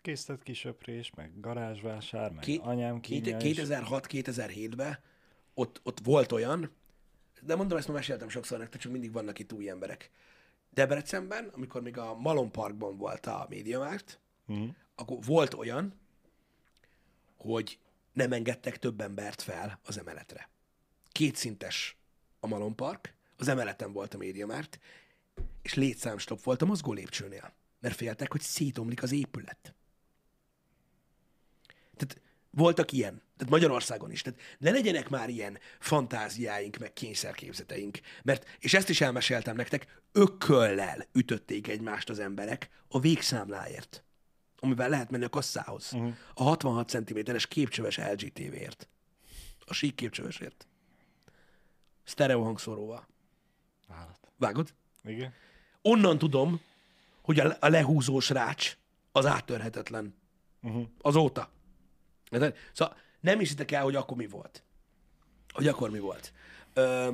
Készített 0.00 0.42
kisöprés, 0.42 1.10
meg 1.16 1.40
garázsvásár, 1.40 2.30
meg 2.32 2.44
Ké- 2.44 2.60
anyám 2.62 3.00
kínja 3.00 3.36
is. 3.38 3.58
2006-2007-ben 3.58 4.98
ott, 5.54 5.80
ott 5.82 6.00
volt 6.04 6.32
olyan, 6.32 6.70
de 7.40 7.56
mondom, 7.56 7.78
ezt 7.78 7.86
már 7.88 7.96
meséltem 7.96 8.28
sokszor 8.28 8.58
nektek, 8.58 8.80
csak 8.80 8.92
mindig 8.92 9.12
vannak 9.12 9.38
itt 9.38 9.52
új 9.52 9.68
emberek. 9.68 10.10
Debrecenben, 10.70 11.48
amikor 11.48 11.82
még 11.82 11.98
a 11.98 12.14
Malon 12.14 12.50
Parkban 12.52 12.96
volt 12.96 13.26
a 13.26 13.46
Mediamarkt, 13.48 14.20
Mhm. 14.46 14.68
akkor 14.94 15.18
volt 15.24 15.54
olyan, 15.54 16.00
hogy 17.42 17.78
nem 18.12 18.32
engedtek 18.32 18.78
több 18.78 19.00
embert 19.00 19.42
fel 19.42 19.80
az 19.84 19.98
emeletre. 19.98 20.48
Kétszintes 21.12 21.96
a 22.40 22.46
Malon 22.46 22.76
Park, 22.76 23.14
az 23.36 23.48
emeleten 23.48 23.92
volt 23.92 24.14
a 24.14 24.18
Mediamarkt, 24.18 24.78
és 25.62 25.74
létszámstop 25.74 26.42
volt 26.42 26.62
a 26.62 26.66
mozgó 26.66 26.92
lépcsőnél, 26.92 27.54
mert 27.80 27.96
féltek, 27.96 28.30
hogy 28.32 28.40
szétomlik 28.40 29.02
az 29.02 29.12
épület. 29.12 29.74
Tehát 31.96 32.20
voltak 32.50 32.92
ilyen, 32.92 33.22
tehát 33.36 33.52
Magyarországon 33.52 34.10
is. 34.10 34.22
Tehát 34.22 34.40
ne 34.58 34.70
legyenek 34.70 35.08
már 35.08 35.28
ilyen 35.28 35.58
fantáziáink, 35.78 36.76
meg 36.76 36.92
kényszerképzeteink. 36.92 37.98
Mert, 38.22 38.56
és 38.58 38.74
ezt 38.74 38.88
is 38.88 39.00
elmeséltem 39.00 39.56
nektek, 39.56 40.00
ököllel 40.12 41.06
ütötték 41.12 41.68
egymást 41.68 42.08
az 42.10 42.18
emberek 42.18 42.70
a 42.88 43.00
végszámláért, 43.00 44.04
amivel 44.62 44.88
lehet 44.88 45.10
menni 45.10 45.24
a 45.24 45.28
kasszához. 45.28 45.92
Uh-huh. 45.92 46.14
A 46.34 46.42
66 46.42 46.88
cm-es 46.88 47.46
képcsöves 47.46 47.96
LG 47.96 48.32
TV-ért. 48.32 48.88
A 49.66 49.72
sík 49.74 49.94
képcsövesért. 49.94 50.66
Stereo 52.04 52.42
hangszóróval. 52.42 53.08
Állat. 53.88 54.18
Vágod? 54.36 54.74
Igen. 55.04 55.32
Onnan 55.82 56.18
tudom, 56.18 56.60
hogy 57.22 57.40
a, 57.40 57.56
a 57.60 57.68
lehúzós 57.68 58.30
rács 58.30 58.76
az 59.12 59.26
áttörhetetlen. 59.26 60.14
Uh-huh. 60.62 60.86
Azóta. 61.00 61.50
Szóval 62.72 62.96
nem 63.20 63.38
hiszitek 63.38 63.70
el, 63.70 63.82
hogy 63.82 63.94
akkor 63.96 64.16
mi 64.16 64.26
volt. 64.26 64.62
Hogy 65.52 65.68
akkor 65.68 65.90
mi 65.90 65.98
volt. 65.98 66.32
Ö, 66.72 67.12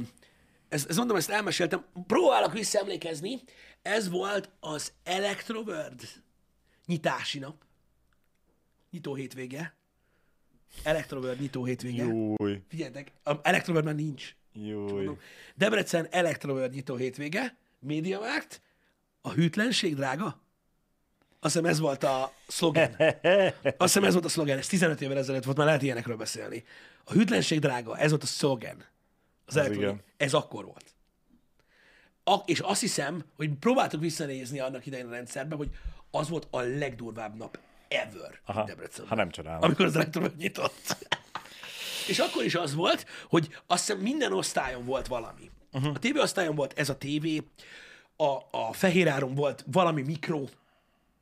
ezt, 0.68 0.88
ezt 0.88 0.98
mondom, 0.98 1.16
ezt 1.16 1.30
elmeséltem. 1.30 1.84
Próbálok 2.06 2.52
visszaemlékezni. 2.52 3.40
Ez 3.82 4.08
volt 4.08 4.50
az 4.60 4.92
Electroworld 5.02 6.00
nyitási 6.88 7.38
nap. 7.38 7.54
Nyitó 8.90 9.14
hétvége. 9.14 9.74
Electroworld 10.82 11.40
nyitó 11.40 11.64
hétvége. 11.64 12.04
Júj, 12.04 12.62
Figyeljetek, 12.68 13.12
a 13.24 13.32
Electroworld 13.42 13.86
már 13.86 13.94
nincs. 13.94 14.34
júj. 14.52 15.08
Debrecen 15.54 16.06
Electroworld 16.10 16.72
nyitó 16.72 16.96
hétvége, 16.96 17.56
Mediamarkt, 17.80 18.60
a 19.20 19.30
hűtlenség 19.32 19.94
drága? 19.94 20.40
Azt 21.40 21.54
hiszem 21.54 21.70
ez 21.70 21.78
volt 21.78 22.04
a 22.04 22.32
szlogen. 22.46 22.94
Azt 23.62 23.92
hiszem 23.92 24.04
ez 24.04 24.12
volt 24.12 24.24
a 24.24 24.28
szlogen, 24.28 24.58
ez 24.58 24.66
15 24.66 25.00
évvel 25.00 25.18
ezelőtt 25.18 25.44
volt, 25.44 25.56
már 25.56 25.66
lehet 25.66 25.82
ilyenekről 25.82 26.16
beszélni. 26.16 26.64
A 27.04 27.12
hűtlenség 27.12 27.58
drága, 27.58 27.98
ez 27.98 28.10
volt 28.10 28.22
a 28.22 28.26
szlogen. 28.26 28.84
Az 29.46 29.56
Electroworld. 29.56 29.94
igen. 29.94 30.04
Ez 30.16 30.34
akkor 30.34 30.64
volt. 30.64 30.94
A, 32.24 32.34
és 32.46 32.60
azt 32.60 32.80
hiszem, 32.80 33.24
hogy 33.36 33.50
próbáltuk 33.54 34.00
visszanézni 34.00 34.60
annak 34.60 34.86
idején 34.86 35.06
a 35.06 35.10
rendszerbe, 35.10 35.56
hogy 35.56 35.70
az 36.10 36.28
volt 36.28 36.46
a 36.50 36.60
legdurvább 36.60 37.36
nap 37.36 37.58
ever 37.88 38.40
Aha, 38.44 38.64
Debrecenben. 38.64 39.08
ha 39.08 39.14
nem 39.14 39.30
csodálom. 39.30 39.62
Amikor 39.62 39.84
az 39.84 39.96
Electroworld 39.96 40.36
nyitott. 40.36 40.96
És 42.08 42.18
akkor 42.18 42.44
is 42.44 42.54
az 42.54 42.74
volt, 42.74 43.06
hogy 43.28 43.48
azt 43.66 43.86
hiszem 43.86 44.02
minden 44.02 44.32
osztályon 44.32 44.84
volt 44.84 45.06
valami. 45.06 45.50
Uh-huh. 45.72 45.94
A 45.94 45.98
TV 45.98 46.16
osztályon 46.16 46.54
volt 46.54 46.78
ez 46.78 46.88
a 46.88 46.96
TV, 46.96 47.26
a, 48.16 48.36
a 48.50 48.72
fehéráron 48.72 49.34
volt 49.34 49.64
valami 49.66 50.02
mikro, 50.02 50.44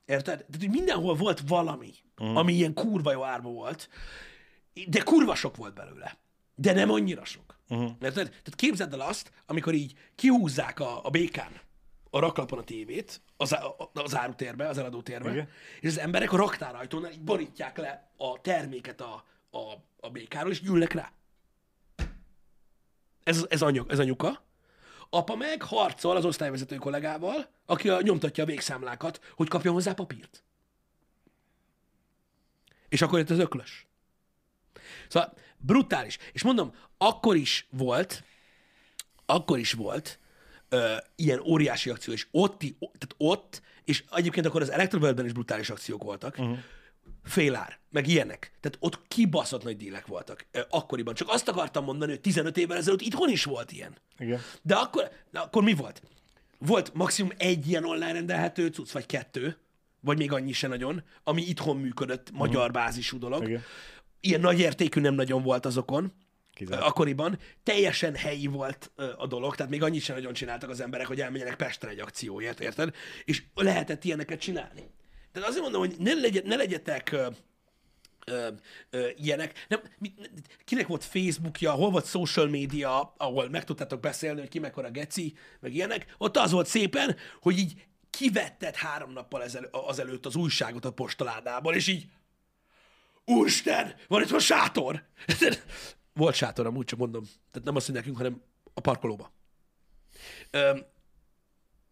érted? 0.04 0.24
Tehát, 0.24 0.44
hogy 0.58 0.70
mindenhol 0.70 1.14
volt 1.14 1.40
valami, 1.46 1.92
uh-huh. 2.18 2.36
ami 2.36 2.52
ilyen 2.52 2.74
kurva 2.74 3.12
jó 3.12 3.22
árba 3.22 3.48
volt, 3.48 3.88
de 4.86 5.00
kurva 5.00 5.34
sok 5.34 5.56
volt 5.56 5.74
belőle. 5.74 6.16
De 6.54 6.72
nem 6.72 6.90
annyira 6.90 7.24
sok. 7.24 7.58
Uh-huh. 7.68 7.90
Érted? 8.00 8.28
Tehát 8.28 8.54
képzeld 8.54 8.92
el 8.92 9.00
azt, 9.00 9.32
amikor 9.46 9.74
így 9.74 9.94
kihúzzák 10.14 10.80
a, 10.80 11.04
a 11.04 11.10
békán 11.10 11.60
a 12.10 12.18
raklapon 12.18 12.58
a 12.58 12.62
tévét, 12.62 13.20
az, 13.36 13.54
á- 13.54 13.64
az 13.92 14.16
árutérbe, 14.16 14.68
az 14.68 14.78
eladótérbe, 14.78 15.30
Igen. 15.30 15.48
és 15.80 15.88
az 15.88 15.98
emberek 15.98 16.32
a 16.32 16.36
raktárajtónál 16.36 17.12
így 17.12 17.20
borítják 17.20 17.76
le 17.76 18.10
a 18.16 18.40
terméket 18.40 19.00
a, 19.00 19.24
a, 19.50 19.58
a 20.00 20.10
békáról, 20.10 20.50
és 20.50 20.60
gyűlnek 20.60 20.92
rá. 20.92 21.12
Ez, 23.24 23.44
ez, 23.48 23.62
anyag, 23.62 23.90
ez 23.90 23.98
anyuka. 23.98 24.44
Apa 25.10 25.36
meg 25.36 25.62
harcol 25.62 26.16
az 26.16 26.24
osztályvezető 26.24 26.76
kollégával, 26.76 27.48
aki 27.66 27.88
a, 27.88 28.00
nyomtatja 28.00 28.42
a 28.44 28.46
végszámlákat, 28.46 29.32
hogy 29.36 29.48
kapjon 29.48 29.74
hozzá 29.74 29.92
papírt. 29.92 30.44
És 32.88 33.02
akkor 33.02 33.18
jött 33.18 33.30
az 33.30 33.38
öklös. 33.38 33.86
Szóval 35.08 35.34
brutális. 35.56 36.18
És 36.32 36.42
mondom, 36.42 36.74
akkor 36.98 37.36
is 37.36 37.66
volt, 37.70 38.24
akkor 39.26 39.58
is 39.58 39.72
volt 39.72 40.18
ö, 40.76 40.96
ilyen 41.16 41.40
óriási 41.40 41.90
akció, 41.90 42.12
és 42.12 42.26
ott, 42.30 42.58
tehát 42.78 43.14
ott, 43.16 43.62
és 43.84 44.04
egyébként 44.10 44.46
akkor 44.46 44.62
az 44.62 44.70
Electroworldben 44.70 45.24
is 45.24 45.32
brutális 45.32 45.70
akciók 45.70 46.02
voltak, 46.02 46.36
uh-huh. 46.38 46.58
félár, 47.24 47.78
meg 47.90 48.06
ilyenek. 48.06 48.52
Tehát 48.60 48.78
ott 48.80 49.00
kibaszott 49.08 49.62
nagy 49.62 49.76
dílek 49.76 50.06
voltak 50.06 50.46
ö, 50.50 50.60
akkoriban. 50.70 51.14
Csak 51.14 51.28
azt 51.28 51.48
akartam 51.48 51.84
mondani, 51.84 52.10
hogy 52.10 52.20
15 52.20 52.56
évvel 52.56 52.76
ezelőtt 52.76 53.00
itthon 53.00 53.30
is 53.30 53.44
volt 53.44 53.72
ilyen. 53.72 53.96
Igen. 54.18 54.40
De 54.62 54.74
akkor, 54.74 55.10
na, 55.30 55.42
akkor 55.42 55.62
mi 55.62 55.74
volt? 55.74 56.02
Volt 56.58 56.94
maximum 56.94 57.32
egy 57.36 57.68
ilyen 57.68 57.84
online 57.84 58.12
rendelhető 58.12 58.66
cucc, 58.66 58.90
vagy 58.90 59.06
kettő, 59.06 59.56
vagy 60.00 60.18
még 60.18 60.32
annyi 60.32 60.52
se 60.52 60.68
nagyon, 60.68 61.02
ami 61.24 61.42
itthon 61.42 61.76
működött, 61.76 62.30
magyar 62.32 62.70
bázisú 62.70 63.18
dolog. 63.18 63.48
Igen. 63.48 63.62
Ilyen 64.20 64.40
nagy 64.40 64.60
értékű 64.60 65.00
nem 65.00 65.14
nagyon 65.14 65.42
volt 65.42 65.66
azokon, 65.66 66.12
Kizárt. 66.56 66.82
akkoriban. 66.82 67.38
Teljesen 67.62 68.14
helyi 68.14 68.46
volt 68.46 68.92
a 69.16 69.26
dolog, 69.26 69.54
tehát 69.54 69.72
még 69.72 69.82
annyit 69.82 70.02
sem 70.02 70.16
nagyon 70.16 70.32
csináltak 70.32 70.70
az 70.70 70.80
emberek, 70.80 71.06
hogy 71.06 71.20
elmenjenek 71.20 71.56
Pestre 71.56 71.90
egy 71.90 71.98
akcióért, 71.98 72.60
érted? 72.60 72.94
És 73.24 73.42
lehetett 73.54 74.04
ilyeneket 74.04 74.40
csinálni. 74.40 74.90
Tehát 75.32 75.48
azért 75.48 75.62
mondom, 75.62 75.80
hogy 75.80 75.94
ne, 75.98 76.14
legye, 76.14 76.40
ne 76.44 76.56
legyetek 76.56 77.16
ö, 78.90 79.08
ilyenek. 79.16 79.66
Nem, 79.68 79.80
mi, 79.98 80.14
ne- 80.16 80.26
kinek 80.64 80.86
volt 80.86 81.04
Facebookja, 81.04 81.72
hol 81.72 81.90
volt 81.90 82.06
social 82.06 82.48
media, 82.48 83.14
ahol 83.16 83.48
meg 83.48 83.64
tudtátok 83.64 84.00
beszélni, 84.00 84.40
hogy 84.40 84.48
ki 84.48 84.58
mekkora 84.58 84.90
geci, 84.90 85.34
meg 85.60 85.74
ilyenek. 85.74 86.14
Ott 86.18 86.36
az 86.36 86.50
volt 86.50 86.66
szépen, 86.66 87.16
hogy 87.40 87.58
így 87.58 87.86
kivetted 88.10 88.74
három 88.74 89.12
nappal 89.12 89.42
ezel, 89.42 89.64
azelőtt 89.70 90.26
az 90.26 90.36
újságot 90.36 90.84
a 90.84 90.92
postaládából, 90.92 91.74
és 91.74 91.86
így 91.86 92.06
Úristen, 93.28 93.94
van 94.08 94.22
itt 94.22 94.30
a 94.30 94.38
sátor! 94.38 95.02
Volt 96.16 96.34
sátor, 96.34 96.66
amúgy 96.66 96.84
csak 96.84 96.98
mondom. 96.98 97.22
Tehát 97.24 97.66
nem 97.66 97.76
azt, 97.76 97.86
hogy 97.86 97.94
nekünk, 97.94 98.16
hanem 98.16 98.42
a 98.74 98.80
parkolóba. 98.80 99.32
Öm, 100.50 100.84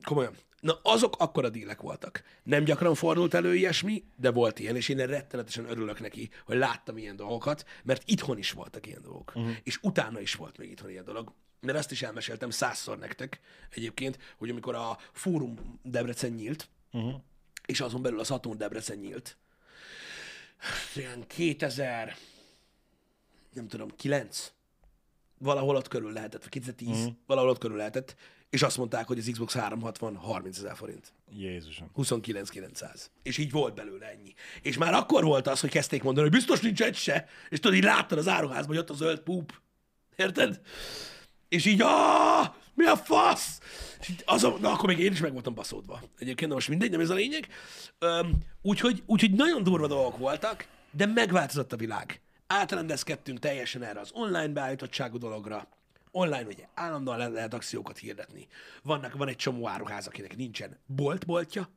komolyan. 0.04 0.36
Na, 0.60 0.78
azok 0.82 1.14
akkora 1.18 1.48
dílek 1.48 1.80
voltak. 1.80 2.22
Nem 2.42 2.64
gyakran 2.64 2.94
fordult 2.94 3.34
elő 3.34 3.54
ilyesmi, 3.54 4.04
de 4.16 4.30
volt 4.30 4.58
ilyen, 4.58 4.76
és 4.76 4.88
én 4.88 5.06
rettenetesen 5.06 5.70
örülök 5.70 6.00
neki, 6.00 6.30
hogy 6.44 6.56
láttam 6.56 6.98
ilyen 6.98 7.16
dolgokat, 7.16 7.64
mert 7.82 8.02
itthon 8.04 8.38
is 8.38 8.52
voltak 8.52 8.86
ilyen 8.86 9.02
dolgok. 9.02 9.32
Uh-huh. 9.34 9.56
És 9.62 9.78
utána 9.82 10.20
is 10.20 10.34
volt 10.34 10.58
még 10.58 10.70
itthon 10.70 10.90
ilyen 10.90 11.04
dolog. 11.04 11.32
Mert 11.60 11.78
azt 11.78 11.90
is 11.90 12.02
elmeséltem 12.02 12.50
százszor 12.50 12.98
nektek 12.98 13.40
egyébként, 13.70 14.18
hogy 14.36 14.50
amikor 14.50 14.74
a 14.74 14.98
Fórum 15.12 15.80
Debrecen 15.82 16.30
nyílt, 16.30 16.68
uh-huh. 16.92 17.14
és 17.66 17.80
azon 17.80 18.02
belül 18.02 18.20
a 18.20 18.24
Saturn 18.24 18.58
Debrecen 18.58 18.96
nyílt, 18.96 19.36
ilyen 20.94 21.26
2000, 21.26 22.16
nem 23.54 23.68
tudom, 23.68 23.88
9, 23.96 24.52
valahol 25.38 25.76
ott 25.76 25.88
körül 25.88 26.12
lehetett, 26.12 26.40
vagy 26.40 26.50
2010, 26.50 26.88
mm. 26.88 27.08
valahol 27.26 27.50
ott 27.50 27.58
körül 27.58 27.76
lehetett, 27.76 28.16
és 28.50 28.62
azt 28.62 28.76
mondták, 28.76 29.06
hogy 29.06 29.18
az 29.18 29.28
Xbox 29.32 29.54
360 29.54 30.16
30 30.16 30.58
ezer 30.58 30.76
forint. 30.76 31.12
Jézusom. 31.36 31.90
29.900. 31.96 33.06
És 33.22 33.38
így 33.38 33.50
volt 33.50 33.74
belőle 33.74 34.06
ennyi. 34.06 34.34
És 34.62 34.76
már 34.76 34.94
akkor 34.94 35.24
volt 35.24 35.46
az, 35.46 35.60
hogy 35.60 35.70
kezdték 35.70 36.02
mondani, 36.02 36.28
hogy 36.28 36.36
biztos 36.36 36.60
nincs 36.60 36.82
egy 36.82 36.96
se, 36.96 37.28
és 37.48 37.60
tudod, 37.60 37.76
így 37.76 37.84
láttad 37.84 38.18
az 38.18 38.28
áruházban, 38.28 38.66
hogy 38.66 38.78
ott 38.78 38.90
a 38.90 38.94
zöld 38.94 39.18
púp. 39.18 39.60
Érted? 40.16 40.60
És 41.48 41.64
így, 41.64 41.80
ah, 41.82 42.54
mi 42.74 42.84
a 42.84 42.96
fasz? 42.96 43.60
És 44.00 44.08
így 44.08 44.22
azon, 44.26 44.60
na, 44.60 44.72
akkor 44.72 44.88
még 44.88 44.98
én 44.98 45.12
is 45.12 45.20
meg 45.20 45.32
voltam 45.32 45.54
baszódva. 45.54 46.02
Egyébként, 46.18 46.48
de 46.48 46.54
most 46.54 46.68
mindegy, 46.68 46.90
nem 46.90 47.00
ez 47.00 47.10
a 47.10 47.14
lényeg. 47.14 47.48
Úgyhogy, 48.62 49.02
úgyhogy 49.06 49.32
nagyon 49.32 49.62
durva 49.62 49.86
dolgok 49.86 50.18
voltak, 50.18 50.66
de 50.90 51.06
megváltozott 51.06 51.72
a 51.72 51.76
világ. 51.76 52.20
Átrendezkedtünk 52.46 53.38
teljesen 53.38 53.82
erre 53.82 54.00
az 54.00 54.10
online 54.12 54.48
beállítottságú 54.48 55.18
dologra. 55.18 55.68
Online 56.10 56.46
ugye 56.46 56.64
állandóan 56.74 57.18
le- 57.18 57.28
lehet 57.28 57.54
akciókat 57.54 57.98
hirdetni. 57.98 58.46
Vannak, 58.82 59.16
van 59.16 59.28
egy 59.28 59.36
csomó 59.36 59.68
áruház, 59.68 60.06
akinek 60.06 60.36
nincsen 60.36 60.78
bolt-boltja, 60.86 61.68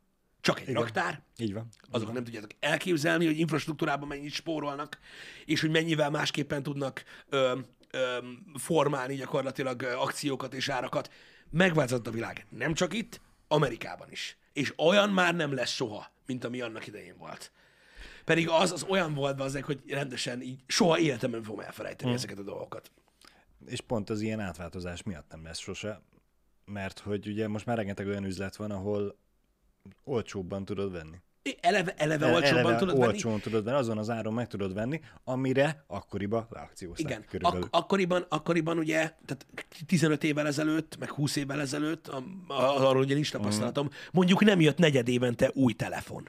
csak 0.41 0.59
egy 0.59 0.73
raktár. 0.73 1.21
Így 1.37 1.53
van. 1.53 1.67
Azok 1.91 2.13
nem 2.13 2.23
tudjátok 2.23 2.49
elképzelni, 2.59 3.25
hogy 3.25 3.39
infrastruktúrában 3.39 4.07
mennyit 4.07 4.31
spórolnak, 4.31 4.99
és 5.45 5.61
hogy 5.61 5.69
mennyivel 5.69 6.09
másképpen 6.09 6.63
tudnak 6.63 7.03
ö, 7.29 7.59
ö, 7.91 8.17
formálni 8.55 9.15
gyakorlatilag 9.15 9.81
ö, 9.81 9.93
akciókat 9.95 10.53
és 10.53 10.69
árakat. 10.69 11.11
Megváltozott 11.49 12.07
a 12.07 12.11
világ. 12.11 12.45
Nem 12.49 12.73
csak 12.73 12.93
itt, 12.93 13.21
Amerikában 13.47 14.11
is. 14.11 14.37
És 14.53 14.73
olyan 14.77 15.09
már 15.09 15.35
nem 15.35 15.53
lesz 15.53 15.71
soha, 15.71 16.11
mint 16.25 16.43
ami 16.43 16.61
annak 16.61 16.87
idején 16.87 17.17
volt. 17.17 17.51
Pedig 18.27 18.49
az, 18.49 18.71
az 18.71 18.83
olyan 18.83 19.13
volt 19.13 19.39
azért, 19.39 19.65
hogy 19.65 19.79
rendesen 19.87 20.41
így 20.41 20.59
soha 20.65 20.99
életemben 20.99 21.43
fogom 21.43 21.59
elfelejteni 21.59 22.09
hmm. 22.09 22.17
ezeket 22.17 22.37
a 22.37 22.43
dolgokat. 22.43 22.91
És 23.65 23.81
pont 23.81 24.09
az 24.09 24.21
ilyen 24.21 24.39
átváltozás 24.39 25.03
miatt 25.03 25.31
nem 25.31 25.43
lesz 25.43 25.59
sose, 25.59 26.01
mert 26.65 26.99
hogy 26.99 27.27
ugye 27.27 27.47
most 27.47 27.65
már 27.65 27.77
rengeteg 27.77 28.07
olyan 28.07 28.25
üzlet 28.25 28.55
van, 28.55 28.71
ahol 28.71 29.17
olcsóbban 30.03 30.65
tudod 30.65 30.91
venni. 30.91 31.17
Eleve, 31.59 31.93
eleve 31.97 32.25
olcsóbban 32.25 32.59
Eleve 32.59 32.77
tudod 32.77 32.97
venni. 32.97 33.07
olcsón 33.07 33.39
tudod 33.39 33.63
venni, 33.63 33.77
azon 33.77 33.97
az 33.97 34.09
áron 34.09 34.33
meg 34.33 34.47
tudod 34.47 34.73
venni, 34.73 35.01
amire 35.23 35.83
akkoriban 35.87 36.47
leakciózták 36.49 37.09
Igen, 37.09 37.25
körülbelül. 37.29 37.63
Ak- 37.63 37.75
akkoriban, 37.75 38.25
akkoriban 38.29 38.77
ugye, 38.77 38.97
tehát 38.97 39.45
15 39.85 40.23
évvel 40.23 40.47
ezelőtt, 40.47 40.97
meg 40.99 41.11
20 41.11 41.35
évvel 41.35 41.61
ezelőtt, 41.61 42.07
a, 42.07 42.23
a, 42.47 42.87
arról 42.87 43.01
ugye 43.01 43.13
nincs 43.13 43.31
tapasztalatom, 43.31 43.89
mondjuk 44.11 44.43
nem 44.43 44.61
jött 44.61 44.77
negyed 44.77 45.07
évente 45.07 45.51
új 45.53 45.73
telefon. 45.73 46.27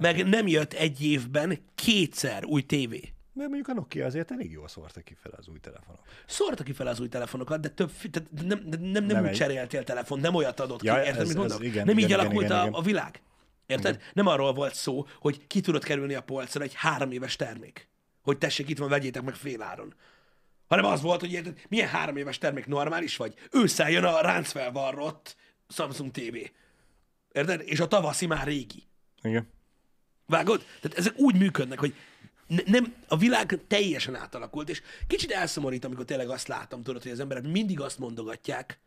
Meg 0.00 0.28
nem 0.28 0.46
jött 0.46 0.72
egy 0.72 1.02
évben 1.04 1.58
kétszer 1.74 2.44
új 2.44 2.62
tévé. 2.62 3.12
Mert 3.32 3.48
mondjuk 3.48 3.68
a 3.68 3.74
Nokia 3.74 4.06
azért 4.06 4.30
elég 4.30 4.50
jól 4.50 4.68
szórta 4.68 5.00
ki 5.00 5.14
fel 5.22 5.32
az 5.36 5.48
új 5.48 5.58
telefonok. 5.60 6.00
Szórta 6.26 6.62
ki 6.62 6.72
fel 6.72 6.86
az 6.86 7.00
új 7.00 7.08
telefonokat, 7.08 7.60
de 7.60 7.68
több, 7.68 7.90
tehát 8.10 8.30
nem, 8.30 8.62
nem, 8.70 8.80
nem, 8.92 9.04
nem, 9.04 9.22
úgy 9.22 9.28
egy. 9.28 9.34
cseréltél 9.36 9.84
telefon, 9.84 10.20
nem 10.20 10.34
olyat 10.34 10.60
adott 10.60 10.80
ki, 10.80 10.86
Ja, 10.86 10.96
érted, 10.98 11.20
ez- 11.20 11.20
mit 11.20 11.28
ez 11.28 11.34
mondok? 11.36 11.64
igen, 11.64 11.84
nem 11.84 11.98
így 11.98 12.04
igen, 12.04 12.08
igen, 12.18 12.20
alakult 12.20 12.44
igen, 12.44 12.58
a, 12.58 12.62
igen. 12.62 12.72
a 12.74 12.82
világ. 12.82 13.22
Érted? 13.66 14.02
Nem 14.12 14.26
arról 14.26 14.52
volt 14.52 14.74
szó, 14.74 15.06
hogy 15.20 15.46
ki 15.46 15.60
tudod 15.60 15.84
kerülni 15.84 16.14
a 16.14 16.20
polcra 16.22 16.62
egy 16.62 16.74
három 16.74 17.10
éves 17.10 17.36
termék. 17.36 17.88
Hogy 18.22 18.38
tessék, 18.38 18.68
itt 18.68 18.78
van, 18.78 18.88
vegyétek 18.88 19.22
meg 19.22 19.34
féláron. 19.34 19.94
Hanem 20.68 20.84
az 20.84 21.00
volt, 21.00 21.20
hogy 21.20 21.32
érted, 21.32 21.60
milyen 21.68 21.88
három 21.88 22.16
éves 22.16 22.38
termék 22.38 22.66
normális 22.66 23.16
vagy? 23.16 23.34
Ősszel 23.52 23.90
jön 23.90 24.04
a 24.04 24.20
ráncfelvarrott 24.20 25.36
Samsung 25.68 26.10
TV. 26.10 26.36
Érted? 27.32 27.62
És 27.64 27.80
a 27.80 27.88
tavaszi 27.88 28.26
már 28.26 28.46
régi. 28.46 28.82
Igen. 29.22 29.48
Vágod? 30.26 30.64
Tehát 30.80 30.98
ezek 30.98 31.18
úgy 31.18 31.38
működnek, 31.38 31.78
hogy 31.78 31.94
ne, 32.46 32.62
nem, 32.66 32.94
a 33.08 33.16
világ 33.16 33.58
teljesen 33.66 34.14
átalakult, 34.14 34.68
és 34.68 34.82
kicsit 35.06 35.30
elszomorít, 35.30 35.84
amikor 35.84 36.04
tényleg 36.04 36.28
azt 36.28 36.48
látom, 36.48 36.82
tudod, 36.82 37.02
hogy 37.02 37.10
az 37.10 37.20
emberek 37.20 37.42
mindig 37.42 37.80
azt 37.80 37.98
mondogatják, 37.98 38.80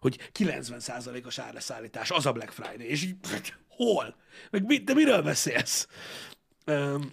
hogy 0.00 0.30
90%-os 0.38 1.38
árleszállítás, 1.38 2.10
az 2.10 2.26
a 2.26 2.32
Black 2.32 2.52
Friday, 2.52 2.86
és 2.86 3.02
így, 3.02 3.16
hol? 3.68 4.16
Meg 4.50 4.64
mit, 4.64 4.84
de 4.84 4.94
miről 4.94 5.22
beszélsz? 5.22 5.88
Um, 6.66 7.12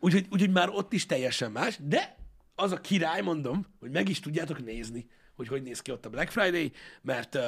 úgyhogy, 0.00 0.26
úgyhogy 0.30 0.50
már 0.50 0.68
ott 0.68 0.92
is 0.92 1.06
teljesen 1.06 1.50
más, 1.50 1.78
de 1.82 2.16
az 2.54 2.72
a 2.72 2.80
király, 2.80 3.20
mondom, 3.20 3.66
hogy 3.80 3.90
meg 3.90 4.08
is 4.08 4.20
tudjátok 4.20 4.64
nézni, 4.64 5.08
hogy 5.34 5.48
hogy 5.48 5.62
néz 5.62 5.80
ki 5.80 5.90
ott 5.90 6.06
a 6.06 6.10
Black 6.10 6.30
Friday, 6.30 6.72
mert 7.02 7.38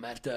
mert 0.00 0.30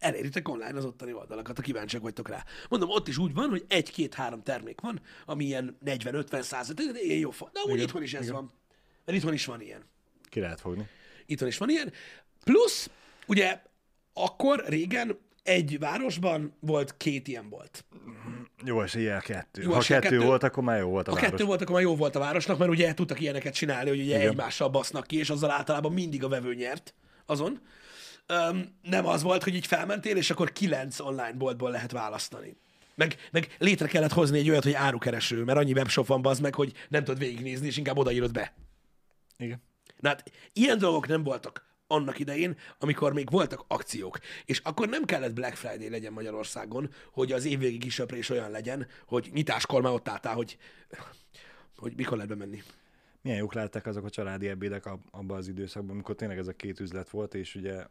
eléritek 0.00 0.48
online 0.48 0.78
az 0.78 0.84
ottani 0.84 1.12
oldalakat, 1.12 1.56
ha 1.56 1.62
kíváncsiak 1.62 2.02
vagytok 2.02 2.28
rá. 2.28 2.44
Mondom, 2.68 2.90
ott 2.90 3.08
is 3.08 3.18
úgy 3.18 3.34
van, 3.34 3.48
hogy 3.48 3.64
egy-két-három 3.68 4.42
termék 4.42 4.80
van, 4.80 5.00
ami 5.26 5.44
ilyen 5.44 5.78
40-50 5.84 6.42
százalék, 6.42 6.88
ilyen 7.02 7.18
jó 7.18 7.30
fa. 7.30 7.50
De 7.52 7.60
úgy 7.64 7.70
Igen, 7.72 7.84
itthon 7.84 8.02
is 8.02 8.14
ez 8.14 8.22
igen. 8.22 8.34
van. 8.34 8.50
Mert 9.04 9.18
itthon 9.18 9.32
is 9.32 9.44
van 9.44 9.60
ilyen. 9.60 9.84
Ki 10.28 10.40
lehet 10.40 10.60
fogni. 10.60 10.88
Itthon 11.26 11.48
is 11.48 11.58
van 11.58 11.68
ilyen. 11.70 11.92
Plusz, 12.44 12.90
ugye, 13.26 13.62
akkor 14.12 14.64
régen 14.66 15.18
egy 15.42 15.78
városban 15.78 16.54
volt 16.60 16.96
két 16.96 17.28
ilyen 17.28 17.48
bolt. 17.48 17.84
Jó 18.64 18.82
eséllyel 18.82 19.20
kettő. 19.20 19.62
Jó 19.62 19.72
ha 19.72 19.80
kettő, 19.80 20.00
kettő. 20.08 20.20
volt, 20.20 20.42
akkor 20.42 20.62
már 20.62 20.78
jó 20.78 20.88
volt 20.88 21.08
a 21.08 21.10
Ha 21.10 21.16
város. 21.16 21.30
kettő 21.30 21.44
volt, 21.44 21.60
akkor 21.60 21.74
már 21.74 21.82
jó 21.82 21.96
volt 21.96 22.16
a 22.16 22.18
városnak, 22.18 22.58
mert 22.58 22.70
ugye 22.70 22.94
tudtak 22.94 23.20
ilyeneket 23.20 23.54
csinálni, 23.54 23.88
hogy 23.88 24.00
ugye 24.00 24.16
Igen. 24.16 24.28
egymással 24.28 24.68
basznak 24.68 25.06
ki, 25.06 25.16
és 25.18 25.30
azzal 25.30 25.50
általában 25.50 25.92
mindig 25.92 26.24
a 26.24 26.28
vevő 26.28 26.54
nyert 26.54 26.94
azon. 27.26 27.60
Öm, 28.26 28.74
nem 28.82 29.06
az 29.06 29.22
volt, 29.22 29.42
hogy 29.42 29.54
így 29.54 29.66
felmentél, 29.66 30.16
és 30.16 30.30
akkor 30.30 30.52
kilenc 30.52 31.00
online 31.00 31.32
boltból 31.32 31.70
lehet 31.70 31.92
választani. 31.92 32.56
Meg, 32.94 33.16
meg 33.30 33.56
létre 33.58 33.86
kellett 33.86 34.12
hozni 34.12 34.38
egy 34.38 34.50
olyat, 34.50 34.64
hogy 34.64 34.72
árukereső, 34.72 35.44
mert 35.44 35.58
annyi 35.58 35.72
webshop 35.72 36.06
van 36.06 36.22
bazd 36.22 36.42
meg, 36.42 36.54
hogy 36.54 36.72
nem 36.88 37.04
tudod 37.04 37.20
végignézni, 37.20 37.66
és 37.66 37.76
inkább 37.76 37.98
odaírod 37.98 38.32
be. 38.32 38.54
Igen. 39.38 39.62
Na 39.96 40.08
hát 40.08 40.30
ilyen 40.52 40.78
dolgok 40.78 41.06
nem 41.06 41.22
voltak 41.22 41.68
annak 41.86 42.18
idején, 42.18 42.56
amikor 42.78 43.12
még 43.12 43.30
voltak 43.30 43.64
akciók. 43.68 44.18
És 44.44 44.58
akkor 44.58 44.88
nem 44.88 45.04
kellett 45.04 45.32
Black 45.32 45.54
Friday 45.54 45.88
legyen 45.88 46.12
Magyarországon, 46.12 46.90
hogy 47.12 47.32
az 47.32 47.44
évvégi 47.44 47.78
kisöprés 47.78 48.30
olyan 48.30 48.50
legyen, 48.50 48.86
hogy 49.06 49.30
nyitáskor 49.32 49.82
már 49.82 49.92
ott 49.92 50.08
álltál, 50.08 50.34
hogy, 50.34 50.58
hogy 51.76 51.92
mikor 51.96 52.16
lehet 52.16 52.30
bemenni. 52.30 52.62
Milyen 53.22 53.38
jók 53.38 53.54
lettek 53.54 53.86
azok 53.86 54.04
a 54.04 54.10
családi 54.10 54.48
ebédek 54.48 54.86
ab- 54.86 55.06
abban 55.10 55.36
az 55.36 55.48
időszakban, 55.48 55.90
amikor 55.90 56.14
tényleg 56.14 56.38
ez 56.38 56.46
a 56.46 56.52
két 56.52 56.80
üzlet 56.80 57.10
volt, 57.10 57.34
és 57.34 57.54
ugye 57.54 57.84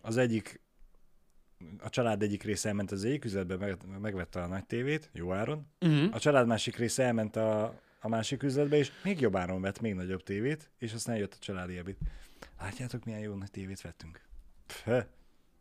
az 0.00 0.16
egyik, 0.16 0.60
a 1.78 1.88
család 1.88 2.22
egyik 2.22 2.42
része 2.42 2.68
elment 2.68 2.90
az 2.90 3.04
egyik 3.04 3.24
üzletbe, 3.24 3.56
meg, 3.56 3.98
megvette 4.00 4.42
a 4.42 4.46
nagy 4.46 4.66
tévét, 4.66 5.10
jó 5.12 5.32
áron. 5.32 5.66
Uh-huh. 5.80 6.14
A 6.14 6.18
család 6.18 6.46
másik 6.46 6.76
része 6.76 7.04
elment 7.04 7.36
a, 7.36 7.80
a 8.00 8.08
másik 8.08 8.42
üzletbe, 8.42 8.76
és 8.76 8.92
még 9.04 9.20
jobb 9.20 9.36
áron 9.36 9.60
vett 9.60 9.80
még 9.80 9.94
nagyobb 9.94 10.22
tévét, 10.22 10.70
és 10.78 10.92
aztán 10.92 11.16
jött 11.16 11.34
a 11.34 11.38
családi 11.40 11.76
ebéd. 11.76 11.96
Látjátok, 12.60 13.04
milyen 13.04 13.20
jó 13.20 13.34
nagy 13.34 13.50
tévét 13.50 13.80
vettünk? 13.80 14.20
Pfe, 14.66 15.08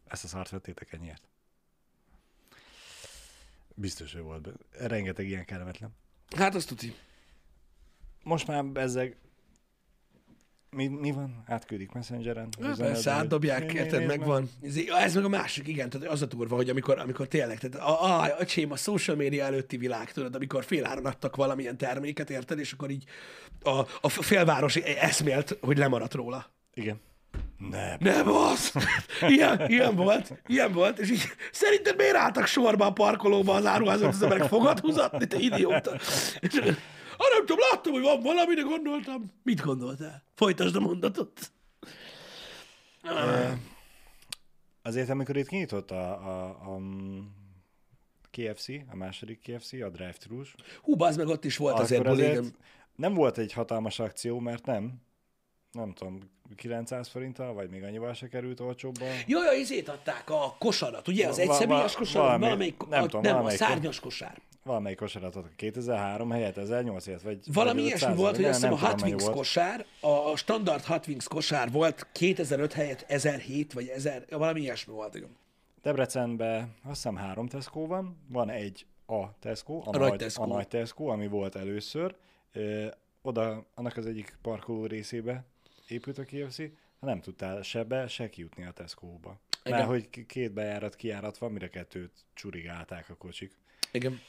ezt 0.08 0.24
a 0.24 0.28
szart 0.28 0.50
vettétek 0.50 0.94
ennyiért. 0.94 1.28
Biztos, 3.76 4.14
hogy 4.14 4.22
volt. 4.22 4.42
be- 4.42 4.88
Rengeteg 4.88 5.28
ilyen 5.28 5.46
kellemetlen. 5.46 5.96
Hát 6.36 6.56
azt 6.56 6.68
tudni. 6.68 6.96
Most 8.24 8.48
már 8.48 8.66
ezzel 8.74 9.14
mi, 10.72 10.88
mi 10.88 11.12
van? 11.12 11.44
Átküldik 11.48 11.92
Messengeren? 11.92 12.50
Persze, 12.78 13.12
átdobják, 13.12 13.74
érted, 13.74 14.06
megvan. 14.06 14.50
Ez, 15.00 15.16
meg 15.16 15.24
a 15.24 15.30
másik, 15.30 15.68
igen, 15.68 15.90
tehát 15.90 16.08
az 16.08 16.22
a 16.22 16.26
durva, 16.26 16.56
hogy 16.56 16.70
amikor, 16.70 17.00
amikor 17.00 17.28
tényleg, 17.28 17.60
tehát 17.60 17.88
a, 17.88 18.22
a, 18.22 18.36
öcsém, 18.40 18.72
a 18.72 18.76
social 18.76 19.16
media 19.16 19.44
előtti 19.44 19.78
világ, 19.78 20.12
tudod, 20.12 20.36
amikor 20.36 20.64
féláron 20.64 21.06
adtak 21.06 21.36
valamilyen 21.36 21.78
terméket, 21.78 22.30
érted, 22.30 22.60
és 22.60 22.72
akkor 22.72 22.90
így 22.90 23.04
a, 23.64 23.80
a 24.02 24.10
félváros 24.10 24.76
eszmélt, 24.76 25.58
hogy 25.62 25.78
lemaradt 25.78 26.14
róla. 26.14 26.46
Igen. 26.74 27.00
Nem. 27.70 27.98
Nem 28.00 28.32
az! 28.32 28.74
Ilyen, 29.28 29.70
ilyen 29.70 29.96
volt, 29.96 30.42
ilyen 30.48 30.72
volt, 30.72 31.00
és 31.00 31.12
így 31.12 31.24
szerinted 31.52 31.96
miért 31.96 32.16
álltak 32.16 32.46
sorba 32.46 32.86
a 32.86 32.94
parkolóba 32.94 33.54
az 33.54 33.66
áruházat, 33.66 34.14
az 34.14 34.22
emberek 34.24 34.48
fogad 34.48 34.80
húzatni, 34.80 35.28
te 35.28 35.38
idióta? 35.38 35.92
És, 37.20 37.26
ah, 37.26 37.32
nem 37.38 37.46
tudom, 37.46 37.58
láttam, 37.72 37.92
hogy 37.94 38.02
van 38.02 38.22
valami, 38.22 38.54
de 38.56 38.62
gondoltam. 38.62 39.32
Mit 39.44 39.62
gondoltál? 39.62 40.24
Folytasd 40.36 40.76
a 40.76 40.80
mondatot. 40.80 41.52
Azért, 44.82 45.10
amikor 45.10 45.38
itt 45.38 45.48
kinyitott 45.48 45.92
a, 45.92 46.12
a, 46.12 46.46
a 46.50 46.80
KFC, 48.32 48.68
a 48.92 48.96
második 48.96 49.40
KFC, 49.42 49.74
a 49.74 49.90
drive 49.90 50.14
thru 50.20 50.42
Hú, 50.82 51.04
az 51.04 51.16
meg 51.16 51.28
ott 51.28 51.46
is 51.46 51.58
volt 51.58 51.80
azért, 51.80 52.02
akkor 52.02 52.12
azért 52.14 52.32
igen. 52.32 52.56
nem 52.96 53.14
volt 53.14 53.38
egy 53.38 53.54
hatalmas 53.54 54.00
akció, 54.00 54.40
mert 54.40 54.66
nem, 54.66 55.02
nem 55.72 55.94
tudom, 55.94 56.20
900 56.56 57.08
forinttal, 57.08 57.54
vagy 57.54 57.70
még 57.70 57.84
annyival 57.84 58.14
se 58.14 58.28
került 58.28 58.60
olcsóbban. 58.60 59.08
Jó, 59.28 59.44
jó, 59.44 59.52
izét 59.52 59.90
adták, 59.90 60.30
a 60.30 60.56
kosarat, 60.60 61.08
ugye? 61.08 61.28
Az 61.28 61.40
egyszemélyes 61.40 61.96
kosár, 61.96 62.22
valami- 62.24 62.44
valamelyik, 62.44 62.88
nem 62.88 63.02
a, 63.04 63.06
tudom, 63.06 63.22
nem, 63.22 63.32
a 63.32 63.34
valamelyik- 63.34 63.62
szárnyas 63.62 64.00
kosár. 64.00 64.42
Valamelyik 64.64 64.98
kosarat 64.98 65.36
adtak 65.36 65.56
2003 65.56 66.32
helyett 66.32 66.58
1800 66.58 67.24
vagy 67.24 67.40
Valami 67.54 67.82
ilyesmi 67.82 68.08
500, 68.08 68.18
volt, 68.18 68.36
hogy 68.36 68.46
azt 68.46 68.54
hiszem 68.54 68.74
a 68.74 68.78
Hot 68.78 69.02
Wings 69.02 69.24
kosár, 69.24 69.86
a 70.02 70.36
standard 70.36 70.84
Hot 70.84 71.08
Wings 71.08 71.28
kosár 71.28 71.72
volt 71.72 72.08
2005 72.12 72.74
helyett 72.74 73.06
1007 73.08 73.74
vagy 73.74 73.88
1000, 73.88 74.26
valami 74.30 74.62
ilyesmi 74.62 74.94
volt, 74.94 75.16
igen. 75.16 75.38
Debrecenben 75.82 76.62
azt 76.62 76.94
hiszem 76.96 77.16
három 77.16 77.48
Tesco 77.48 77.86
van, 77.86 78.18
van 78.28 78.50
egy 78.50 78.86
a 79.06 79.40
Tesco, 79.40 79.82
a, 79.86 79.98
nagy 79.98 80.10
nagy, 80.10 80.18
Tesco. 80.18 80.44
a 80.44 80.48
nagy 80.48 80.68
Tesco, 80.68 81.06
ami 81.06 81.28
volt 81.28 81.56
először. 81.56 82.16
Ö, 82.54 82.88
oda, 83.22 83.66
annak 83.76 83.98
az 83.98 84.06
egyik 84.06 84.38
parkoló 84.42 84.86
részébe 84.86 85.44
épült 85.88 86.18
a 86.18 86.24
KFC, 86.24 86.62
nem 87.00 87.22
tudtál 87.22 87.62
se 87.62 87.84
be, 87.84 88.08
se 88.08 88.30
kijutni 88.30 88.66
a 88.66 88.72
Tesco-ba. 88.72 89.40
Igen. 89.64 89.78
Mert 89.78 89.90
hogy 89.90 90.26
két 90.26 90.52
bejárat, 90.52 90.96
kijárat 90.96 91.38
van, 91.38 91.52
mire 91.52 91.70
kettőt 91.70 92.12
csurigálták 92.34 93.10
a 93.10 93.16
kocsik. 93.16 93.52
Igen. 93.92 94.20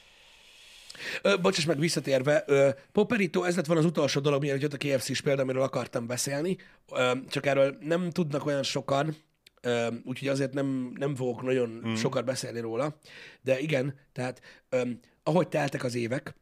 Ö, 1.21 1.37
bocsáss 1.37 1.65
meg, 1.65 1.79
visszatérve, 1.79 2.43
ö, 2.47 2.69
Poperito, 2.91 3.43
ez 3.43 3.55
lett 3.55 3.65
volna 3.65 3.81
az 3.81 3.87
utolsó 3.87 4.19
dolog, 4.19 4.41
mielőtt 4.41 4.61
jött 4.61 4.73
a 4.73 4.77
KFC-s 4.77 5.21
példa, 5.21 5.41
amiről 5.41 5.61
akartam 5.61 6.07
beszélni, 6.07 6.57
ö, 6.91 7.11
csak 7.29 7.45
erről 7.45 7.77
nem 7.79 8.09
tudnak 8.09 8.45
olyan 8.45 8.63
sokan, 8.63 9.15
ö, 9.61 9.87
úgyhogy 10.05 10.27
azért 10.27 10.53
nem, 10.53 10.91
nem 10.95 11.15
fogok 11.15 11.41
nagyon 11.41 11.81
mm. 11.87 11.93
sokat 11.93 12.25
beszélni 12.25 12.59
róla, 12.59 12.99
de 13.41 13.59
igen, 13.59 13.99
tehát 14.11 14.41
ö, 14.69 14.81
ahogy 15.23 15.47
teltek 15.47 15.83
az 15.83 15.95
évek, 15.95 16.35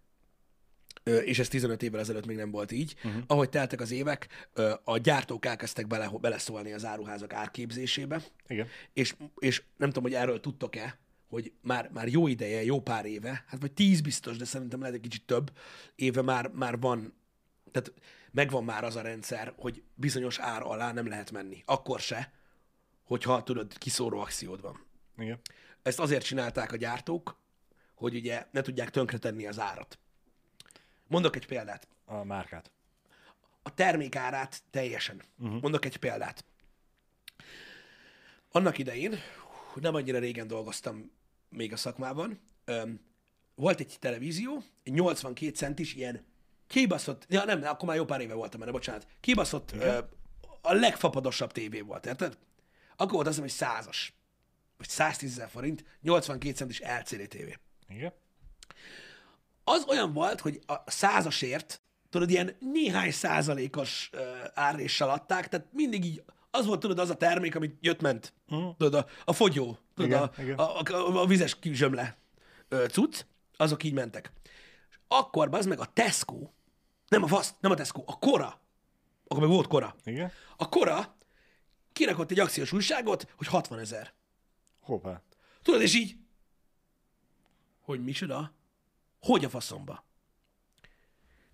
ö, 1.03 1.17
és 1.17 1.39
ez 1.39 1.47
15 1.47 1.83
évvel 1.83 1.99
ezelőtt 1.99 2.25
még 2.25 2.37
nem 2.37 2.51
volt 2.51 2.71
így, 2.71 2.95
uh-huh. 3.03 3.21
ahogy 3.27 3.49
teltek 3.49 3.81
az 3.81 3.91
évek, 3.91 4.47
ö, 4.53 4.73
a 4.83 4.97
gyártók 4.97 5.45
elkezdtek 5.45 5.87
bele, 5.87 6.11
beleszólni 6.21 6.73
az 6.73 6.85
áruházak 6.85 7.33
árképzésébe, 7.33 8.21
Igen. 8.47 8.67
és, 8.93 9.15
és 9.37 9.63
nem 9.77 9.89
tudom, 9.89 10.03
hogy 10.03 10.13
erről 10.13 10.39
tudtok-e, 10.39 10.99
hogy 11.29 11.53
már, 11.61 11.89
már 11.93 12.07
jó 12.07 12.27
ideje, 12.27 12.63
jó 12.63 12.81
pár 12.81 13.05
éve, 13.05 13.43
hát 13.47 13.61
vagy 13.61 13.71
tíz 13.71 14.01
biztos, 14.01 14.37
de 14.37 14.45
szerintem 14.45 14.79
lehet 14.79 14.95
egy 14.95 15.01
kicsit 15.01 15.25
több 15.25 15.51
éve 15.95 16.21
már, 16.21 16.47
már 16.47 16.79
van, 16.79 17.13
tehát 17.71 17.93
megvan 18.31 18.63
már 18.63 18.83
az 18.83 18.95
a 18.95 19.01
rendszer, 19.01 19.53
hogy 19.57 19.83
bizonyos 19.95 20.39
ár 20.39 20.61
alá 20.61 20.91
nem 20.91 21.07
lehet 21.07 21.31
menni. 21.31 21.63
Akkor 21.65 21.99
se, 21.99 22.33
hogyha 23.03 23.43
tudod, 23.43 23.77
kiszóró 23.77 24.19
akciód 24.19 24.61
van. 24.61 24.85
Igen. 25.17 25.39
Ezt 25.81 25.99
azért 25.99 26.25
csinálták 26.25 26.71
a 26.71 26.75
gyártók, 26.75 27.39
hogy 27.93 28.15
ugye 28.15 28.47
ne 28.51 28.61
tudják 28.61 28.89
tönkretenni 28.89 29.47
az 29.47 29.59
árat. 29.59 29.99
Mondok 31.07 31.35
egy 31.35 31.45
példát. 31.47 31.87
A 32.05 32.23
márkát. 32.23 32.71
a 33.61 33.73
termékárát 33.73 34.61
teljesen. 34.69 35.21
Uh-huh. 35.37 35.61
Mondok 35.61 35.85
egy 35.85 35.97
példát. 35.97 36.45
Annak 38.51 38.77
idején, 38.77 39.15
nem 39.75 39.95
annyira 39.95 40.19
régen 40.19 40.47
dolgoztam 40.47 41.11
még 41.49 41.73
a 41.73 41.77
szakmában, 41.77 42.39
öm, 42.65 42.99
volt 43.55 43.79
egy 43.79 43.97
televízió, 43.99 44.63
egy 44.83 44.93
82 44.93 45.55
centis 45.55 45.93
ilyen 45.93 46.25
kibaszott, 46.67 47.25
ja 47.29 47.45
nem, 47.45 47.63
akkor 47.63 47.87
már 47.87 47.97
jó 47.97 48.05
pár 48.05 48.21
éve 48.21 48.33
voltam 48.33 48.59
benne, 48.59 48.71
bocsánat, 48.71 49.07
kibaszott, 49.19 49.71
ö, 49.71 49.97
a 50.61 50.73
legfapadosabb 50.73 51.51
tévé 51.51 51.81
volt, 51.81 52.05
érted? 52.05 52.37
Akkor 52.95 53.13
volt 53.13 53.27
azt 53.27 53.41
hiszem, 53.41 53.49
hogy 53.49 53.67
százas, 53.67 54.13
vagy 54.77 54.89
110 54.89 55.31
ezer 55.31 55.49
forint, 55.49 55.83
82 56.01 56.55
centis 56.55 56.79
LCD 56.79 57.27
tévé 57.27 57.57
Igen. 57.87 58.13
az 59.63 59.85
olyan 59.87 60.13
volt, 60.13 60.41
hogy 60.41 60.59
a 60.65 60.91
százasért, 60.91 61.81
tudod, 62.09 62.29
ilyen 62.29 62.55
néhány 62.59 63.11
százalékos 63.11 64.09
uh, 64.13 64.21
árréssel 64.53 65.09
adták, 65.09 65.47
tehát 65.47 65.67
mindig 65.71 66.05
így, 66.05 66.23
az 66.51 66.65
volt, 66.65 66.79
tudod, 66.79 66.99
az 66.99 67.09
a 67.09 67.15
termék, 67.15 67.55
amit 67.55 67.77
jött-ment. 67.81 68.33
Uh-huh. 68.47 68.75
Tudod, 68.77 68.93
a, 68.93 69.05
a 69.25 69.33
fogyó, 69.33 69.77
tudod, 69.99 70.11
Igen, 70.11 70.21
a, 70.21 70.41
igen. 70.41 70.57
a, 70.57 70.79
a, 70.81 71.21
a 71.21 71.25
vizes 71.25 71.59
kizsömle 71.59 72.17
cucc, 72.69 73.25
azok 73.57 73.83
így 73.83 73.93
mentek. 73.93 74.31
És 74.89 74.99
akkor, 75.07 75.47
az 75.51 75.65
meg 75.65 75.79
a 75.79 75.85
Tesco, 75.85 76.49
nem 77.07 77.23
a 77.23 77.27
fasz, 77.27 77.53
nem 77.59 77.71
a 77.71 77.75
Tesco, 77.75 78.03
a 78.05 78.19
Kora, 78.19 78.61
akkor 79.27 79.39
meg 79.39 79.49
volt 79.49 79.67
Kora. 79.67 79.95
Igen. 80.03 80.31
A 80.57 80.69
Kora 80.69 81.15
kirakott 81.93 82.31
egy 82.31 82.39
akciós 82.39 82.71
újságot, 82.71 83.33
hogy 83.37 83.47
60 83.47 83.79
ezer. 83.79 84.13
Hoppá. 84.81 85.21
Tudod, 85.63 85.81
és 85.81 85.95
így, 85.95 86.15
hogy 87.81 88.03
micsoda? 88.03 88.53
Hogy 89.21 89.45
a 89.45 89.49
faszomba? 89.49 90.05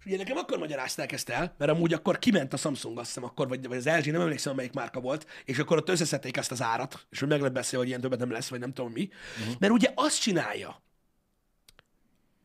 Ugye 0.06 0.18
nekem 0.18 0.38
akkor 0.38 0.58
magyarázták 0.58 1.12
ezt 1.12 1.30
el, 1.30 1.56
mert 1.58 1.72
amúgy 1.72 1.94
akkor 1.94 2.20
kiment 2.20 2.54
a 2.54 2.58
Samsung, 2.58 2.98
azt 2.98 3.08
hiszem 3.08 3.24
akkor, 3.24 3.48
vagy, 3.48 3.68
vagy 3.68 3.78
az 3.78 3.86
LG, 3.86 4.12
nem 4.12 4.22
emlékszem, 4.22 4.56
melyik 4.56 4.74
márka 4.74 5.00
volt, 5.00 5.28
és 5.46 5.60
akkor 5.60 5.78
ott 5.78 5.90
összeszedték 5.90 6.38
ezt 6.38 6.52
az 6.52 6.62
árat, 6.62 7.06
és 7.10 7.20
hogy 7.20 7.28
meg 7.28 7.42
lett 7.42 7.52
beszélve, 7.52 7.78
hogy 7.78 7.88
ilyen 7.88 8.02
többet 8.02 8.20
nem 8.20 8.32
lesz, 8.32 8.48
vagy 8.48 8.60
nem 8.60 8.74
tudom 8.74 8.92
mi. 8.92 9.10
Uh-huh. 9.40 9.56
Mert 9.60 9.74
ugye 9.74 9.92
azt 9.96 10.22
csinálja 10.22 10.82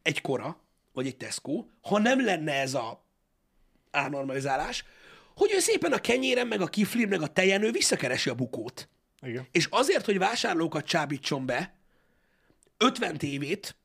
egy 0.02 0.20
Kora, 0.20 0.60
vagy 0.92 1.06
egy 1.06 1.16
Tesco, 1.16 1.64
ha 1.82 1.98
nem 1.98 2.24
lenne 2.24 2.52
ez 2.52 2.74
a 2.74 3.04
árnormalizálás, 3.90 4.84
hogy 5.36 5.52
ő 5.54 5.58
szépen 5.58 5.92
a 5.92 5.98
kenyéren, 5.98 6.46
meg 6.46 6.60
a 6.60 6.66
kiflin, 6.66 7.08
meg 7.08 7.22
a 7.22 7.26
tejen 7.26 7.62
ő 7.62 7.70
visszakeresi 7.70 8.30
a 8.30 8.34
bukót. 8.34 8.88
Igen. 9.22 9.46
És 9.50 9.66
azért, 9.70 10.04
hogy 10.04 10.18
vásárlókat 10.18 10.84
csábítson 10.84 11.46
be, 11.46 11.74
50 12.76 13.16
tévét 13.16 13.76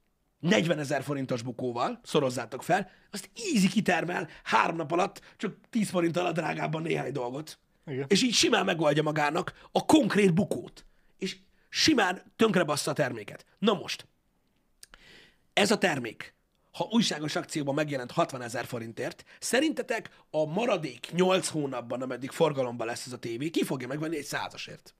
40 0.45 0.79
ezer 0.79 1.03
forintos 1.03 1.41
bukóval, 1.41 1.99
szorozzátok 2.03 2.63
fel, 2.63 2.89
azt 3.11 3.29
easy 3.35 3.67
kitermel 3.67 4.27
három 4.43 4.75
nap 4.75 4.91
alatt, 4.91 5.21
csak 5.37 5.55
10 5.69 5.89
forint 5.89 6.17
alatt 6.17 6.35
drágábban 6.35 6.81
néhány 6.81 7.11
dolgot. 7.11 7.59
Igen. 7.85 8.05
És 8.07 8.23
így 8.23 8.33
simán 8.33 8.65
megoldja 8.65 9.03
magának 9.03 9.53
a 9.71 9.85
konkrét 9.85 10.33
bukót. 10.33 10.85
És 11.17 11.37
simán 11.69 12.33
tönkrebassza 12.35 12.91
a 12.91 12.93
terméket. 12.93 13.45
Na 13.59 13.73
most, 13.73 14.07
ez 15.53 15.71
a 15.71 15.77
termék, 15.77 16.33
ha 16.71 16.87
újságos 16.91 17.35
akcióban 17.35 17.75
megjelent 17.75 18.11
60 18.11 18.41
ezer 18.41 18.65
forintért, 18.65 19.23
szerintetek 19.39 20.09
a 20.29 20.45
maradék 20.45 21.11
8 21.11 21.47
hónapban, 21.47 22.01
ameddig 22.01 22.31
forgalomban 22.31 22.87
lesz 22.87 23.05
ez 23.05 23.13
a 23.13 23.17
tévé, 23.17 23.49
ki 23.49 23.63
fogja 23.63 23.87
megvenni 23.87 24.17
egy 24.17 24.25
százasért? 24.25 24.95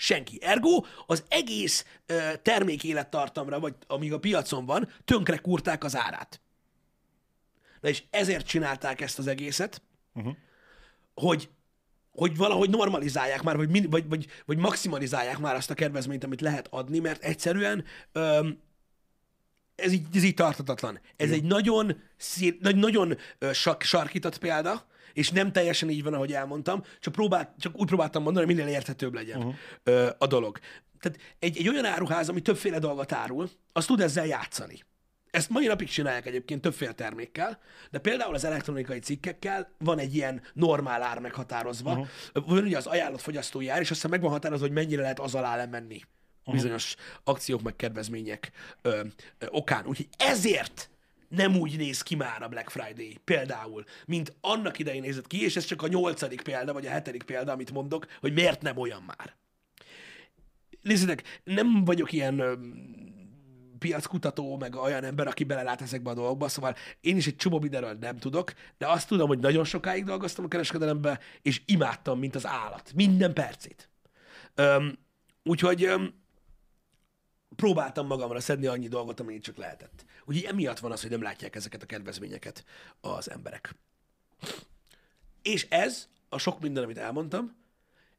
Senki. 0.00 0.38
Ergo 0.42 0.84
az 1.06 1.24
egész 1.28 1.84
ö, 2.06 2.32
termék 2.42 2.84
élettartamra, 2.84 3.60
vagy 3.60 3.74
amíg 3.86 4.12
a 4.12 4.18
piacon 4.18 4.66
van, 4.66 4.92
tönkre 5.04 5.36
kurták 5.36 5.84
az 5.84 5.96
árát. 5.96 6.40
Na 7.80 7.88
és 7.88 8.02
ezért 8.10 8.46
csinálták 8.46 9.00
ezt 9.00 9.18
az 9.18 9.26
egészet, 9.26 9.82
uh-huh. 10.14 10.34
hogy 11.14 11.48
hogy 12.12 12.36
valahogy 12.36 12.70
normalizálják 12.70 13.42
már, 13.42 13.56
vagy, 13.56 13.90
vagy, 13.90 14.08
vagy, 14.08 14.26
vagy 14.46 14.56
maximalizálják 14.56 15.38
már 15.38 15.54
azt 15.54 15.70
a 15.70 15.74
kedvezményt, 15.74 16.24
amit 16.24 16.40
lehet 16.40 16.66
adni, 16.70 16.98
mert 16.98 17.22
egyszerűen 17.22 17.84
öm, 18.12 18.60
ez 19.74 19.92
így, 19.92 20.06
ez 20.14 20.22
így 20.22 20.34
tartatatlan. 20.34 21.00
Ez 21.16 21.30
egy 21.30 21.44
nagyon, 21.44 22.02
szét, 22.16 22.60
nagy, 22.60 22.76
nagyon 22.76 23.16
sarkított 23.80 24.38
példa, 24.38 24.86
és 25.18 25.30
nem 25.30 25.52
teljesen 25.52 25.90
így 25.90 26.02
van, 26.02 26.14
ahogy 26.14 26.32
elmondtam, 26.32 26.82
csak, 27.00 27.12
próbál, 27.12 27.54
csak 27.58 27.80
úgy 27.80 27.86
próbáltam 27.86 28.22
mondani, 28.22 28.46
hogy 28.46 28.54
minél 28.54 28.72
érthetőbb 28.72 29.14
legyen 29.14 29.38
uh-huh. 29.38 29.54
ö, 29.82 30.08
a 30.18 30.26
dolog. 30.26 30.58
Tehát 31.00 31.18
egy, 31.38 31.58
egy 31.58 31.68
olyan 31.68 31.84
áruház, 31.84 32.28
ami 32.28 32.40
többféle 32.40 32.78
dolgot 32.78 33.12
árul, 33.12 33.50
az 33.72 33.86
tud 33.86 34.00
ezzel 34.00 34.26
játszani. 34.26 34.84
Ezt 35.30 35.50
mai 35.50 35.66
napig 35.66 35.88
csinálják 35.88 36.26
egyébként 36.26 36.60
többféle 36.60 36.92
termékkel, 36.92 37.58
de 37.90 37.98
például 37.98 38.34
az 38.34 38.44
elektronikai 38.44 38.98
cikkekkel 38.98 39.74
van 39.78 39.98
egy 39.98 40.14
ilyen 40.14 40.42
normál 40.52 41.02
ár 41.02 41.18
meghatározva. 41.18 41.90
Uh-huh. 41.90 42.08
Van 42.32 42.64
ugye 42.64 42.76
az 42.76 42.86
ajánlott 42.86 43.20
fogyasztói 43.20 43.68
ár, 43.68 43.80
és 43.80 43.90
aztán 43.90 44.10
meg 44.10 44.20
van 44.20 44.30
határozva, 44.30 44.66
hogy 44.66 44.74
mennyire 44.74 45.02
lehet 45.02 45.20
az 45.20 45.34
alá 45.34 45.56
lemenni 45.56 46.02
bizonyos 46.52 46.94
akciók 47.24 47.62
meg 47.62 47.76
kedvezmények 47.76 48.50
ö, 48.82 49.00
ö, 49.38 49.46
okán. 49.48 49.86
Úgyhogy 49.86 50.08
ezért 50.16 50.90
nem 51.28 51.56
úgy 51.56 51.76
néz 51.76 52.02
ki 52.02 52.14
már 52.14 52.42
a 52.42 52.48
Black 52.48 52.70
Friday 52.70 53.16
például, 53.24 53.84
mint 54.06 54.32
annak 54.40 54.78
idején 54.78 55.02
nézett 55.02 55.26
ki, 55.26 55.42
és 55.44 55.56
ez 55.56 55.64
csak 55.64 55.82
a 55.82 55.88
nyolcadik 55.88 56.42
példa, 56.42 56.72
vagy 56.72 56.86
a 56.86 56.90
hetedik 56.90 57.22
példa, 57.22 57.52
amit 57.52 57.72
mondok, 57.72 58.06
hogy 58.20 58.32
miért 58.32 58.62
nem 58.62 58.76
olyan 58.76 59.02
már. 59.02 59.36
Nézzétek, 60.82 61.40
nem 61.44 61.84
vagyok 61.84 62.12
ilyen 62.12 62.38
ö, 62.38 62.54
piackutató, 63.78 64.56
meg 64.56 64.76
olyan 64.76 65.04
ember, 65.04 65.26
aki 65.26 65.44
belelát 65.44 65.80
ezekbe 65.80 66.10
a 66.10 66.14
dolgokba, 66.14 66.48
szóval 66.48 66.74
én 67.00 67.16
is 67.16 67.26
egy 67.26 67.36
csomó 67.36 67.58
mindenről 67.60 67.96
nem 68.00 68.18
tudok, 68.18 68.52
de 68.78 68.86
azt 68.86 69.08
tudom, 69.08 69.28
hogy 69.28 69.38
nagyon 69.38 69.64
sokáig 69.64 70.04
dolgoztam 70.04 70.44
a 70.44 70.48
kereskedelemben, 70.48 71.18
és 71.42 71.62
imádtam, 71.66 72.18
mint 72.18 72.34
az 72.34 72.46
állat. 72.46 72.92
Minden 72.94 73.32
percét. 73.32 73.90
Öm, 74.54 74.98
úgyhogy 75.42 75.84
öm, 75.84 76.14
próbáltam 77.58 78.06
magamra 78.06 78.40
szedni 78.40 78.66
annyi 78.66 78.88
dolgot, 78.88 79.20
amennyit 79.20 79.42
csak 79.42 79.56
lehetett. 79.56 80.04
Úgyhogy 80.24 80.44
emiatt 80.44 80.78
van 80.78 80.92
az, 80.92 81.00
hogy 81.00 81.10
nem 81.10 81.22
látják 81.22 81.54
ezeket 81.54 81.82
a 81.82 81.86
kedvezményeket 81.86 82.64
az 83.00 83.30
emberek. 83.30 83.74
És 85.42 85.66
ez, 85.68 86.08
a 86.28 86.38
sok 86.38 86.60
minden, 86.60 86.82
amit 86.82 86.98
elmondtam, 86.98 87.56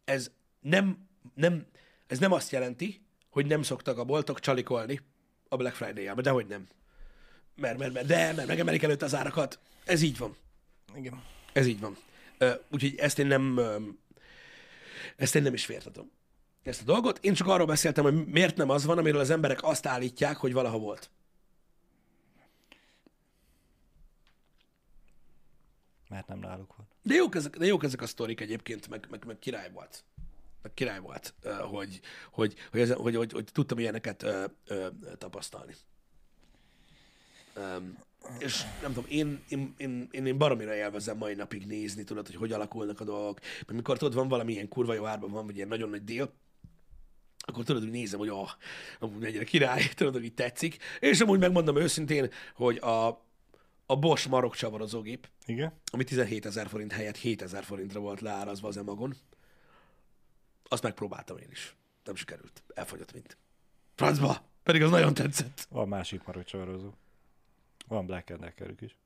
ez 0.06 0.32
nem, 0.60 1.08
nem, 1.34 1.66
ez 2.08 2.20
nem 2.20 2.32
azt 2.32 2.52
jelenti, 2.52 3.02
hogy 3.30 3.46
nem 3.46 3.62
szoktak 3.62 3.98
a 3.98 4.04
boltok 4.04 4.40
csalikolni 4.40 5.02
a 5.50 5.56
Black 5.56 5.76
Friday-jában, 5.76 6.24
de 6.24 6.30
hogy 6.30 6.48
nem. 6.48 6.68
Mert, 7.56 7.78
mert, 7.78 7.94
mert, 7.94 8.06
de, 8.06 8.34
mert 8.34 8.48
megemelik 8.48 8.84
előtt 8.84 9.02
az 9.02 9.16
árakat. 9.16 9.60
Ez 9.86 10.02
így 10.02 10.18
van. 10.18 10.36
Igen. 10.96 11.24
Ez 11.54 11.66
így 11.66 11.80
van. 11.80 11.98
Úgyhogy 12.72 12.96
ezt 12.98 13.20
én 13.20 13.28
nem, 13.28 13.60
ezt 15.16 15.36
én 15.36 15.42
nem 15.42 15.54
is 15.54 15.66
fértatom. 15.66 16.12
Ezt 16.64 16.82
a 16.82 16.84
dolgot. 16.84 17.20
Én 17.24 17.34
csak 17.34 17.48
arról 17.48 17.66
beszéltem, 17.66 18.04
hogy 18.04 18.26
miért 18.26 18.58
nem 18.58 18.70
az 18.70 18.86
van, 18.86 18.98
amiről 18.98 19.20
az 19.20 19.30
emberek 19.30 19.64
azt 19.64 19.86
állítják, 19.86 20.38
hogy 20.38 20.54
valaha 20.54 20.78
volt. 20.78 21.10
Mert 26.10 26.28
nem 26.28 26.40
náluk 26.40 26.76
volt. 26.76 26.90
De 27.02 27.14
jók 27.14 27.36
ezek, 27.36 27.58
de 27.58 27.66
jók 27.66 27.84
ezek 27.84 28.02
a 28.02 28.08
sztorik 28.08 28.42
egyébként, 28.42 28.90
meg, 28.90 29.08
meg, 29.10 29.26
meg 29.26 29.40
király 29.40 29.72
volt. 29.72 30.04
Meg 30.62 30.74
király 30.74 31.00
volt, 31.00 31.34
hogy, 31.70 32.00
hogy, 32.32 32.56
hogy, 32.72 32.80
ez, 32.80 32.92
hogy, 32.92 33.16
hogy, 33.16 33.32
hogy 33.32 33.48
tudtam 33.52 33.80
ilyeneket 33.80 34.24
ö, 34.24 34.46
ö, 34.66 34.88
tapasztalni. 35.18 35.76
Um, 37.56 37.98
és 38.40 38.64
nem 38.82 38.94
tudom, 38.94 39.10
én, 39.10 39.44
én, 39.50 39.74
én, 39.78 40.08
én, 40.12 40.26
én 40.26 40.38
baromira 40.38 40.76
élvezem 40.76 41.18
mai 41.18 41.34
napig 41.34 41.66
nézni, 41.66 42.04
tudod, 42.04 42.26
hogy 42.26 42.36
hogy 42.36 42.52
alakulnak 42.52 43.00
a 43.00 43.04
dolgok. 43.04 43.40
Mert 43.40 43.72
mikor 43.72 43.98
tudod, 43.98 44.14
van 44.14 44.28
valami 44.28 44.52
ilyen 44.52 44.68
kurva 44.68 44.94
jó 44.94 45.06
árban 45.06 45.32
van, 45.32 45.46
vagy 45.46 45.56
ilyen 45.56 45.68
nagyon 45.68 45.90
nagy 45.90 46.04
dél, 46.04 46.34
akkor 47.50 47.64
tudod, 47.64 47.82
hogy 47.82 47.92
nézem, 47.92 48.20
hogy 48.20 48.30
ah, 48.30 48.50
amúgy 49.00 49.22
mennyire 49.22 49.44
király, 49.44 49.90
tudod, 49.96 50.14
hogy 50.14 50.34
tetszik. 50.34 50.78
És 51.00 51.20
amúgy 51.20 51.40
megmondom 51.40 51.78
őszintén, 51.78 52.30
hogy 52.56 52.78
a, 52.78 53.08
a 53.86 53.96
Bosch 54.00 54.30
marok 54.30 54.56
csavarozógép, 54.56 55.30
Igen? 55.46 55.74
ami 55.92 56.04
17 56.04 56.46
ezer 56.46 56.68
forint 56.68 56.92
helyett 56.92 57.18
7 57.18 57.42
ezer 57.42 57.64
forintra 57.64 58.00
volt 58.00 58.22
leárazva 58.22 58.68
az 58.68 58.78
emagon, 58.78 59.16
azt 60.64 60.84
megpróbáltam 60.84 61.38
én 61.38 61.50
is. 61.52 61.76
Nem 62.04 62.16
sikerült. 62.16 62.64
Elfogyott 62.74 63.14
mint. 63.14 63.38
Francba! 63.96 64.48
Pedig 64.64 64.82
az 64.82 64.90
nagyon 64.90 65.14
tetszett. 65.14 65.68
Van 65.70 65.88
másik 65.88 66.24
marok 66.24 66.44
csavarozó. 66.44 66.90
Van 67.88 68.06
Black 68.06 68.34
Decker 68.34 68.74
is. 68.80 68.98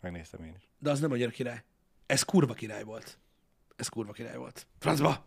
Megnéztem 0.00 0.44
én 0.44 0.54
is. 0.56 0.68
De 0.78 0.90
az 0.90 1.00
nem 1.00 1.12
annyira 1.12 1.30
király. 1.30 1.64
Ez 2.06 2.22
kurva 2.22 2.54
király 2.54 2.82
volt. 2.82 3.18
Ez 3.76 3.88
kurva 3.88 4.12
király 4.12 4.36
volt. 4.36 4.66
Francba! 4.78 5.26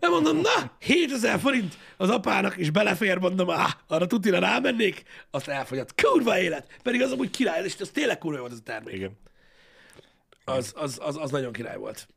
Nem 0.00 0.10
mondom, 0.10 0.36
na, 0.36 0.76
7000 0.80 1.38
forint 1.38 1.78
az 1.96 2.10
apának, 2.10 2.56
és 2.56 2.70
belefér, 2.70 3.18
mondom, 3.18 3.48
ah, 3.48 3.70
arra 3.86 4.06
tutira 4.06 4.38
rámennék, 4.38 5.02
azt 5.30 5.48
elfogyott. 5.48 6.02
Kurva 6.02 6.38
élet! 6.38 6.76
Pedig 6.82 7.02
az 7.02 7.12
amúgy 7.12 7.30
király, 7.30 7.64
és 7.64 7.76
az 7.80 7.90
tényleg 7.90 8.18
kurva 8.18 8.38
volt 8.38 8.52
az 8.52 8.58
a 8.58 8.62
termék. 8.62 8.94
Igen. 8.94 9.18
Az, 10.44 10.72
az, 10.76 10.98
az, 11.02 11.16
az 11.16 11.30
nagyon 11.30 11.52
király 11.52 11.76
volt. 11.76 12.08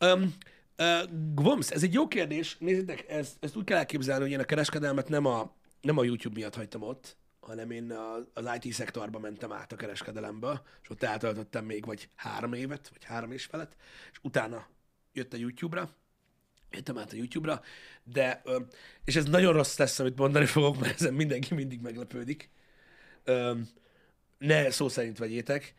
Um, 0.00 0.34
uh, 0.78 1.02
Gvomsz, 1.34 1.70
ez 1.70 1.82
egy 1.82 1.92
jó 1.92 2.08
kérdés. 2.08 2.56
Nézzétek, 2.58 3.04
ezt, 3.08 3.36
ezt 3.40 3.56
úgy 3.56 3.64
kell 3.64 3.78
elképzelni, 3.78 4.22
hogy 4.22 4.32
én 4.32 4.40
a 4.40 4.44
kereskedelmet 4.44 5.08
nem 5.08 5.26
a, 5.26 5.56
nem 5.80 5.98
a 5.98 6.04
YouTube 6.04 6.34
miatt 6.38 6.54
hagytam 6.54 6.82
ott, 6.82 7.16
hanem 7.44 7.70
én 7.70 7.90
az 8.34 8.50
IT 8.60 8.72
szektorba 8.72 9.18
mentem 9.18 9.52
át 9.52 9.72
a 9.72 9.76
kereskedelembe, 9.76 10.62
és 10.82 10.90
ott 10.90 11.02
eltöltöttem 11.02 11.64
még 11.64 11.84
vagy 11.84 12.08
három 12.14 12.52
évet, 12.52 12.88
vagy 12.88 13.04
három 13.04 13.32
és 13.32 13.44
felett, 13.44 13.76
és 14.12 14.18
utána 14.22 14.66
jött 15.12 15.32
a 15.32 15.36
YouTube-ra, 15.36 15.90
jöttem 16.70 16.98
át 16.98 17.12
a 17.12 17.16
YouTube-ra, 17.16 17.62
de, 18.04 18.42
és 19.04 19.16
ez 19.16 19.24
nagyon 19.24 19.52
rossz 19.52 19.78
lesz, 19.78 19.98
amit 19.98 20.18
mondani 20.18 20.46
fogok, 20.46 20.78
mert 20.80 21.00
ezen 21.00 21.14
mindenki 21.14 21.54
mindig 21.54 21.80
meglepődik. 21.80 22.50
Ne 24.38 24.70
szó 24.70 24.88
szerint 24.88 25.18
vegyétek, 25.18 25.74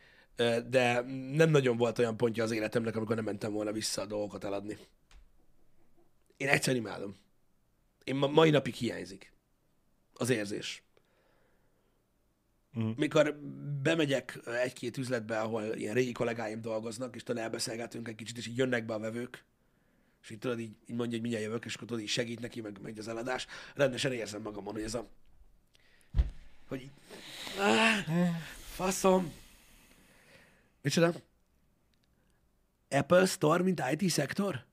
de 0.66 1.00
nem 1.32 1.50
nagyon 1.50 1.76
volt 1.76 1.98
olyan 1.98 2.16
pontja 2.16 2.44
az 2.44 2.50
életemnek, 2.50 2.96
amikor 2.96 3.16
nem 3.16 3.24
mentem 3.24 3.52
volna 3.52 3.72
vissza 3.72 4.02
a 4.02 4.06
dolgokat 4.06 4.44
eladni. 4.44 4.78
Én 6.36 6.48
egyszerűen 6.48 6.84
imádom. 6.84 7.16
Én 8.04 8.14
ma, 8.14 8.26
mai 8.26 8.50
napig 8.50 8.74
hiányzik 8.74 9.32
az 10.14 10.30
érzés. 10.30 10.85
Mhm. 12.76 12.90
Mikor 12.96 13.36
bemegyek 13.82 14.38
egy-két 14.46 14.96
üzletbe, 14.96 15.40
ahol 15.40 15.62
ilyen 15.62 15.94
régi 15.94 16.12
kollégáim 16.12 16.60
dolgoznak, 16.60 17.14
és 17.14 17.22
talán 17.22 17.42
elbeszélgetünk 17.42 18.08
egy 18.08 18.14
kicsit, 18.14 18.36
és 18.36 18.46
így 18.46 18.56
jönnek 18.56 18.86
be 18.86 18.94
a 18.94 18.98
vevők, 18.98 19.44
és 20.22 20.30
így 20.30 20.38
tudod, 20.38 20.58
így, 20.58 20.76
így 20.86 20.96
mondja, 20.96 21.10
hogy 21.10 21.20
mindjárt 21.20 21.44
jövök, 21.44 21.64
és 21.64 21.74
akkor 21.74 21.86
tudod, 21.86 22.02
így 22.02 22.08
segít 22.08 22.40
neki, 22.40 22.60
meg 22.60 22.80
megy 22.82 22.98
az 22.98 23.08
eladás. 23.08 23.46
Rendesen 23.74 24.12
érzem 24.12 24.42
magamon, 24.42 24.72
hogy 24.72 24.82
ez 24.82 24.94
a... 24.94 25.08
Hogy 26.68 26.80
így... 26.80 26.90
Ah, 27.58 28.28
faszom. 28.74 29.32
Micsoda? 30.82 31.12
Apple 32.88 33.26
Store, 33.26 33.62
mint 33.62 33.82
IT 33.90 34.10
szektor? 34.10 34.64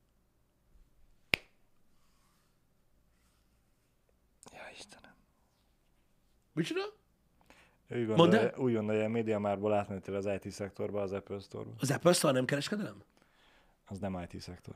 Ja, 4.51 4.69
Istenem. 4.77 5.13
Micsoda? 6.53 7.01
Mondd 7.93 8.15
gondolja, 8.15 8.53
úgy 8.57 8.73
gondolja, 8.73 9.03
a 9.03 9.09
média 9.09 9.39
márból 9.39 9.73
átmentél 9.73 10.15
az 10.15 10.25
IT 10.25 10.51
szektorba, 10.51 11.01
az 11.01 11.11
Apple 11.11 11.39
Store-ba. 11.39 11.71
Az 11.79 11.91
Apple 11.91 12.13
Store 12.13 12.33
nem 12.33 12.45
kereskedelem? 12.45 13.03
Az 13.87 13.99
nem 13.99 14.27
IT 14.29 14.41
szektor. 14.41 14.75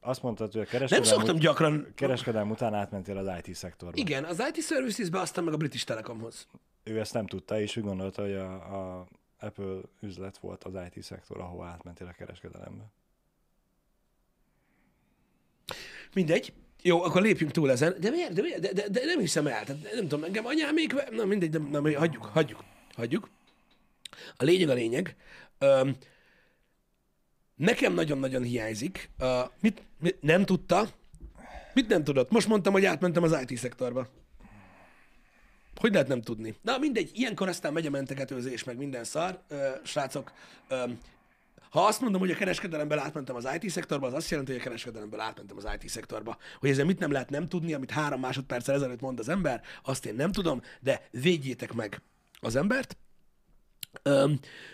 Azt 0.00 0.22
mondtad, 0.22 0.52
hogy 0.52 0.60
a 0.60 0.64
Nem 0.64 0.70
kereskedelem, 0.70 1.12
szoktam 1.12 1.34
ut- 1.34 1.42
gyakran... 1.42 1.86
kereskedelem 1.94 2.50
után 2.50 2.74
átmentél 2.74 3.16
az 3.16 3.38
IT 3.42 3.54
szektorba. 3.54 3.96
Igen, 3.98 4.24
az 4.24 4.42
IT 4.52 4.64
Services-be, 4.64 5.20
aztán 5.20 5.44
meg 5.44 5.54
a 5.54 5.56
British 5.56 5.84
Telecomhoz. 5.84 6.46
Ő 6.82 6.98
ezt 6.98 7.12
nem 7.12 7.26
tudta, 7.26 7.60
és 7.60 7.76
úgy 7.76 7.84
gondolta, 7.84 8.22
hogy 8.22 8.34
a, 8.34 8.98
a 9.00 9.06
Apple 9.38 9.80
üzlet 10.00 10.38
volt 10.38 10.64
az 10.64 10.72
IT 10.92 11.02
szektor, 11.02 11.40
ahova 11.40 11.66
átmentél 11.66 12.06
a 12.06 12.12
kereskedelembe. 12.12 12.84
Mindegy. 16.14 16.52
Jó, 16.82 17.02
akkor 17.02 17.22
lépjünk 17.22 17.52
túl 17.52 17.70
ezen. 17.70 17.96
De 18.00 18.10
miért? 18.10 18.32
De, 18.32 18.42
miért? 18.42 18.60
de, 18.60 18.72
de, 18.72 18.88
de 18.88 19.04
nem 19.04 19.18
hiszem 19.18 19.46
el. 19.46 19.64
Tehát 19.64 19.82
nem 19.94 20.08
tudom, 20.08 20.24
engem 20.24 20.46
anyám 20.46 20.74
még... 20.74 20.94
Na 21.10 21.24
mindegy, 21.24 21.50
nem, 21.50 21.68
nem, 21.70 21.94
hagyjuk, 21.94 22.24
hagyjuk, 22.24 22.64
hagyjuk. 22.94 23.28
A 24.36 24.44
lényeg 24.44 24.68
a 24.68 24.74
lényeg. 24.74 25.16
Öm, 25.58 25.96
nekem 27.56 27.94
nagyon-nagyon 27.94 28.42
hiányzik. 28.42 29.10
Uh, 29.20 29.50
mit, 29.60 29.82
mit, 30.00 30.22
nem 30.22 30.44
tudta? 30.44 30.88
Mit 31.74 31.88
nem 31.88 32.04
tudott? 32.04 32.30
Most 32.30 32.48
mondtam, 32.48 32.72
hogy 32.72 32.84
átmentem 32.84 33.22
az 33.22 33.36
IT 33.46 33.58
szektorba. 33.58 34.08
Hogy 35.76 35.92
lehet 35.92 36.08
nem 36.08 36.22
tudni? 36.22 36.54
Na 36.62 36.78
mindegy, 36.78 37.10
ilyenkor 37.14 37.48
aztán 37.48 37.72
megy 37.72 37.86
a 37.86 37.90
mentegetőzés, 37.90 38.64
meg 38.64 38.76
minden 38.76 39.04
szar. 39.04 39.42
Ö, 39.48 39.68
srácok, 39.82 40.32
ö, 40.68 40.84
ha 41.70 41.86
azt 41.86 42.00
mondom, 42.00 42.20
hogy 42.20 42.30
a 42.30 42.34
kereskedelemből 42.36 42.98
átmentem 42.98 43.36
az 43.36 43.48
IT 43.60 43.70
szektorba, 43.70 44.06
az 44.06 44.12
azt 44.12 44.30
jelenti, 44.30 44.52
hogy 44.52 44.60
a 44.60 44.64
kereskedelemből 44.64 45.20
átmentem 45.20 45.56
az 45.56 45.68
IT 45.78 45.88
szektorba. 45.88 46.36
Hogy 46.58 46.70
ezzel 46.70 46.84
mit 46.84 46.98
nem 46.98 47.12
lehet 47.12 47.30
nem 47.30 47.48
tudni, 47.48 47.74
amit 47.74 47.90
három 47.90 48.20
másodperccel 48.20 48.74
ezelőtt 48.74 49.00
mond 49.00 49.18
az 49.18 49.28
ember, 49.28 49.62
azt 49.82 50.06
én 50.06 50.14
nem 50.14 50.32
tudom, 50.32 50.62
de 50.80 51.08
védjétek 51.10 51.72
meg 51.72 52.02
az 52.40 52.56
embert. 52.56 52.96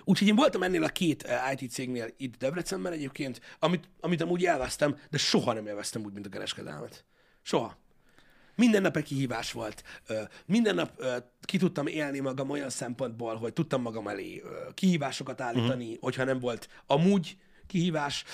Úgyhogy 0.05 0.29
én 0.29 0.35
voltam 0.37 0.63
ennél 0.63 0.85
a 0.85 0.89
két 0.89 1.23
eh, 1.23 1.53
IT 1.53 1.71
cégnél 1.71 2.15
itt 2.17 2.37
Debrecenben 2.37 2.93
egyébként, 2.93 3.41
amit, 3.59 3.89
amit 4.01 4.21
amúgy 4.21 4.43
élveztem, 4.43 4.99
de 5.11 5.19
soha 5.19 5.53
nem 5.53 5.67
élveztem 5.67 6.05
úgy, 6.05 6.13
mint 6.13 6.27
a 6.27 6.29
kereskedelmet. 6.29 7.05
Soha. 7.43 7.77
Minden 8.57 8.83
nap 8.83 8.97
egy 8.97 9.05
kihívás 9.05 9.53
volt. 9.53 9.83
Minden 10.47 10.75
nap 10.75 11.05
ki 11.41 11.59
tudtam 11.59 11.87
élni 11.87 12.19
magam 12.19 12.51
olyan 12.51 12.71
szempontból, 12.71 13.37
hogy 13.37 13.53
tudtam 13.53 13.83
magam 13.83 14.09
elé 14.09 14.43
kihívásokat 14.75 15.41
állítani, 15.41 15.85
uh-huh. 15.85 16.01
hogyha 16.01 16.25
nem 16.25 16.39
volt 16.39 16.69
amúgy 16.87 17.37
kihívás. 17.67 18.25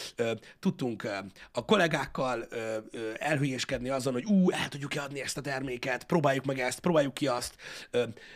Tudtunk 0.59 1.09
a 1.53 1.65
kollégákkal 1.65 2.47
elhülyéskedni 3.19 3.89
azon, 3.89 4.13
hogy 4.13 4.25
ú, 4.25 4.51
el 4.51 4.69
tudjuk 4.69 4.93
adni 4.97 5.21
ezt 5.21 5.37
a 5.37 5.41
terméket, 5.41 6.05
próbáljuk 6.05 6.45
meg 6.45 6.59
ezt, 6.59 6.81
próbáljuk 6.81 7.15
ki 7.15 7.27
azt. 7.27 7.57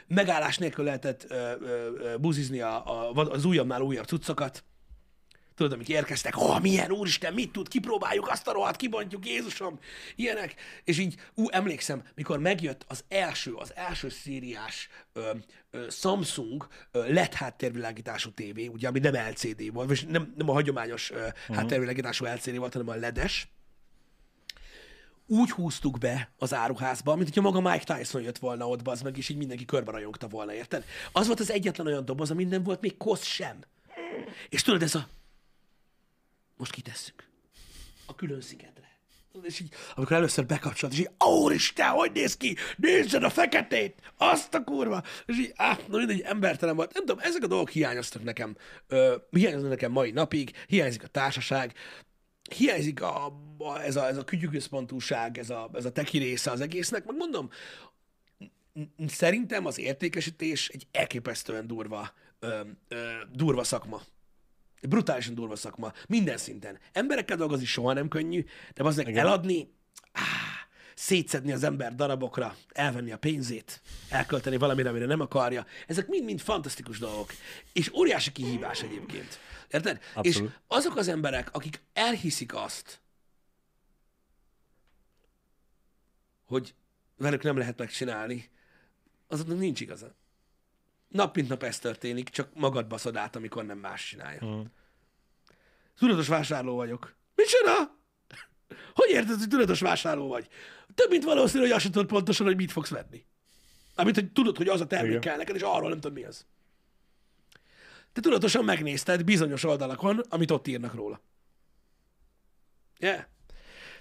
Megállás 0.07 0.59
nélkül 0.59 0.85
lehetett 0.85 1.35
buzizni 2.21 2.61
az 2.61 3.45
újabbnál 3.45 3.81
újabb 3.81 4.07
cuccokat 4.07 4.65
tudod, 5.57 5.73
amik 5.73 5.89
érkeztek, 5.89 6.37
ó, 6.37 6.45
oh, 6.45 6.61
milyen 6.61 6.91
úristen, 6.91 7.35
mit 7.35 7.53
tud, 7.53 7.69
kipróbáljuk 7.69 8.29
azt 8.29 8.49
a 8.49 8.53
rohadt, 8.53 8.77
kibontjuk, 8.77 9.27
Jézusom, 9.27 9.79
ilyenek. 10.17 10.55
És 10.85 10.99
így, 10.99 11.15
ú, 11.35 11.49
emlékszem, 11.51 12.03
mikor 12.15 12.39
megjött 12.39 12.85
az 12.89 13.05
első, 13.09 13.53
az 13.53 13.73
első 13.75 14.09
szériás 14.09 14.89
ö, 15.13 15.31
ö, 15.71 15.87
Samsung 15.91 16.67
ö, 16.93 17.13
LED 17.13 17.35
háttérvilágítású 17.35 18.31
tévé, 18.31 18.67
ugye, 18.67 18.89
ami 18.89 18.99
nem 18.99 19.15
LCD 19.15 19.73
volt, 19.73 19.89
vagy 19.89 20.05
nem, 20.09 20.33
nem 20.37 20.49
a 20.49 20.53
hagyományos 20.53 21.11
ö, 21.11 21.15
uh-huh. 21.15 21.57
háttérvilágítású 21.57 22.25
LCD 22.25 22.57
volt, 22.57 22.73
hanem 22.73 22.89
a 22.89 22.95
LED-es, 22.95 23.49
úgy 25.29 25.51
húztuk 25.51 25.99
be 25.99 26.31
az 26.39 26.55
áruházba, 26.55 27.15
mint 27.15 27.27
hogyha 27.27 27.51
maga 27.51 27.71
Mike 27.71 27.95
Tyson 27.95 28.23
jött 28.23 28.39
volna 28.39 28.69
ott, 28.69 28.89
az 28.89 29.03
meg, 29.03 29.17
és 29.17 29.29
így 29.29 29.37
mindenki 29.37 29.65
körbe 29.65 29.91
rajongta 29.91 30.29
volna, 30.29 30.55
érted? 30.55 30.85
Az 31.13 31.27
volt 31.27 31.41
az 31.41 31.51
egyetlen 31.51 31.87
olyan 31.87 32.05
doboz, 32.05 32.31
amin 32.31 32.49
nem 32.49 32.63
volt 32.63 32.81
még 32.81 32.97
kosz 32.97 33.25
sem. 33.25 33.59
És 34.49 34.63
tudod, 34.63 34.83
ez 34.83 34.95
a 34.95 35.09
most 36.57 36.73
kitesszük. 36.73 37.29
A 38.07 38.15
külön 38.15 38.41
szigetre. 38.41 38.85
És 39.43 39.61
így, 39.61 39.69
amikor 39.95 40.17
először 40.17 40.47
bekapcsolt, 40.47 40.93
és 40.93 40.99
így, 40.99 41.11
Úristen, 41.19 41.89
hogy 41.89 42.13
néz 42.13 42.37
ki? 42.37 42.57
Nézzed 42.77 43.23
a 43.23 43.31
feketét! 43.31 44.13
Azt 44.17 44.55
a 44.55 44.65
kurva! 44.65 45.03
És 45.27 45.39
így, 45.39 45.53
áh, 45.57 45.79
na 45.89 45.97
mindegy, 45.97 46.21
embertelen 46.21 46.77
volt. 46.77 46.93
Nem 46.93 47.07
tudom, 47.07 47.23
ezek 47.25 47.43
a 47.43 47.47
dolgok 47.47 47.71
hiányoztak 47.71 48.23
nekem. 48.23 48.57
Ö, 48.87 49.17
hiányoznak 49.31 49.71
nekem 49.71 49.93
mai 49.93 50.11
napig, 50.11 50.51
hiányzik 50.67 51.03
a 51.03 51.07
társaság, 51.07 51.73
hiányzik 52.57 53.03
a, 53.03 53.27
a, 53.59 53.83
ez, 53.83 53.97
a, 53.97 54.07
ez 54.07 54.17
a 54.17 54.25
kütyüközpontúság, 54.25 55.39
ez 55.39 55.51
a, 55.51 55.71
ez 55.73 55.85
a 55.85 55.93
teki 55.93 56.19
része 56.19 56.51
az 56.51 56.61
egésznek. 56.61 57.05
Meg 57.05 57.17
mondom, 57.17 57.51
szerintem 59.07 59.67
az 59.67 59.79
értékesítés 59.79 60.69
egy 60.69 60.87
elképesztően 60.93 61.67
durva, 61.67 62.13
ö, 62.39 62.61
ö, 62.89 63.11
durva 63.33 63.65
szakma. 63.65 64.03
Brutálisan 64.83 65.35
durva 65.35 65.57
szakma. 65.57 65.93
Minden 66.09 66.37
szinten. 66.37 66.79
Emberekkel 66.93 67.37
dolgozni 67.37 67.65
soha 67.65 67.93
nem 67.93 68.09
könnyű, 68.09 68.45
de 68.75 68.85
az 68.85 68.99
eladni, 68.99 69.75
áh, 70.13 70.25
szétszedni 70.95 71.53
az 71.53 71.63
ember 71.63 71.95
darabokra, 71.95 72.57
elvenni 72.73 73.13
a 73.13 73.19
pénzét, 73.19 73.83
elkölteni 74.09 74.57
valamire, 74.57 74.89
amire 74.89 75.07
nem 75.07 75.21
akarja. 75.21 75.67
Ezek 75.87 76.09
mind-mind 76.09 76.41
fantasztikus 76.41 76.99
dolgok. 76.99 77.33
És 77.73 77.93
óriási 77.93 78.33
kihívás 78.33 78.83
egyébként. 78.83 79.39
Érted? 79.71 80.01
Abszolút. 80.15 80.51
És 80.51 80.57
azok 80.67 80.97
az 80.97 81.09
emberek, 81.09 81.55
akik 81.55 81.81
elhiszik 81.93 82.55
azt, 82.55 83.01
hogy 86.45 86.75
velük 87.17 87.43
nem 87.43 87.57
lehet 87.57 87.79
megcsinálni, 87.79 88.51
azoknak 89.29 89.59
nincs 89.59 89.81
igaza. 89.81 90.15
Nap 91.09 91.37
mint 91.37 91.49
nap 91.49 91.63
ez 91.63 91.79
történik, 91.79 92.29
csak 92.29 92.49
magad 92.55 92.87
baszod 92.87 93.17
át, 93.17 93.37
amikor 93.37 93.65
nem 93.65 93.79
más 93.79 94.09
csinálja. 94.09 94.45
Mm. 94.45 94.61
Tudatos 95.99 96.29
vásárló 96.29 96.75
vagyok. 96.75 97.15
Micsoda? 97.35 97.95
Hogy 98.95 99.11
érted, 99.11 99.39
hogy 99.39 99.49
tudatos 99.49 99.81
vásárló 99.81 100.29
vagy? 100.29 100.49
Több 100.95 101.11
mint 101.11 101.25
valószínű, 101.25 101.63
hogy 101.63 101.73
azt 101.73 101.83
sem 101.83 101.91
tudod 101.91 102.09
pontosan, 102.09 102.47
hogy 102.47 102.57
mit 102.57 102.73
fogsz 102.73 102.91
venni. 102.91 103.25
Amit 103.95 104.15
hogy 104.15 104.33
tudod, 104.33 104.57
hogy 104.57 104.69
az 104.69 104.81
a 104.81 104.87
termék 104.87 105.11
Igen. 105.11 105.21
kell 105.21 105.37
neked, 105.37 105.55
és 105.55 105.63
arról 105.63 105.89
nem 105.89 106.01
tudod, 106.01 106.17
mi 106.17 106.25
az. 106.25 106.47
Te 108.13 108.21
tudatosan 108.21 108.65
megnézted 108.65 109.25
bizonyos 109.25 109.65
oldalakon, 109.65 110.23
amit 110.29 110.51
ott 110.51 110.67
írnak 110.67 110.95
róla. 110.95 111.21
Yeah. 112.99 113.25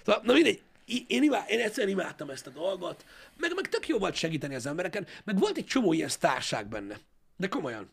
Szóval, 0.04 0.22
na 0.24 0.32
mindegy, 0.32 0.62
én, 0.86 1.22
imád, 1.22 1.50
én 1.50 1.60
egyszerűen 1.60 1.98
imádtam 1.98 2.30
ezt 2.30 2.46
a 2.46 2.50
dolgot, 2.50 3.04
meg, 3.36 3.54
meg 3.54 3.68
tök 3.68 3.88
jó 3.88 3.98
volt 3.98 4.14
segíteni 4.14 4.54
az 4.54 4.66
embereken, 4.66 5.06
meg 5.24 5.38
volt 5.38 5.56
egy 5.56 5.66
csomó 5.66 5.92
ilyen 5.92 6.08
sztárság 6.08 6.68
benne. 6.68 6.98
De 7.36 7.48
komolyan. 7.48 7.90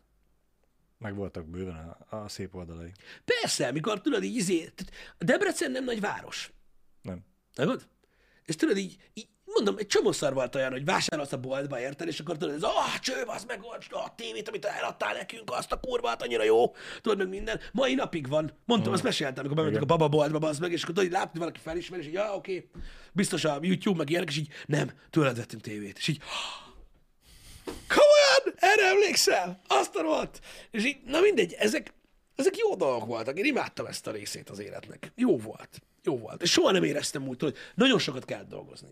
Meg 0.98 1.14
voltak 1.14 1.46
bőven 1.46 1.96
a, 2.08 2.16
a 2.16 2.28
szép 2.28 2.54
oldalai. 2.54 2.92
Persze, 3.24 3.72
mikor 3.72 4.00
tudod, 4.00 4.22
így 4.22 4.36
izé, 4.36 4.72
Debrecen 5.18 5.70
nem 5.70 5.84
nagy 5.84 6.00
város. 6.00 6.52
Nem. 7.02 7.24
Tudod? 7.54 7.88
És 8.44 8.56
tudod, 8.56 8.76
így, 8.76 8.96
így 9.14 9.28
mondom, 9.54 9.74
egy 9.78 9.86
csomószor 9.86 10.34
volt 10.34 10.54
olyan, 10.54 10.70
hogy 10.70 10.84
vásárolsz 10.84 11.32
a 11.32 11.36
boltba, 11.36 11.80
érted, 11.80 12.08
és 12.08 12.20
akkor 12.20 12.36
tudod, 12.36 12.54
ez 12.54 12.62
ah, 12.62 12.98
cső, 13.00 13.22
az 13.26 13.44
meg 13.44 13.60
a 13.90 14.14
tévét, 14.14 14.48
amit 14.48 14.64
eladtál 14.64 15.14
nekünk, 15.14 15.50
azt 15.52 15.72
a 15.72 15.80
kurvát, 15.80 16.22
annyira 16.22 16.42
jó, 16.42 16.74
tudod, 17.00 17.18
meg 17.18 17.28
minden. 17.28 17.60
Mai 17.72 17.94
napig 17.94 18.28
van. 18.28 18.52
Mondtam, 18.64 18.92
azt 18.92 19.02
meséltem, 19.02 19.38
amikor 19.38 19.56
bementünk 19.56 19.82
a 19.82 19.96
bababoltba, 19.96 20.48
az 20.48 20.58
meg, 20.58 20.72
és 20.72 20.82
akkor 20.82 20.94
tudod, 20.94 21.10
látni 21.10 21.38
valaki 21.38 21.60
felismer, 21.60 21.98
és 21.98 22.06
így, 22.06 22.12
ja, 22.12 22.34
oké, 22.34 22.70
biztos 23.12 23.44
a 23.44 23.58
YouTube, 23.60 23.98
meg 23.98 24.10
ilyenek, 24.10 24.28
és 24.28 24.36
így, 24.36 24.48
nem, 24.66 24.90
tőled 25.10 25.36
vettünk 25.36 25.62
tévét. 25.62 25.98
És 25.98 26.08
így, 26.08 26.20
komolyan, 27.64 28.56
erre 28.56 28.88
emlékszel? 28.88 29.60
Azt 29.66 29.96
a 29.96 30.02
rohadt. 30.02 30.40
És 30.70 30.84
így, 30.84 30.96
na 31.04 31.20
mindegy, 31.20 31.52
ezek, 31.52 31.94
ezek 32.36 32.56
jó 32.56 32.76
dolgok 32.76 33.06
voltak. 33.06 33.38
Én 33.38 33.44
imádtam 33.44 33.86
ezt 33.86 34.06
a 34.06 34.10
részét 34.10 34.50
az 34.50 34.58
életnek. 34.58 35.12
Jó 35.16 35.38
volt. 35.38 35.82
Jó 36.02 36.18
volt. 36.18 36.42
És 36.42 36.50
soha 36.50 36.70
nem 36.70 36.82
éreztem 36.82 37.28
úgy, 37.28 37.40
hogy 37.40 37.56
nagyon 37.74 37.98
sokat 37.98 38.24
kellett 38.24 38.48
dolgozni. 38.48 38.88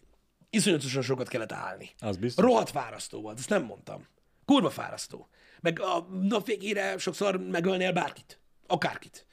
Iszonyatosan 0.55 1.03
sokat 1.03 1.29
kellett 1.29 1.53
állni. 1.53 1.91
Az 1.99 2.17
biztos. 2.17 2.45
Rohadt 2.45 2.71
fárasztó 2.71 3.21
volt, 3.21 3.39
ezt 3.39 3.49
nem 3.49 3.65
mondtam. 3.65 4.07
Kurva 4.45 4.71
fárasztó. 4.71 5.29
Meg 5.61 5.81
a 5.81 6.07
nap 6.11 6.47
végére 6.47 6.99
sokszor 6.99 7.41
megölnél 7.41 7.93
bárkit. 7.93 8.39
Akárkit. 8.67 9.27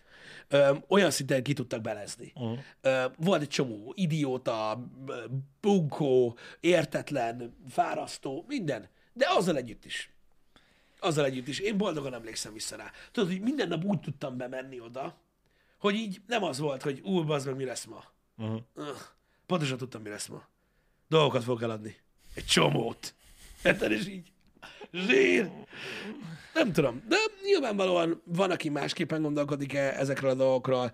Ö, 0.47 0.75
olyan 0.87 1.11
szinten 1.11 1.43
ki 1.43 1.53
tudtak 1.53 1.81
belezni. 1.81 2.31
Uh-huh. 2.35 2.59
Ö, 2.81 3.05
volt 3.17 3.41
egy 3.41 3.47
csomó 3.47 3.93
idióta, 3.95 4.87
bunkó, 5.61 6.37
értetlen, 6.59 7.55
fárasztó, 7.69 8.45
minden. 8.47 8.89
De 9.13 9.27
azzal 9.29 9.57
együtt 9.57 9.85
is. 9.85 10.13
Azzal 10.99 11.25
együtt 11.25 11.47
is. 11.47 11.59
Én 11.59 11.77
boldogan 11.77 12.13
emlékszem 12.13 12.53
vissza 12.53 12.75
rá. 12.75 12.91
Tudod, 13.11 13.29
hogy 13.29 13.41
minden 13.41 13.67
nap 13.67 13.83
úgy 13.83 13.99
tudtam 13.99 14.37
bemenni 14.37 14.79
oda, 14.79 15.17
hogy 15.77 15.95
így 15.95 16.21
nem 16.27 16.43
az 16.43 16.59
volt, 16.59 16.81
hogy 16.81 17.01
ú, 17.03 17.23
bazd 17.23 17.45
meg, 17.47 17.55
mi 17.55 17.65
lesz 17.65 17.85
ma. 17.85 18.03
Uh-huh. 18.37 18.61
Pontosan 19.45 19.77
tudtam, 19.77 20.01
mi 20.01 20.09
lesz 20.09 20.27
ma. 20.27 20.47
Dolgokat 21.09 21.43
fogok 21.43 21.61
eladni. 21.61 21.95
Egy 22.33 22.45
csomót. 22.45 23.13
Érted, 23.63 23.91
és 23.91 24.07
így. 24.07 24.31
Zsír. 24.91 25.49
Nem 26.53 26.71
tudom. 26.71 27.03
De 27.07 27.15
nyilvánvalóan 27.43 28.21
van, 28.25 28.51
aki 28.51 28.69
másképpen 28.69 29.21
gondolkodik 29.21 29.73
-e 29.73 29.99
ezekről 29.99 30.29
a 30.29 30.33
dolgokról. 30.33 30.91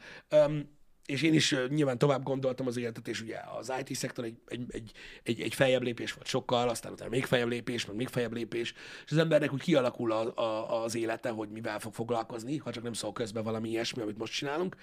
És 1.06 1.22
én 1.22 1.34
is 1.34 1.56
nyilván 1.68 1.98
tovább 1.98 2.24
gondoltam 2.24 2.68
az 2.68 2.78
életet, 2.78 3.08
és 3.08 3.22
ugye 3.22 3.40
az 3.58 3.74
IT-szektor 3.80 4.24
egy, 4.24 4.38
egy, 4.48 4.66
egy, 4.68 4.92
egy, 5.24 5.42
egy 5.42 5.54
feljebb 5.54 5.84
lépés 5.84 6.14
volt 6.14 6.28
sokkal, 6.28 6.70
aztán 6.70 6.92
utána 6.92 7.10
még 7.10 7.26
feljebb 7.26 7.50
lépés, 7.50 7.86
meg 7.86 7.96
még 7.96 8.08
feljebb 8.08 8.34
lépés, 8.34 8.74
és 9.06 9.12
az 9.12 9.18
embernek 9.18 9.54
úgy 9.54 9.62
kialakul 9.62 10.12
a, 10.12 10.36
a, 10.36 10.84
az 10.84 10.96
élete, 10.96 11.30
hogy 11.30 11.50
mivel 11.50 11.80
fog 11.80 11.94
foglalkozni, 11.94 12.58
ha 12.58 12.72
csak 12.72 12.84
nem 12.84 12.94
szól 12.94 13.14
közben 13.14 13.44
valami 13.44 13.70
ilyesmi, 13.70 14.02
amit 14.02 14.18
most 14.18 14.34
csinálunk. 14.34 14.76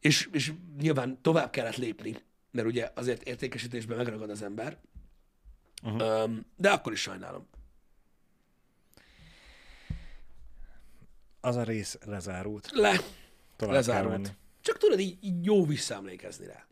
És, 0.00 0.28
és 0.32 0.52
nyilván 0.80 1.18
tovább 1.22 1.50
kellett 1.50 1.76
lépni, 1.76 2.16
mert 2.54 2.66
ugye 2.66 2.90
azért 2.94 3.22
értékesítésben 3.22 3.96
megragad 3.96 4.30
az 4.30 4.42
ember, 4.42 4.78
uh-huh. 5.82 6.30
de 6.56 6.70
akkor 6.70 6.92
is 6.92 7.00
sajnálom. 7.00 7.46
Az 11.40 11.56
a 11.56 11.62
rész 11.62 11.98
lezárult. 12.04 12.70
Le, 12.72 13.00
Tovább 13.56 13.74
lezárult. 13.74 14.36
Csak 14.60 14.78
tudod, 14.78 15.00
így, 15.00 15.18
így 15.20 15.44
jó 15.44 15.64
visszaemlékezni 15.64 16.46
rá. 16.46 16.66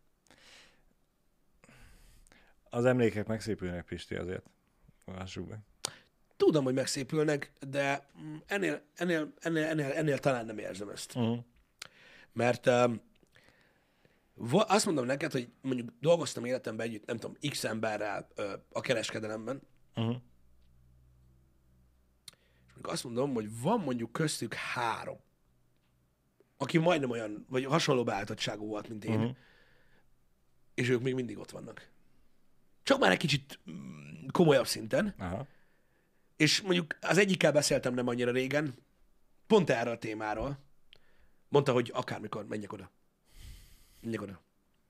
Az 2.70 2.84
emlékek 2.84 3.26
megszépülnek, 3.26 3.84
Pisti, 3.84 4.14
azért. 4.14 4.44
Lássuk 5.04 5.48
be. 5.48 5.58
Tudom, 6.36 6.64
hogy 6.64 6.74
megszépülnek, 6.74 7.52
de 7.68 8.06
ennél, 8.46 8.82
ennél, 8.96 9.32
ennél, 9.40 9.64
ennél, 9.64 9.90
ennél 9.90 10.18
talán 10.18 10.46
nem 10.46 10.58
érzem 10.58 10.88
ezt. 10.88 11.14
Uh-huh. 11.14 11.38
Mert 12.32 12.66
um, 12.66 13.00
azt 14.50 14.84
mondom 14.86 15.04
neked, 15.04 15.32
hogy 15.32 15.52
mondjuk 15.60 15.88
dolgoztam 16.00 16.44
életemben 16.44 16.86
együtt, 16.86 17.06
nem 17.06 17.16
tudom, 17.16 17.36
x 17.50 17.64
emberrel 17.64 18.28
ö, 18.34 18.54
a 18.72 18.80
kereskedelemben, 18.80 19.62
Uh-huh. 19.94 20.14
és 22.66 22.72
mondjuk 22.72 22.86
azt 22.92 23.04
mondom, 23.04 23.32
hogy 23.34 23.60
van 23.60 23.80
mondjuk 23.80 24.12
köztük 24.12 24.54
három, 24.54 25.18
aki 26.56 26.78
majdnem 26.78 27.10
olyan, 27.10 27.46
vagy 27.48 27.64
hasonló 27.64 28.04
beállítottságú 28.04 28.66
volt, 28.66 28.88
mint 28.88 29.04
én, 29.04 29.18
Uh-huh. 29.18 29.36
és 30.74 30.88
ők 30.88 31.02
még 31.02 31.14
mindig 31.14 31.38
ott 31.38 31.50
vannak. 31.50 31.90
Csak 32.82 32.98
már 32.98 33.10
egy 33.10 33.18
kicsit 33.18 33.58
mm, 33.70 34.26
komolyabb 34.30 34.66
szinten, 34.66 35.14
Aha. 35.18 35.46
és 36.36 36.60
mondjuk 36.60 36.96
az 37.00 37.18
egyikkel 37.18 37.52
beszéltem 37.52 37.94
nem 37.94 38.06
annyira 38.08 38.30
régen, 38.30 38.74
pont 39.46 39.70
erről 39.70 39.92
a 39.92 39.98
témáról. 39.98 40.58
Mondta, 41.48 41.72
hogy 41.72 41.90
akármikor 41.94 42.46
menjek 42.46 42.72
oda. 42.72 42.90
Menjek 44.02 44.22
oda. 44.22 44.40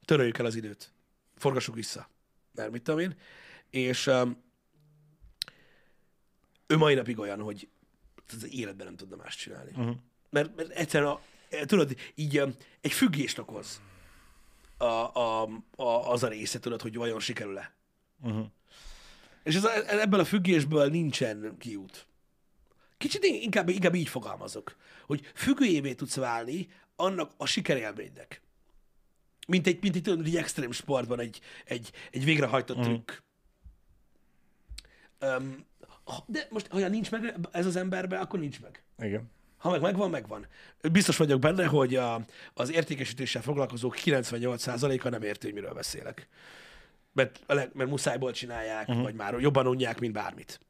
Töröljük 0.05 0.39
el 0.39 0.47
az 0.47 0.55
időt. 0.55 0.93
Forgassuk 1.37 1.75
vissza. 1.75 2.09
Mert 2.55 2.71
mit 2.71 2.83
tudom 2.83 3.01
én. 3.01 3.17
És 3.71 4.07
um, 4.07 4.43
ő 6.67 6.77
mai 6.77 6.95
napig 6.95 7.19
olyan, 7.19 7.41
hogy 7.41 7.69
az 8.29 8.53
életben 8.53 8.87
nem 8.87 8.97
tudna 8.97 9.17
más 9.17 9.37
csinálni. 9.37 9.71
Uh-huh. 9.71 9.97
Mert, 10.31 10.57
mert 10.57 10.71
egyszerűen, 10.71 11.11
a, 11.11 11.21
tudod, 11.67 11.97
így 12.15 12.39
um, 12.41 12.55
egy 12.81 12.93
függést 12.93 13.39
okoz 13.39 13.81
a, 14.77 14.85
a, 14.85 15.43
a, 15.77 16.11
az 16.11 16.23
a 16.23 16.29
része, 16.29 16.59
tudod, 16.59 16.83
hogy 16.83 16.97
vajon 16.97 17.21
sikerül-e. 17.21 17.75
Uh-huh. 18.23 18.47
És 19.43 19.55
ez, 19.55 19.65
a- 19.65 20.01
ebből 20.01 20.21
a 20.21 20.25
függésből 20.25 20.89
nincsen 20.89 21.57
kiút. 21.59 22.07
Kicsit 22.99 23.25
in- 23.25 23.43
inkább, 23.43 23.69
inkább 23.69 23.95
így 23.95 24.09
fogalmazok, 24.09 24.77
hogy 25.07 25.31
függőjévé 25.35 25.95
tudsz 25.95 26.17
válni 26.17 26.69
annak 26.97 27.33
a 27.37 27.47
sikerélménynek. 27.47 28.41
Mint 29.53 29.67
egy, 29.67 29.79
mint 29.83 29.97
egy, 29.97 30.03
tudod, 30.03 30.27
egy 30.27 30.37
extrém 30.37 30.73
sportban 30.73 31.21
egy, 31.21 31.41
egy, 31.65 31.91
egy 32.11 32.25
végrehajtott 32.25 32.79
mm. 32.79 32.83
trükk. 32.83 33.13
Um, 35.21 35.67
de 36.27 36.47
most, 36.51 36.67
ha 36.67 36.89
nincs 36.89 37.11
meg 37.11 37.35
ez 37.51 37.67
az 37.67 37.77
emberben, 37.77 38.21
akkor 38.21 38.39
nincs 38.39 38.61
meg. 38.61 38.83
Igen. 38.99 39.31
Ha 39.57 39.71
meg 39.71 39.81
megvan, 39.81 40.11
megvan. 40.11 40.47
Biztos 40.93 41.17
vagyok 41.17 41.41
benne, 41.41 41.67
hogy 41.67 41.95
a, 41.95 42.25
az 42.55 42.71
értékesítéssel 42.73 43.43
foglalkozók 43.43 43.97
98%-a 44.05 45.09
nem 45.09 45.23
érti, 45.23 45.47
hogy 45.47 45.55
miről 45.55 45.75
beszélek. 45.75 46.29
Mert, 47.13 47.45
mert 47.47 47.91
muszájból 47.91 48.33
csinálják, 48.33 48.89
uh-huh. 48.89 49.03
vagy 49.03 49.15
már 49.15 49.41
jobban 49.41 49.67
unják, 49.67 50.01
mint 50.01 50.13
bármit. 50.13 50.61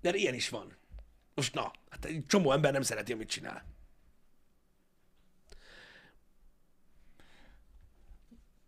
De 0.00 0.14
ilyen 0.14 0.34
is 0.34 0.48
van. 0.48 0.76
Most 1.34 1.54
na, 1.54 1.72
hát 1.90 2.04
egy 2.04 2.24
csomó 2.26 2.52
ember 2.52 2.72
nem 2.72 2.82
szereti, 2.82 3.12
amit 3.12 3.28
csinál. 3.28 3.73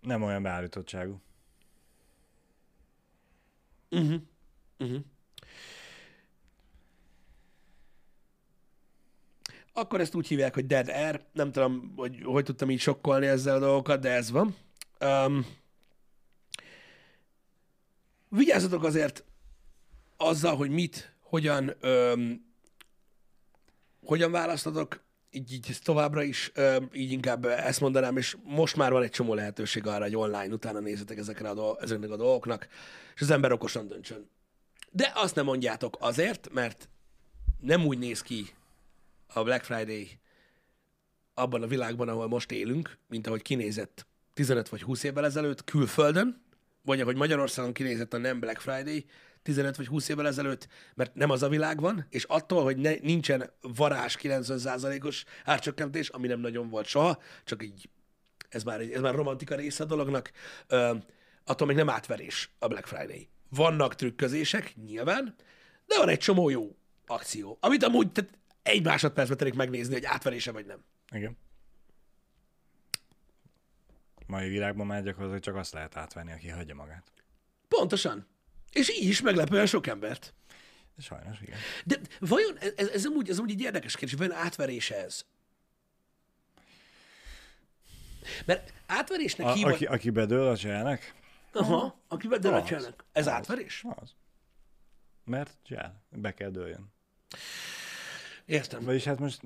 Nem 0.06 0.22
olyan 0.22 0.42
beállítottságú. 0.42 1.20
Uh-huh. 3.90 4.20
Uh-huh. 4.78 5.00
Akkor 9.72 10.00
ezt 10.00 10.14
úgy 10.14 10.26
hívják, 10.26 10.54
hogy 10.54 10.66
Dead 10.66 10.88
Air. 10.88 11.24
Nem 11.32 11.52
tudom, 11.52 11.92
hogy 11.96 12.22
hogy 12.24 12.44
tudtam 12.44 12.70
így 12.70 12.80
sokkolni 12.80 13.26
ezzel 13.26 13.56
a 13.56 13.58
dolgokat, 13.58 14.00
de 14.00 14.10
ez 14.10 14.30
van. 14.30 14.56
Um, 15.00 15.46
vigyázzatok 18.28 18.84
azért 18.84 19.24
azzal, 20.16 20.56
hogy 20.56 20.70
mit, 20.70 21.16
hogyan, 21.20 21.72
um, 21.82 22.54
hogyan 24.04 24.30
választatok, 24.30 25.04
így, 25.36 25.52
így 25.52 25.78
továbbra 25.82 26.22
is, 26.22 26.52
így 26.92 27.10
inkább 27.10 27.44
ezt 27.44 27.80
mondanám, 27.80 28.16
és 28.16 28.36
most 28.44 28.76
már 28.76 28.92
van 28.92 29.02
egy 29.02 29.10
csomó 29.10 29.34
lehetőség 29.34 29.86
arra, 29.86 30.02
hogy 30.02 30.16
online 30.16 30.54
utána 30.54 30.78
nézzetek 30.78 31.18
ezekre 31.18 31.48
a 31.48 31.54
dolg- 31.54 31.82
ezeknek 31.82 32.10
a 32.10 32.16
dolgoknak, 32.16 32.68
és 33.14 33.20
az 33.20 33.30
ember 33.30 33.52
okosan 33.52 33.88
döntsön. 33.88 34.30
De 34.90 35.12
azt 35.14 35.34
nem 35.34 35.44
mondjátok 35.44 35.96
azért, 36.00 36.52
mert 36.52 36.88
nem 37.60 37.86
úgy 37.86 37.98
néz 37.98 38.22
ki 38.22 38.46
a 39.26 39.42
Black 39.42 39.64
Friday 39.64 40.18
abban 41.34 41.62
a 41.62 41.66
világban, 41.66 42.08
ahol 42.08 42.28
most 42.28 42.52
élünk, 42.52 42.98
mint 43.08 43.26
ahogy 43.26 43.42
kinézett 43.42 44.06
15 44.34 44.68
vagy 44.68 44.82
20 44.82 45.02
évvel 45.02 45.24
ezelőtt 45.24 45.64
külföldön, 45.64 46.44
vagy 46.82 47.00
ahogy 47.00 47.16
Magyarországon 47.16 47.72
kinézett 47.72 48.14
a 48.14 48.18
nem 48.18 48.40
Black 48.40 48.60
Friday, 48.60 49.04
15 49.46 49.76
vagy 49.76 49.86
20 49.86 50.08
évvel 50.08 50.26
ezelőtt, 50.26 50.68
mert 50.94 51.14
nem 51.14 51.30
az 51.30 51.42
a 51.42 51.48
világ 51.48 51.80
van, 51.80 52.06
és 52.10 52.24
attól, 52.24 52.62
hogy 52.62 52.76
ne, 52.76 52.94
nincsen 52.94 53.50
varázs 53.60 54.16
90%-os 54.20 55.24
árcsökkentés, 55.44 56.08
ami 56.08 56.26
nem 56.26 56.40
nagyon 56.40 56.68
volt 56.68 56.86
soha, 56.86 57.18
csak 57.44 57.62
így 57.62 57.88
ez 58.48 58.62
már, 58.62 58.80
ez 58.80 59.00
már 59.00 59.14
romantika 59.14 59.54
része 59.54 59.82
a 59.82 59.86
dolognak, 59.86 60.30
ö, 60.66 60.94
attól 61.44 61.66
még 61.66 61.76
nem 61.76 61.90
átverés 61.90 62.50
a 62.58 62.66
Black 62.66 62.86
Friday. 62.86 63.28
Vannak 63.48 63.94
trükközések, 63.94 64.74
nyilván, 64.86 65.34
de 65.86 65.98
van 65.98 66.08
egy 66.08 66.18
csomó 66.18 66.48
jó 66.48 66.76
akció, 67.06 67.58
amit 67.60 67.82
amúgy 67.82 68.12
tehát 68.12 68.38
egy 68.62 68.84
másodpercben 68.84 69.36
telik 69.36 69.54
megnézni, 69.54 69.94
hogy 69.94 70.04
átverése 70.04 70.52
vagy 70.52 70.66
nem. 70.66 70.84
Igen. 71.12 71.36
Mai 74.26 74.48
világban 74.48 74.86
már 74.86 75.02
gyakorlatilag 75.02 75.42
csak 75.42 75.56
azt 75.56 75.72
lehet 75.72 75.96
átvenni, 75.96 76.32
aki 76.32 76.48
hagyja 76.48 76.74
magát. 76.74 77.12
Pontosan. 77.68 78.26
És 78.76 78.90
így 78.90 79.08
is 79.08 79.20
meglepően 79.20 79.66
sok 79.66 79.86
embert. 79.86 80.34
Sajnos, 80.98 81.40
igen. 81.40 81.58
De 81.84 82.00
vajon, 82.20 82.58
ez, 82.76 82.88
ez, 82.88 83.04
amúgy, 83.06 83.28
ez 83.28 83.38
amúgy 83.38 83.50
egy 83.50 83.60
érdekes 83.60 83.96
kérdés, 83.96 84.18
vajon 84.18 84.32
átverése 84.34 85.04
ez? 85.04 85.24
Mert 88.44 88.72
átverésnek 88.86 89.46
A, 89.46 89.50
aki, 89.50 89.86
aki 89.86 90.10
bedől 90.10 90.48
a 90.48 90.56
cselnek, 90.56 91.14
Aha, 91.52 92.00
aki 92.08 92.26
Az. 92.26 92.32
bedelacselnek. 92.32 93.04
Ez 93.12 93.28
átverés? 93.28 93.84
az. 93.96 94.14
Mert 95.24 95.56
csel, 95.62 96.02
be 96.10 96.34
kell 96.34 96.50
dőljön. 96.50 96.92
Értem. 98.44 98.84
Vagyis 98.84 99.04
hát 99.04 99.18
most 99.18 99.40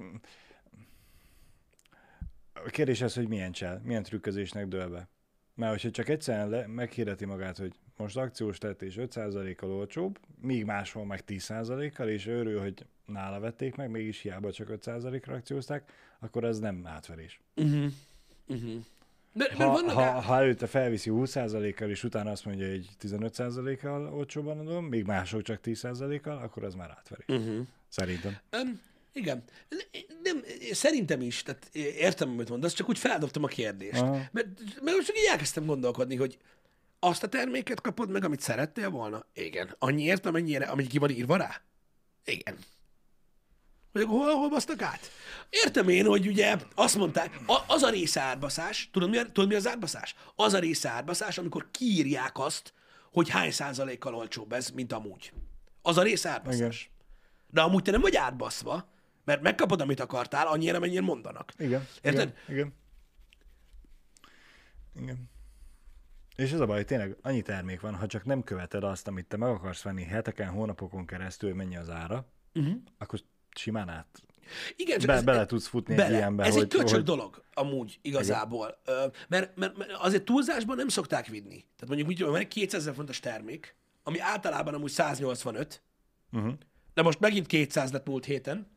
a 2.52 2.70
kérdés 2.70 3.00
az, 3.00 3.14
hogy 3.14 3.28
milyen 3.28 3.52
csel, 3.52 3.80
milyen 3.84 4.02
trükközésnek 4.02 4.66
dől 4.66 4.88
be. 4.88 5.08
Mert 5.54 5.72
hogyha 5.72 5.90
csak 5.90 6.08
egyszerűen 6.08 6.48
le, 6.48 6.66
meghirdeti 6.66 7.24
magát, 7.24 7.58
hogy 7.58 7.74
most 8.00 8.16
akciós 8.16 8.58
tett 8.58 8.82
és 8.82 8.94
5%-kal 8.98 9.70
olcsóbb, 9.70 10.18
míg 10.40 10.64
máshol 10.64 11.04
meg 11.04 11.22
10%-kal, 11.26 12.08
és 12.08 12.26
örül, 12.26 12.60
hogy 12.60 12.86
nála 13.06 13.40
vették 13.40 13.74
meg, 13.74 13.90
mégis 13.90 14.20
hiába 14.20 14.52
csak 14.52 14.68
5%-ra 14.70 15.34
akciózták, 15.34 15.92
akkor 16.18 16.44
ez 16.44 16.58
nem 16.58 16.86
átverés. 16.86 17.40
Uh-huh. 17.56 17.92
Uh-huh. 18.46 18.84
Mert 19.32 19.52
Ha, 19.52 19.66
vannak 19.66 19.94
ha, 19.94 20.20
ha 20.20 20.36
előtte 20.36 20.66
felviszi 20.66 21.10
20%-kal, 21.12 21.90
és 21.90 22.04
utána 22.04 22.30
azt 22.30 22.44
mondja, 22.44 22.68
hogy 22.68 22.88
15%-kal 23.02 24.14
olcsóban 24.14 24.58
adom, 24.58 24.84
még 24.84 25.04
mások 25.04 25.42
csak 25.42 25.60
10%-kal, 25.64 26.36
akkor 26.36 26.64
az 26.64 26.74
már 26.74 26.90
átverés. 26.90 27.24
Uh-huh. 27.28 27.66
Szerintem. 27.88 28.36
Um, 28.52 28.80
igen. 29.12 29.44
Nem, 30.22 30.42
szerintem 30.72 31.20
is, 31.20 31.42
tehát 31.42 31.68
értem, 31.74 32.28
amit 32.28 32.48
mondasz, 32.48 32.72
csak 32.72 32.88
úgy 32.88 32.98
feldobtam 32.98 33.44
a 33.44 33.46
kérdést. 33.46 34.00
Aha. 34.00 34.12
Mert, 34.12 34.48
mert 34.82 34.96
most 34.96 35.06
csak 35.06 35.18
így 35.18 35.28
elkezdtem 35.30 35.66
gondolkodni, 35.66 36.16
hogy 36.16 36.38
azt 37.00 37.22
a 37.22 37.28
terméket 37.28 37.80
kapod 37.80 38.10
meg, 38.10 38.24
amit 38.24 38.40
szerettél 38.40 38.90
volna? 38.90 39.24
Igen. 39.34 39.74
Annyiért, 39.78 40.26
amennyire, 40.26 40.66
amennyi 40.66 40.88
ki 40.88 40.98
van 40.98 41.10
írva 41.10 41.36
rá? 41.36 41.60
Igen. 42.24 42.58
Hogy 43.92 44.02
akkor 44.02 44.16
hol, 44.16 44.34
hol 44.34 44.48
basztak 44.48 44.82
át? 44.82 45.10
Értem 45.50 45.88
én, 45.88 46.06
hogy 46.06 46.26
ugye 46.26 46.56
azt 46.74 46.96
mondták, 46.96 47.38
a, 47.46 47.64
az 47.66 47.82
a 47.82 47.90
része 47.90 48.20
átbaszás, 48.20 48.88
tudod 48.92 49.10
mi, 49.10 49.16
a, 49.16 49.24
tudod 49.24 49.48
mi 49.48 49.54
az 49.54 49.68
átbaszás? 49.68 50.14
Az 50.36 50.52
a 50.52 50.58
része 50.58 50.88
átbaszás, 50.88 51.38
amikor 51.38 51.68
kiírják 51.70 52.38
azt, 52.38 52.74
hogy 53.12 53.28
hány 53.28 53.50
százalékkal 53.50 54.14
olcsóbb 54.14 54.52
ez, 54.52 54.70
mint 54.70 54.92
amúgy. 54.92 55.32
Az 55.82 55.96
a 55.96 56.02
része 56.02 56.30
átbaszás. 56.30 56.80
Igen. 56.80 56.98
De 57.50 57.60
amúgy 57.60 57.82
te 57.82 57.90
nem 57.90 58.00
vagy 58.00 58.16
átbaszva, 58.16 58.88
mert 59.24 59.42
megkapod, 59.42 59.80
amit 59.80 60.00
akartál, 60.00 60.46
annyira, 60.46 60.78
mennyire 60.78 61.00
mondanak. 61.00 61.52
Igen. 61.58 61.88
Érted? 62.02 62.34
Igen. 62.48 62.56
Igen. 62.56 62.74
Igen. 65.02 65.30
És 66.40 66.52
ez 66.52 66.60
a 66.60 66.66
baj, 66.66 66.76
hogy 66.76 66.86
tényleg 66.86 67.16
annyi 67.22 67.42
termék 67.42 67.80
van, 67.80 67.94
ha 67.94 68.06
csak 68.06 68.24
nem 68.24 68.42
követed 68.42 68.84
azt, 68.84 69.08
amit 69.08 69.26
te 69.26 69.36
meg 69.36 69.48
akarsz 69.48 69.82
venni 69.82 70.02
heteken, 70.02 70.48
hónapokon 70.48 71.06
keresztül, 71.06 71.54
mennyi 71.54 71.76
az 71.76 71.90
ára, 71.90 72.26
uh-huh. 72.54 72.74
akkor 72.98 73.20
simán 73.54 73.88
át 73.88 74.22
Igen, 74.76 74.98
csak 74.98 75.06
be, 75.06 75.12
ez, 75.12 75.22
bele 75.22 75.46
tudsz 75.46 75.66
futni 75.66 75.94
bele. 75.94 76.08
egy 76.08 76.14
ilyenbe, 76.14 76.44
ez 76.44 76.52
hogy, 76.52 76.62
egy 76.62 76.68
köcsög 76.68 76.90
hogy 76.90 77.02
dolog, 77.02 77.42
amúgy 77.54 77.98
igazából. 78.02 78.80
Ö, 78.84 79.06
mert, 79.28 79.56
mert, 79.56 79.76
mert 79.76 79.90
azért 79.92 80.24
túlzásban 80.24 80.76
nem 80.76 80.88
szokták 80.88 81.26
vinni. 81.26 81.64
Tehát 81.76 81.86
mondjuk, 81.86 82.08
mit 82.08 82.16
tudom, 82.16 82.32
van 82.32 82.40
egy 82.40 82.48
200 82.48 82.80
ezer 82.80 82.94
fontos 82.94 83.20
termék, 83.20 83.76
ami 84.02 84.20
általában 84.20 84.74
amúgy 84.74 84.90
185, 84.90 85.82
uh-huh. 86.32 86.52
de 86.94 87.02
most 87.02 87.20
megint 87.20 87.46
200 87.46 87.92
lett 87.92 88.06
múlt 88.06 88.24
héten, 88.24 88.70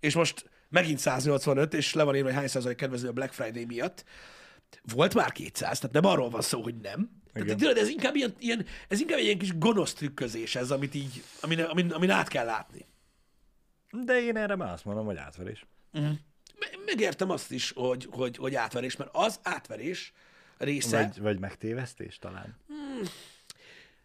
és 0.00 0.14
most 0.14 0.50
megint 0.68 0.98
185, 0.98 1.74
és 1.74 1.94
le 1.94 2.02
van 2.02 2.14
írva, 2.14 2.28
hogy 2.28 2.36
hány 2.36 2.48
százalék 2.48 2.76
kedvező 2.76 3.08
a 3.08 3.12
Black 3.12 3.32
Friday 3.32 3.64
miatt. 3.64 4.04
Volt 4.94 5.14
már 5.14 5.32
200, 5.32 5.78
tehát 5.78 5.94
nem 5.94 6.04
arról 6.04 6.30
van 6.30 6.40
szó, 6.42 6.62
hogy 6.62 6.74
nem. 6.76 7.10
Tehát, 7.32 7.56
tudod, 7.56 7.76
ez 7.76 7.88
inkább, 7.88 8.14
ilyen, 8.14 8.34
ilyen, 8.38 8.66
ez 8.88 9.00
inkább 9.00 9.18
egy 9.18 9.24
ilyen 9.24 9.38
kis 9.38 9.58
gonosz 9.58 9.92
trükközés 9.92 10.54
ez, 10.56 10.70
amit 10.70 10.94
így, 10.94 11.22
amin, 11.40 11.60
amin, 11.60 11.90
amin 11.92 12.10
át 12.10 12.28
kell 12.28 12.44
látni. 12.44 12.86
De 13.90 14.20
én 14.20 14.36
erre 14.36 14.56
már 14.56 14.72
azt 14.72 14.84
mondom, 14.84 15.06
hogy 15.06 15.16
átverés. 15.16 15.66
Me- 15.92 16.78
Megértem 16.84 17.30
azt 17.30 17.50
is, 17.50 17.72
hogy, 17.72 18.08
hogy, 18.10 18.36
hogy 18.36 18.54
átverés, 18.54 18.96
mert 18.96 19.10
az 19.12 19.40
átverés 19.42 20.12
része, 20.58 20.96
Vagy, 21.02 21.20
vagy 21.20 21.38
megtévesztés 21.38 22.18
talán. 22.18 22.56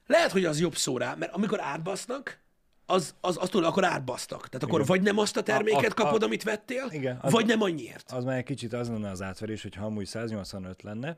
lehet, 0.07 0.32
hogy 0.32 0.45
az 0.45 0.59
jobb 0.59 0.76
szó 0.76 0.97
rá, 0.97 1.14
mert 1.16 1.34
amikor 1.34 1.61
átbasznak, 1.61 2.39
az, 2.86 3.15
az, 3.21 3.38
az 3.41 3.49
tudod, 3.49 3.67
akkor 3.67 3.84
átbasztak. 3.86 4.47
Tehát 4.49 4.63
akkor 4.67 4.86
vagy 4.86 5.01
nem 5.01 5.17
azt 5.17 5.38
a 5.38 5.43
terméket 5.43 5.84
A- 5.84 6.01
a- 6.01 6.03
kapod, 6.03 6.21
a- 6.21 6.25
amit 6.25 6.43
vettél, 6.43 6.88
Igen, 6.89 7.17
az- 7.21 7.31
vagy 7.31 7.45
nem 7.45 7.61
annyiért. 7.61 8.11
Az 8.11 8.23
már 8.23 8.38
egy 8.38 8.43
kicsit 8.43 8.73
az 8.73 8.89
lenne 8.89 9.09
az 9.09 9.21
átverés, 9.21 9.61
hogyha 9.61 9.86
amúgy 9.86 10.05
185 10.05 10.81
lenne, 10.81 11.17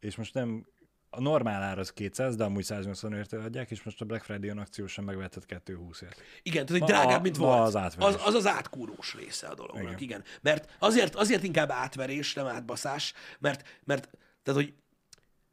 és 0.00 0.16
most 0.16 0.34
nem 0.34 0.66
a 1.10 1.20
normál 1.20 1.62
ár 1.62 1.78
az 1.78 1.92
200, 1.92 2.36
de 2.36 2.44
amúgy 2.44 2.64
185 2.64 3.32
adják, 3.32 3.70
és 3.70 3.82
most 3.82 4.00
a 4.00 4.04
Black 4.04 4.24
Friday-on 4.24 4.58
akciósan 4.58 5.04
megvetted 5.04 5.42
220-ért. 5.48 6.20
Igen, 6.42 6.66
tehát 6.66 6.82
hogy 6.82 6.90
drágább, 6.90 7.22
mint 7.22 7.36
volt. 7.36 7.66
az 7.66 7.76
átverés. 7.76 8.14
az, 8.14 8.26
az 8.26 8.34
az 8.34 8.46
átkúrós 8.46 9.14
része 9.14 9.46
a 9.46 9.54
dolognak, 9.54 9.82
igen. 9.82 9.92
Igen. 9.98 10.02
igen. 10.02 10.24
Mert 10.42 10.76
azért, 10.78 11.14
azért 11.14 11.42
inkább 11.42 11.70
átverés, 11.70 12.34
nem 12.34 12.46
átbaszás, 12.46 13.12
mert, 13.38 13.80
mert 13.84 14.10
tehát, 14.42 14.60
hogy 14.60 14.74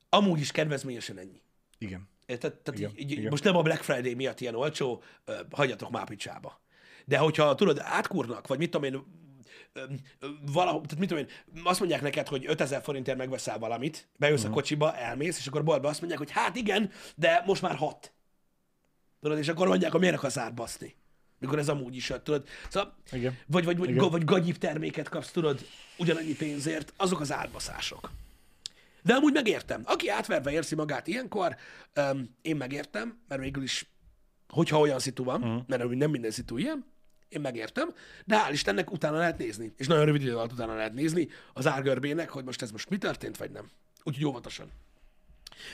amúgy 0.09 0.39
is 0.39 0.51
kedvezményesen 0.51 1.17
ennyi. 1.17 1.41
Igen. 1.77 2.07
Érted? 2.25 2.53
Tehát 2.53 2.79
Igen, 2.79 2.91
így, 2.95 2.99
így, 2.99 3.11
igen. 3.11 3.29
most 3.29 3.43
nem 3.43 3.55
a 3.55 3.61
Black 3.61 3.83
Friday 3.83 4.13
miatt 4.13 4.39
ilyen 4.39 4.55
olcsó, 4.55 5.03
ö, 5.25 5.33
hagyjatok 5.51 5.89
már 5.89 6.05
picsába. 6.05 6.61
De 7.05 7.17
hogyha 7.17 7.55
tudod, 7.55 7.79
átkurnak, 7.81 8.47
vagy 8.47 8.57
mit 8.57 8.71
tudom 8.71 8.93
én, 8.93 9.23
valahol, 10.51 10.81
tehát 10.81 10.99
mit 10.99 11.09
tudom 11.09 11.23
én, 11.23 11.63
azt 11.63 11.79
mondják 11.79 12.01
neked, 12.01 12.27
hogy 12.27 12.45
5000 12.47 12.81
forintért 12.81 13.17
megveszel 13.17 13.59
valamit, 13.59 14.07
bejössz 14.17 14.37
Mhm. 14.39 14.47
uh-huh. 14.47 14.57
a 14.57 14.61
kocsiba, 14.61 14.95
elmész, 14.95 15.37
és 15.39 15.47
akkor 15.47 15.63
boltba 15.63 15.87
azt 15.89 15.99
mondják, 15.99 16.19
hogy 16.21 16.31
hát 16.31 16.55
igen, 16.55 16.91
de 17.15 17.43
most 17.45 17.61
már 17.61 17.75
hat. 17.75 18.13
Tudod, 19.21 19.37
és 19.37 19.47
akkor 19.47 19.67
mondják, 19.67 19.91
hogy 19.91 19.99
miért 19.99 20.15
akarsz 20.15 20.37
átbaszni. 20.37 20.95
Mikor 21.39 21.59
ez 21.59 21.69
amúgy 21.69 21.95
is 21.95 22.13
tudod. 22.23 22.47
Szóval, 22.69 22.95
Igen. 23.11 23.37
vagy, 23.47 23.65
vagy, 23.65 23.77
vagy, 23.77 23.89
Igen. 23.89 24.09
vagy 24.09 24.25
gagyibb 24.25 24.57
terméket 24.57 25.09
kapsz, 25.09 25.31
tudod, 25.31 25.65
ugyanannyi 25.97 26.35
pénzért, 26.35 26.93
azok 26.97 27.19
az 27.19 27.31
átbaszások. 27.31 28.11
De 29.05 29.13
amúgy 29.13 29.33
megértem. 29.33 29.81
Aki 29.85 30.09
átverve 30.09 30.51
érzi 30.51 30.75
magát 30.75 31.07
ilyenkor, 31.07 31.55
um, 31.95 32.35
én 32.41 32.55
megértem, 32.55 33.19
mert 33.27 33.41
végül 33.41 33.63
is, 33.63 33.89
hogyha 34.47 34.79
olyan 34.79 34.99
szitu 34.99 35.23
van, 35.23 35.43
uh-huh. 35.43 35.63
mert 35.67 35.81
amúgy 35.81 35.97
nem 35.97 36.09
minden 36.09 36.31
szitu 36.31 36.57
ilyen, 36.57 36.85
én 37.29 37.41
megértem, 37.41 37.93
de 38.25 38.37
hál' 38.37 38.51
Istennek 38.51 38.91
utána 38.91 39.17
lehet 39.17 39.37
nézni. 39.37 39.73
És 39.77 39.87
nagyon 39.87 40.05
rövid 40.05 40.21
idő 40.21 40.35
alatt 40.35 40.51
utána 40.51 40.75
lehet 40.75 40.93
nézni 40.93 41.27
az 41.53 41.67
árgörbének, 41.67 42.29
hogy 42.29 42.43
most 42.43 42.61
ez 42.61 42.71
most 42.71 42.89
mi 42.89 42.97
történt, 42.97 43.37
vagy 43.37 43.51
nem. 43.51 43.69
Úgyhogy 44.03 44.25
óvatosan. 44.25 44.71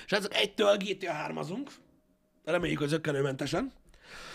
Srácok, 0.05 0.33
egytől 0.33 0.77
GTA 0.77 1.11
3 1.11 1.63
Reméljük, 2.43 2.79
hogy 2.79 2.87
zökkenőmentesen. 2.87 3.71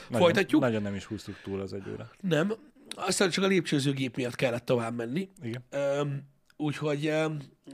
Nagyon, 0.08 0.26
Folytatjuk? 0.26 0.60
Nagyon 0.60 0.82
nem 0.82 0.94
is 0.94 1.04
húztuk 1.04 1.40
túl 1.42 1.60
az 1.60 1.72
egy 1.72 1.88
óra. 1.92 2.10
Nem. 2.20 2.52
Aztán 2.94 3.30
csak 3.30 3.44
a 3.44 3.46
lépcsőzőgép 3.46 4.16
miatt 4.16 4.34
kellett 4.34 4.64
tovább 4.64 4.94
menni. 4.94 5.30
Igen. 5.42 5.64
Öm, 5.70 6.22
úgyhogy 6.56 7.12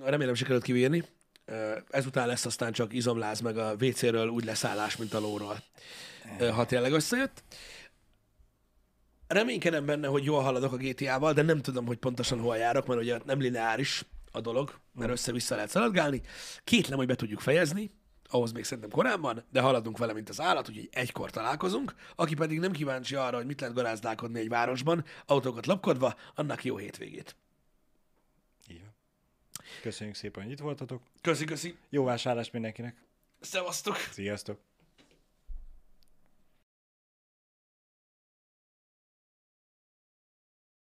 remélem 0.03 0.35
sikerült 0.35 0.62
kivírni. 0.62 1.05
Ezután 1.91 2.26
lesz 2.26 2.47
aztán 2.47 2.72
csak 2.72 2.93
izomláz, 2.93 3.41
meg 3.41 3.59
a 3.59 3.74
WC-ről 3.80 4.28
úgy 4.28 4.45
leszállás, 4.45 4.97
mint 4.97 5.14
a 5.14 5.20
lóról, 5.20 5.62
ha 6.53 6.66
tényleg 6.66 6.93
összejött. 6.93 7.43
Reménykedem 9.26 9.87
benne, 9.87 10.07
hogy 10.07 10.24
jól 10.24 10.43
haladok 10.43 10.72
a 10.72 10.76
GTA-val, 10.76 11.33
de 11.33 11.43
nem 11.43 11.62
tudom, 11.62 11.87
hogy 11.87 11.97
pontosan 11.97 12.41
hol 12.41 12.57
járok, 12.57 12.87
mert 12.87 13.01
ugye 13.01 13.18
nem 13.24 13.41
lineáris 13.41 14.05
a 14.30 14.41
dolog, 14.41 14.80
mert 14.95 15.11
össze-vissza 15.11 15.55
lehet 15.55 15.70
szaladgálni. 15.70 16.20
Kétlem, 16.64 16.99
hogy 16.99 17.07
be 17.07 17.14
tudjuk 17.14 17.41
fejezni, 17.41 17.91
ahhoz 18.28 18.53
még 18.53 18.64
szerintem 18.64 18.91
korábban, 18.91 19.45
de 19.51 19.61
haladunk 19.61 19.99
vele, 19.99 20.12
mint 20.12 20.28
az 20.28 20.41
állat, 20.41 20.68
úgyhogy 20.68 20.89
egykor 20.93 21.30
találkozunk. 21.30 21.95
Aki 22.16 22.35
pedig 22.35 22.59
nem 22.59 22.72
kíváncsi 22.72 23.14
arra, 23.14 23.37
hogy 23.37 23.47
mit 23.47 23.61
lehet 23.61 23.74
garázdálkodni 23.74 24.41
egy 24.41 24.49
városban, 24.49 25.05
autókat 25.26 25.66
lopkodva, 25.66 26.14
annak 26.35 26.64
jó 26.64 26.76
hétvégét. 26.76 27.37
Köszönjük 29.83 30.16
szépen, 30.16 30.43
hogy 30.43 30.53
itt 30.53 30.59
voltatok. 30.61 31.03
Köszi, 31.20 31.45
köszi. 31.45 31.76
Jó 31.91 32.05
vásárlást 32.05 32.53
mindenkinek. 32.53 32.97
Szevasztok! 33.41 33.97
Sziasztok! 33.97 34.59